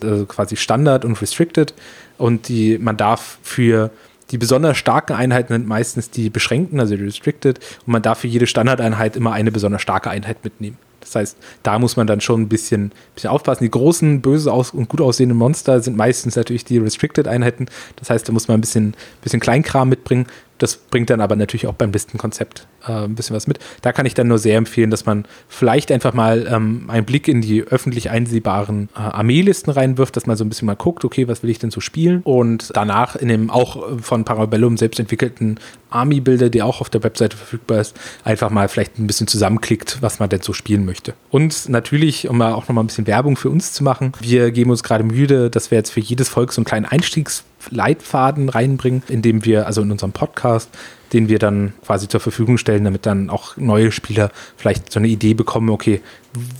also 0.02 0.26
quasi 0.26 0.56
Standard 0.56 1.04
und 1.04 1.20
Restricted. 1.22 1.72
Und 2.18 2.48
die, 2.48 2.78
man 2.78 2.96
darf 2.96 3.38
für 3.42 3.90
die 4.32 4.38
besonders 4.38 4.78
starken 4.78 5.12
Einheiten 5.12 5.52
sind 5.52 5.68
meistens 5.68 6.10
die 6.10 6.30
beschränkten, 6.30 6.80
also 6.80 6.96
die 6.96 7.04
Restricted. 7.04 7.60
Und 7.86 7.92
man 7.92 8.02
darf 8.02 8.20
für 8.20 8.28
jede 8.28 8.46
Standardeinheit 8.46 9.14
immer 9.14 9.32
eine 9.32 9.52
besonders 9.52 9.82
starke 9.82 10.10
Einheit 10.10 10.42
mitnehmen. 10.42 10.78
Das 11.00 11.14
heißt, 11.14 11.36
da 11.62 11.78
muss 11.78 11.96
man 11.96 12.06
dann 12.06 12.20
schon 12.20 12.42
ein 12.42 12.48
bisschen, 12.48 12.92
bisschen 13.14 13.30
aufpassen. 13.30 13.64
Die 13.64 13.70
großen, 13.70 14.22
böse 14.22 14.52
aus 14.52 14.70
und 14.70 14.88
gut 14.88 15.00
aussehenden 15.00 15.36
Monster 15.36 15.80
sind 15.80 15.96
meistens 15.96 16.36
natürlich 16.36 16.64
die 16.64 16.78
Restricted-Einheiten. 16.78 17.66
Das 17.96 18.08
heißt, 18.08 18.28
da 18.28 18.32
muss 18.32 18.48
man 18.48 18.58
ein 18.58 18.60
bisschen, 18.60 18.94
bisschen 19.20 19.40
Kleinkram 19.40 19.88
mitbringen. 19.88 20.26
Das 20.62 20.76
bringt 20.76 21.10
dann 21.10 21.20
aber 21.20 21.34
natürlich 21.34 21.66
auch 21.66 21.74
beim 21.74 21.90
Listenkonzept 21.90 22.68
äh, 22.86 22.92
ein 22.92 23.16
bisschen 23.16 23.34
was 23.34 23.48
mit. 23.48 23.58
Da 23.80 23.92
kann 23.92 24.06
ich 24.06 24.14
dann 24.14 24.28
nur 24.28 24.38
sehr 24.38 24.56
empfehlen, 24.56 24.90
dass 24.90 25.06
man 25.06 25.24
vielleicht 25.48 25.90
einfach 25.90 26.14
mal 26.14 26.46
ähm, 26.48 26.88
einen 26.88 27.04
Blick 27.04 27.26
in 27.26 27.40
die 27.40 27.62
öffentlich 27.62 28.10
einsehbaren 28.10 28.88
äh, 28.94 29.00
Armeelisten 29.00 29.72
reinwirft, 29.72 30.16
dass 30.16 30.26
man 30.26 30.36
so 30.36 30.44
ein 30.44 30.48
bisschen 30.48 30.66
mal 30.66 30.76
guckt, 30.76 31.04
okay, 31.04 31.26
was 31.26 31.42
will 31.42 31.50
ich 31.50 31.58
denn 31.58 31.72
so 31.72 31.80
spielen? 31.80 32.20
Und 32.22 32.70
danach 32.74 33.16
in 33.16 33.26
dem 33.26 33.50
auch 33.50 33.98
von 34.00 34.24
Parabellum 34.24 34.76
selbst 34.76 35.00
entwickelten 35.00 35.58
Army-Bilder, 35.90 36.48
der 36.48 36.64
auch 36.64 36.80
auf 36.80 36.90
der 36.90 37.02
Webseite 37.02 37.36
verfügbar 37.36 37.80
ist, 37.80 37.96
einfach 38.22 38.50
mal 38.50 38.68
vielleicht 38.68 39.00
ein 39.00 39.08
bisschen 39.08 39.26
zusammenklickt, 39.26 39.98
was 40.00 40.20
man 40.20 40.28
denn 40.28 40.42
so 40.42 40.52
spielen 40.52 40.84
möchte. 40.84 41.14
Und 41.30 41.68
natürlich, 41.68 42.28
um 42.28 42.40
auch 42.40 42.68
nochmal 42.68 42.84
ein 42.84 42.86
bisschen 42.86 43.08
Werbung 43.08 43.36
für 43.36 43.50
uns 43.50 43.72
zu 43.72 43.82
machen, 43.82 44.12
wir 44.20 44.52
geben 44.52 44.70
uns 44.70 44.84
gerade 44.84 45.02
müde, 45.02 45.50
dass 45.50 45.72
wir 45.72 45.78
jetzt 45.78 45.90
für 45.90 46.00
jedes 46.00 46.28
Volk 46.28 46.52
so 46.52 46.60
einen 46.60 46.66
kleinen 46.66 46.86
Einstiegs 46.86 47.42
Leitfaden 47.70 48.48
reinbringen, 48.48 49.02
indem 49.08 49.44
wir, 49.44 49.66
also 49.66 49.82
in 49.82 49.90
unserem 49.90 50.12
Podcast, 50.12 50.70
den 51.12 51.28
wir 51.28 51.38
dann 51.38 51.74
quasi 51.84 52.08
zur 52.08 52.20
Verfügung 52.20 52.56
stellen, 52.56 52.84
damit 52.84 53.04
dann 53.04 53.28
auch 53.28 53.56
neue 53.56 53.92
Spieler 53.92 54.30
vielleicht 54.56 54.90
so 54.90 54.98
eine 54.98 55.08
Idee 55.08 55.34
bekommen, 55.34 55.68
okay, 55.68 56.00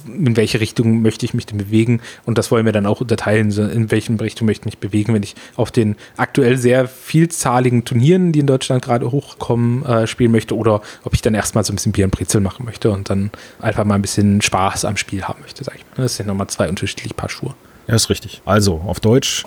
in 0.07 0.37
welche 0.37 0.61
Richtung 0.61 1.01
möchte 1.01 1.25
ich 1.25 1.33
mich 1.33 1.47
denn 1.47 1.57
bewegen? 1.57 2.01
Und 2.27 2.37
das 2.37 2.51
wollen 2.51 2.67
wir 2.67 2.73
dann 2.73 2.85
auch 2.85 3.01
unterteilen, 3.01 3.51
in 3.51 3.91
welchen 3.91 4.21
Richtung 4.21 4.47
möchte 4.47 4.63
ich 4.63 4.67
mich 4.67 4.79
bewegen, 4.79 5.15
wenn 5.15 5.23
ich 5.23 5.35
auf 5.57 5.71
den 5.71 5.97
aktuell 6.19 6.59
sehr 6.59 6.87
vielzahligen 6.87 7.85
Turnieren, 7.85 8.33
die 8.33 8.41
in 8.41 8.47
Deutschland 8.47 8.85
gerade 8.85 9.11
hochkommen, 9.11 9.87
äh, 9.87 10.07
spielen 10.07 10.33
möchte 10.33 10.55
oder 10.55 10.83
ob 11.05 11.15
ich 11.15 11.23
dann 11.23 11.35
erstmal 11.35 11.65
so 11.65 11.73
ein 11.73 11.77
bisschen 11.77 11.93
Bier 11.93 12.05
und 12.05 12.11
Brezel 12.11 12.43
machen 12.43 12.67
möchte 12.67 12.91
und 12.91 13.09
dann 13.09 13.31
einfach 13.61 13.85
mal 13.85 13.95
ein 13.95 14.03
bisschen 14.03 14.43
Spaß 14.43 14.85
am 14.85 14.99
Spiel 14.99 15.23
haben 15.23 15.41
möchte, 15.41 15.65
sage 15.65 15.79
ich. 15.79 15.85
Das 15.97 16.17
sind 16.17 16.27
nochmal 16.27 16.49
zwei 16.49 16.69
unterschiedliche 16.69 17.15
Paar 17.15 17.31
Schuhe. 17.31 17.55
Ja, 17.87 17.95
ist 17.95 18.11
richtig. 18.11 18.43
Also 18.45 18.83
auf 18.87 19.01
Deutsch 19.01 19.45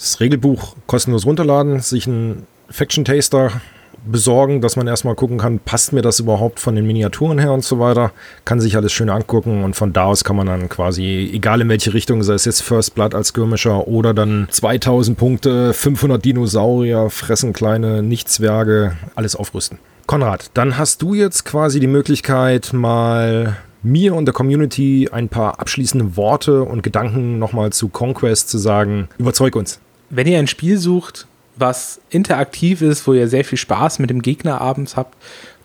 das 0.00 0.20
Regelbuch 0.20 0.76
kostenlos 0.86 1.26
runterladen, 1.26 1.80
sich 1.80 2.06
einen 2.06 2.46
Faction 2.70 3.04
Taster 3.04 3.52
besorgen, 4.06 4.62
dass 4.62 4.76
man 4.76 4.86
erstmal 4.86 5.14
gucken 5.14 5.36
kann, 5.36 5.58
passt 5.58 5.92
mir 5.92 6.00
das 6.00 6.20
überhaupt 6.20 6.58
von 6.58 6.74
den 6.74 6.86
Miniaturen 6.86 7.38
her 7.38 7.52
und 7.52 7.64
so 7.64 7.78
weiter. 7.78 8.12
Kann 8.46 8.58
sich 8.58 8.76
alles 8.76 8.92
schön 8.92 9.10
angucken 9.10 9.62
und 9.62 9.76
von 9.76 9.92
da 9.92 10.04
aus 10.04 10.24
kann 10.24 10.36
man 10.36 10.46
dann 10.46 10.70
quasi, 10.70 11.30
egal 11.34 11.60
in 11.60 11.68
welche 11.68 11.92
Richtung, 11.92 12.22
sei 12.22 12.32
es 12.32 12.46
jetzt 12.46 12.62
First 12.62 12.94
Blood 12.94 13.14
als 13.14 13.28
Skirmisher 13.28 13.86
oder 13.88 14.14
dann 14.14 14.48
2000 14.50 15.18
Punkte, 15.18 15.74
500 15.74 16.24
Dinosaurier, 16.24 17.10
fressen 17.10 17.52
kleine 17.52 18.02
Nichtzwerge, 18.02 18.96
alles 19.16 19.36
aufrüsten. 19.36 19.78
Konrad, 20.06 20.50
dann 20.54 20.78
hast 20.78 21.02
du 21.02 21.12
jetzt 21.12 21.44
quasi 21.44 21.78
die 21.78 21.86
Möglichkeit, 21.86 22.72
mal 22.72 23.58
mir 23.82 24.14
und 24.14 24.24
der 24.24 24.32
Community 24.32 25.08
ein 25.12 25.28
paar 25.28 25.60
abschließende 25.60 26.16
Worte 26.16 26.62
und 26.62 26.82
Gedanken 26.82 27.38
nochmal 27.38 27.70
zu 27.70 27.88
Conquest 27.88 28.48
zu 28.48 28.58
sagen. 28.58 29.08
Überzeug 29.18 29.56
uns 29.56 29.78
wenn 30.10 30.26
ihr 30.26 30.38
ein 30.38 30.48
Spiel 30.48 30.76
sucht, 30.76 31.26
was 31.56 32.00
interaktiv 32.10 32.82
ist, 32.82 33.06
wo 33.06 33.12
ihr 33.12 33.28
sehr 33.28 33.44
viel 33.44 33.58
Spaß 33.58 33.98
mit 33.98 34.10
dem 34.10 34.22
Gegner 34.22 34.60
abends 34.60 34.96
habt 34.96 35.16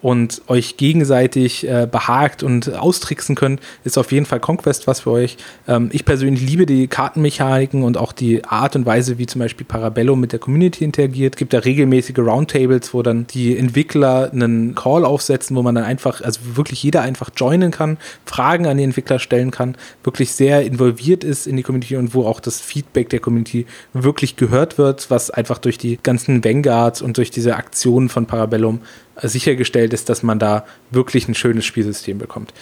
und 0.05 0.43
euch 0.49 0.77
gegenseitig 0.77 1.67
äh, 1.67 1.87
behagt 1.91 2.43
und 2.43 2.71
austricksen 2.75 3.33
könnt, 3.33 3.59
ist 3.85 3.97
auf 3.97 4.11
jeden 4.11 4.27
Fall 4.27 4.39
Conquest 4.39 4.85
was 4.85 4.99
für 4.99 5.09
euch. 5.09 5.35
Ähm, 5.67 5.89
ich 5.93 6.05
persönlich 6.05 6.47
liebe 6.47 6.67
die 6.67 6.85
Kartenmechaniken 6.85 7.81
und 7.81 7.97
auch 7.97 8.11
die 8.11 8.43
Art 8.43 8.75
und 8.75 8.85
Weise, 8.85 9.17
wie 9.17 9.25
zum 9.25 9.39
Beispiel 9.39 9.65
Parabellum 9.65 10.19
mit 10.19 10.31
der 10.31 10.37
Community 10.37 10.83
interagiert. 10.83 11.33
Es 11.33 11.39
gibt 11.39 11.53
da 11.53 11.57
regelmäßige 11.57 12.19
Roundtables, 12.19 12.93
wo 12.93 13.01
dann 13.01 13.25
die 13.25 13.57
Entwickler 13.57 14.29
einen 14.31 14.75
Call 14.75 15.05
aufsetzen, 15.05 15.55
wo 15.55 15.63
man 15.63 15.73
dann 15.73 15.85
einfach, 15.85 16.21
also 16.21 16.39
wirklich 16.53 16.83
jeder 16.83 17.01
einfach 17.01 17.31
joinen 17.35 17.71
kann, 17.71 17.97
Fragen 18.27 18.67
an 18.67 18.77
die 18.77 18.83
Entwickler 18.83 19.17
stellen 19.17 19.49
kann, 19.49 19.75
wirklich 20.03 20.33
sehr 20.33 20.67
involviert 20.67 21.23
ist 21.23 21.47
in 21.47 21.57
die 21.57 21.63
Community 21.63 21.95
und 21.95 22.13
wo 22.13 22.27
auch 22.27 22.41
das 22.41 22.61
Feedback 22.61 23.09
der 23.09 23.21
Community 23.21 23.65
wirklich 23.93 24.35
gehört 24.35 24.77
wird, 24.77 25.09
was 25.09 25.31
einfach 25.31 25.57
durch 25.57 25.79
die 25.79 25.97
ganzen 25.97 26.43
Vanguards 26.43 27.01
und 27.01 27.17
durch 27.17 27.31
diese 27.31 27.55
Aktionen 27.55 28.07
von 28.07 28.27
Parabellum 28.27 28.81
sichergestellt 29.21 29.93
ist, 29.93 30.09
dass 30.09 30.23
man 30.23 30.39
da 30.39 30.65
wirklich 30.91 31.27
ein 31.27 31.35
schönes 31.35 31.65
Spielsystem 31.65 32.17
bekommt 32.17 32.53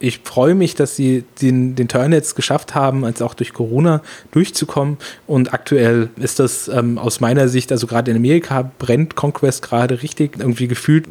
ich 0.00 0.20
freue 0.24 0.54
mich, 0.54 0.74
dass 0.74 0.96
sie 0.96 1.24
den, 1.42 1.76
den 1.76 1.86
Turn 1.86 2.12
jetzt 2.12 2.34
geschafft 2.34 2.74
haben, 2.74 3.04
als 3.04 3.20
auch 3.20 3.34
durch 3.34 3.52
Corona 3.52 4.02
durchzukommen. 4.30 4.96
Und 5.26 5.52
aktuell 5.52 6.08
ist 6.16 6.38
das 6.38 6.68
ähm, 6.68 6.98
aus 6.98 7.20
meiner 7.20 7.48
Sicht, 7.48 7.70
also 7.70 7.86
gerade 7.86 8.10
in 8.10 8.16
Amerika 8.16 8.72
brennt 8.78 9.14
Conquest 9.14 9.62
gerade 9.62 10.02
richtig. 10.02 10.38
Irgendwie 10.38 10.68
gefühlt 10.68 11.06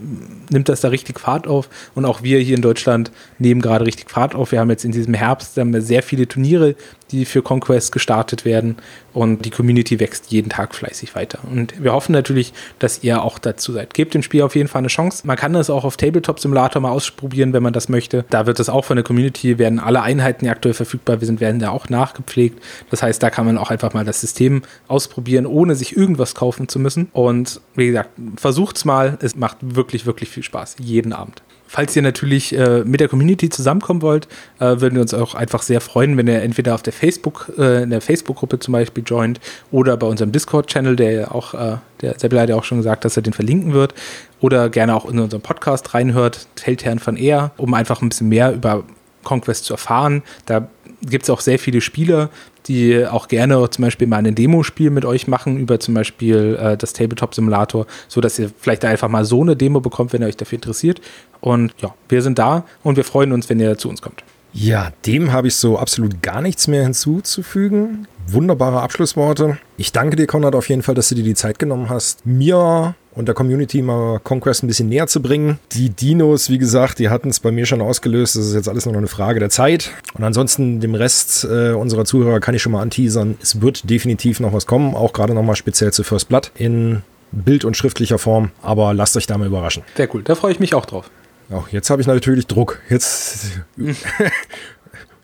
nimmt 0.50 0.70
das 0.70 0.82
da 0.82 0.88
richtig 0.89 1.20
Fahrt 1.20 1.47
auf. 1.47 1.70
Und 1.93 2.06
auch 2.06 2.24
wir 2.24 2.39
hier 2.39 2.56
in 2.56 2.64
Deutschland 2.64 3.12
nehmen 3.38 3.62
gerade 3.62 3.86
richtig 3.86 4.10
Fahrt 4.10 4.34
auf. 4.34 4.52
Wir 4.52 4.60
haben 4.60 4.72
jetzt 4.72 4.86
in 4.86 4.91
diesem 4.91 5.14
Herbst 5.14 5.54
sehr 5.56 6.04
viele 6.04 6.28
Turniere, 6.28 6.76
die 7.12 7.26
für 7.26 7.41
Conquest 7.41 7.91
gestartet 7.91 8.45
werden. 8.45 8.78
Und 9.14 9.45
die 9.45 9.49
Community 9.49 9.99
wächst 9.99 10.32
jeden 10.32 10.49
Tag 10.49 10.76
fleißig 10.76 11.16
weiter. 11.16 11.39
Und 11.51 11.84
wir 11.84 11.93
hoffen 11.93 12.12
natürlich, 12.12 12.53
dass 12.78 13.03
ihr 13.03 13.24
auch 13.24 13.39
dazu 13.39 13.74
seid. 13.74 13.93
Gebt 13.93 14.14
dem 14.14 14.22
Spiel 14.22 14.43
auf 14.43 14.55
jeden 14.55 14.68
Fall 14.68 14.80
eine 14.80 14.88
Chance. 14.88 15.26
Man 15.26 15.36
kann 15.36 15.53
das 15.53 15.70
auch 15.70 15.84
auf 15.84 15.97
Tabletop 15.97 16.39
Simulator 16.39 16.82
mal 16.82 16.91
ausprobieren, 16.91 17.53
wenn 17.53 17.64
man 17.64 17.74
das 17.74 17.89
möchte. 17.89 18.26
Da 18.30 18.45
wird 18.45 18.60
es 18.60 18.70
auch 18.70 18.86
von 18.86 18.97
der 18.97 19.03
Community, 19.03 19.57
werden 19.57 19.80
alle 19.80 20.01
Einheiten, 20.01 20.45
die 20.45 20.49
aktuell 20.49 20.74
verfügbar 20.74 21.20
sind, 21.20 21.39
werden 21.39 21.60
da 21.60 21.72
auch 21.72 21.89
nachgepflegt. 21.89 22.62
Das 22.91 23.01
heißt, 23.01 23.22
da 23.22 23.30
kann 23.30 23.45
man 23.45 23.57
auch 23.57 23.72
einfach 23.72 23.93
mal 23.93 24.05
das 24.05 24.22
System 24.22 24.62
ausprobieren, 24.88 25.45
ohne 25.45 25.76
sich 25.76 25.97
irgendwas 25.97 26.36
kaufen 26.36 26.68
zu 26.68 26.80
müssen. 26.80 27.10
Und 27.14 27.62
wie 27.76 27.88
gesagt, 27.88 28.12
versucht's 28.38 28.86
mal. 28.86 29.18
Es 29.22 29.36
macht 29.36 29.57
wirklich, 29.62 30.05
wirklich 30.05 30.30
viel 30.30 30.43
Spaß. 30.43 30.76
Jeden 30.80 31.14
Abend. 31.14 31.41
Falls 31.72 31.95
ihr 31.95 32.01
natürlich 32.01 32.57
äh, 32.57 32.84
mit 32.84 32.99
der 32.99 33.07
Community 33.07 33.47
zusammenkommen 33.47 34.01
wollt, 34.01 34.28
äh, 34.57 34.82
würden 34.82 34.95
wir 34.95 35.03
uns 35.03 35.13
auch 35.13 35.36
einfach 35.36 35.61
sehr 35.61 35.82
freuen, 35.82 36.17
wenn 36.17 36.26
ihr 36.26 36.41
entweder 36.41 36.74
auf 36.74 36.82
der 36.82 36.93
Facebook, 36.93 37.51
äh, 37.59 37.84
in 37.84 37.91
der 37.91 38.01
Facebook-Gruppe 38.01 38.57
zum 38.57 38.72
Beispiel 38.72 39.03
joint 39.05 39.39
oder 39.70 39.95
bei 39.95 40.07
unserem 40.07 40.32
Discord-Channel, 40.32 40.95
der 40.95 41.11
ja 41.11 41.32
auch, 41.32 41.53
äh, 41.53 41.78
der 42.01 42.17
Seppel 42.17 42.39
hat 42.39 42.49
ja 42.49 42.55
auch 42.55 42.63
schon 42.63 42.80
gesagt, 42.80 43.05
dass 43.05 43.17
er 43.17 43.22
den 43.22 43.34
verlinken 43.34 43.74
wird, 43.74 43.93
oder 44.41 44.67
gerne 44.72 44.95
auch 44.95 45.05
in 45.05 45.20
unseren 45.20 45.41
Podcast 45.41 45.93
reinhört, 45.93 46.47
Feldherrn 46.55 46.97
von 46.97 47.15
Ehr, 47.17 47.51
um 47.57 47.76
einfach 47.76 48.01
ein 48.01 48.09
bisschen 48.09 48.30
mehr 48.30 48.51
über 48.51 48.84
Conquest 49.24 49.65
zu 49.65 49.76
erfahren. 49.76 50.24
Da 50.47 50.70
gibt 51.02 51.24
es 51.24 51.30
auch 51.30 51.41
sehr 51.41 51.60
viele 51.60 51.82
Spieler, 51.82 52.30
die 52.68 53.06
auch 53.06 53.28
gerne 53.28 53.70
zum 53.70 53.84
Beispiel 53.84 54.08
mal 54.08 54.18
ein 54.18 54.36
Demospiel 54.36 54.89
mit 54.89 55.06
euch 55.06 55.28
machen 55.28 55.58
über 55.58 55.80
zum 55.80 55.93
Beispiel 55.93 56.58
äh, 56.62 56.78
das 56.78 56.93
Tabletop 56.93 57.34
Simulator, 57.34 57.86
so 58.08 58.22
dass 58.22 58.38
ihr 58.39 58.52
vielleicht 58.60 58.86
einfach 58.86 59.10
mal 59.10 59.26
so 59.26 59.41
eine 59.41 59.56
Demo 59.56 59.80
bekommt, 59.80 60.14
wenn 60.14 60.22
ihr 60.22 60.28
euch 60.28 60.38
dafür 60.38 60.58
interessiert. 60.58 61.02
Und 61.41 61.74
ja, 61.82 61.93
wir 62.10 62.22
sind 62.22 62.39
da 62.39 62.66
und 62.84 62.97
wir 62.97 63.04
freuen 63.04 63.32
uns, 63.32 63.50
wenn 63.50 63.60
ihr 63.60 63.78
zu 63.78 63.89
uns 63.89 64.02
kommt. 64.02 64.24
Ja, 64.52 64.91
dem 65.06 65.32
habe 65.32 65.47
ich 65.47 65.56
so 65.56 65.78
absolut 65.78 66.22
gar 66.24 66.41
nichts 66.41 66.68
mehr 66.68 66.84
hinzuzufügen. 66.84 68.08
Wunderbare 68.28 68.82
Abschlussworte. 68.82 69.58
Ich 69.78 69.91
danke 69.91 70.16
dir, 70.16 70.28
Konrad, 70.28 70.56
auf 70.56 70.70
jeden 70.70 70.82
Fall, 70.82 70.95
dass 70.95 71.10
du 71.10 71.16
dir 71.16 71.24
die 71.24 71.36
Zeit 71.36 71.60
genommen 71.60 71.89
hast, 71.89 72.26
mir 72.26 72.95
und 73.14 73.28
der 73.28 73.36
Community 73.36 73.82
mal 73.82 74.20
Conquest 74.20 74.64
ein 74.64 74.68
bisschen 74.68 74.89
näher 74.89 75.07
zu 75.07 75.22
bringen. 75.22 75.60
Die 75.72 75.89
Dinos, 75.89 76.49
wie 76.49 76.57
gesagt, 76.57 76.99
die 76.99 77.10
hatten 77.10 77.30
es 77.30 77.39
bei 77.39 77.51
mir 77.51 77.66
schon 77.66 77.82
ausgelöst. 77.82 78.36
Das 78.36 78.45
ist 78.45 78.53
jetzt 78.53 78.70
alles 78.70 78.86
nur 78.86 78.93
noch 78.93 78.99
eine 78.99 79.07
Frage 79.07 79.39
der 79.39 79.49
Zeit. 79.49 79.91
Und 80.14 80.24
ansonsten 80.24 80.80
dem 80.80 80.95
Rest 80.95 81.43
äh, 81.45 81.72
unserer 81.72 82.05
Zuhörer 82.05 82.39
kann 82.39 82.55
ich 82.55 82.62
schon 82.62 82.72
mal 82.72 82.82
anteasern. 82.82 83.38
Es 83.41 83.62
wird 83.62 83.89
definitiv 83.89 84.39
noch 84.39 84.53
was 84.53 84.66
kommen, 84.66 84.95
auch 84.95 85.14
gerade 85.14 85.34
nochmal 85.34 85.55
speziell 85.55 85.91
zu 85.91 86.03
First 86.03 86.30
Blood 86.30 86.51
in 86.55 87.01
Bild- 87.32 87.66
und 87.66 87.76
schriftlicher 87.76 88.20
Form. 88.20 88.51
Aber 88.62 88.93
lasst 88.93 89.18
euch 89.18 89.28
da 89.28 89.38
mal 89.38 89.47
überraschen. 89.47 89.84
Sehr 89.95 90.14
cool, 90.14 90.24
da 90.24 90.36
freue 90.36 90.51
ich 90.51 90.60
mich 90.60 90.74
auch 90.74 90.86
drauf. 90.86 91.10
Auch 91.51 91.70
jetzt 91.70 91.89
habe 91.89 92.01
ich 92.01 92.07
natürlich 92.07 92.47
Druck. 92.47 92.80
Jetzt. 92.89 93.62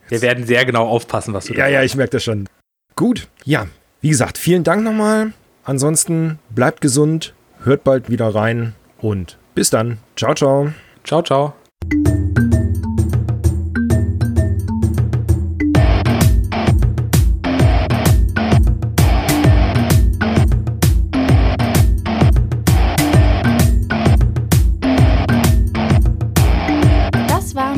Wir 0.07 0.21
werden 0.21 0.45
sehr 0.45 0.65
genau 0.65 0.87
aufpassen, 0.87 1.33
was 1.33 1.45
du 1.45 1.53
Ja, 1.53 1.67
ja, 1.67 1.83
ich 1.83 1.95
merke 1.95 2.11
das 2.11 2.23
schon. 2.23 2.47
Gut, 2.95 3.27
ja. 3.43 3.67
Wie 4.01 4.09
gesagt, 4.09 4.37
vielen 4.37 4.63
Dank 4.63 4.83
nochmal. 4.83 5.33
Ansonsten 5.63 6.39
bleibt 6.51 6.81
gesund, 6.81 7.33
hört 7.65 7.83
bald 7.83 8.09
wieder 8.09 8.33
rein 8.33 8.73
und 9.01 9.37
bis 9.53 9.69
dann. 9.69 9.97
Ciao, 10.15 10.33
ciao. 10.33 10.71
Ciao, 11.03 11.21
ciao. 11.21 11.53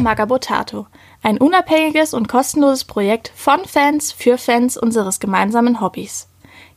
Magabotato, 0.07 0.88
ein 1.21 1.38
unabhängiges 1.38 2.13
und 2.13 2.29
kostenloses 2.29 2.85
Projekt 2.85 3.29
von 3.35 3.65
Fans 3.65 4.13
für 4.13 4.38
Fans 4.38 4.77
unseres 4.77 5.19
gemeinsamen 5.19 5.81
Hobbys. 5.81 6.29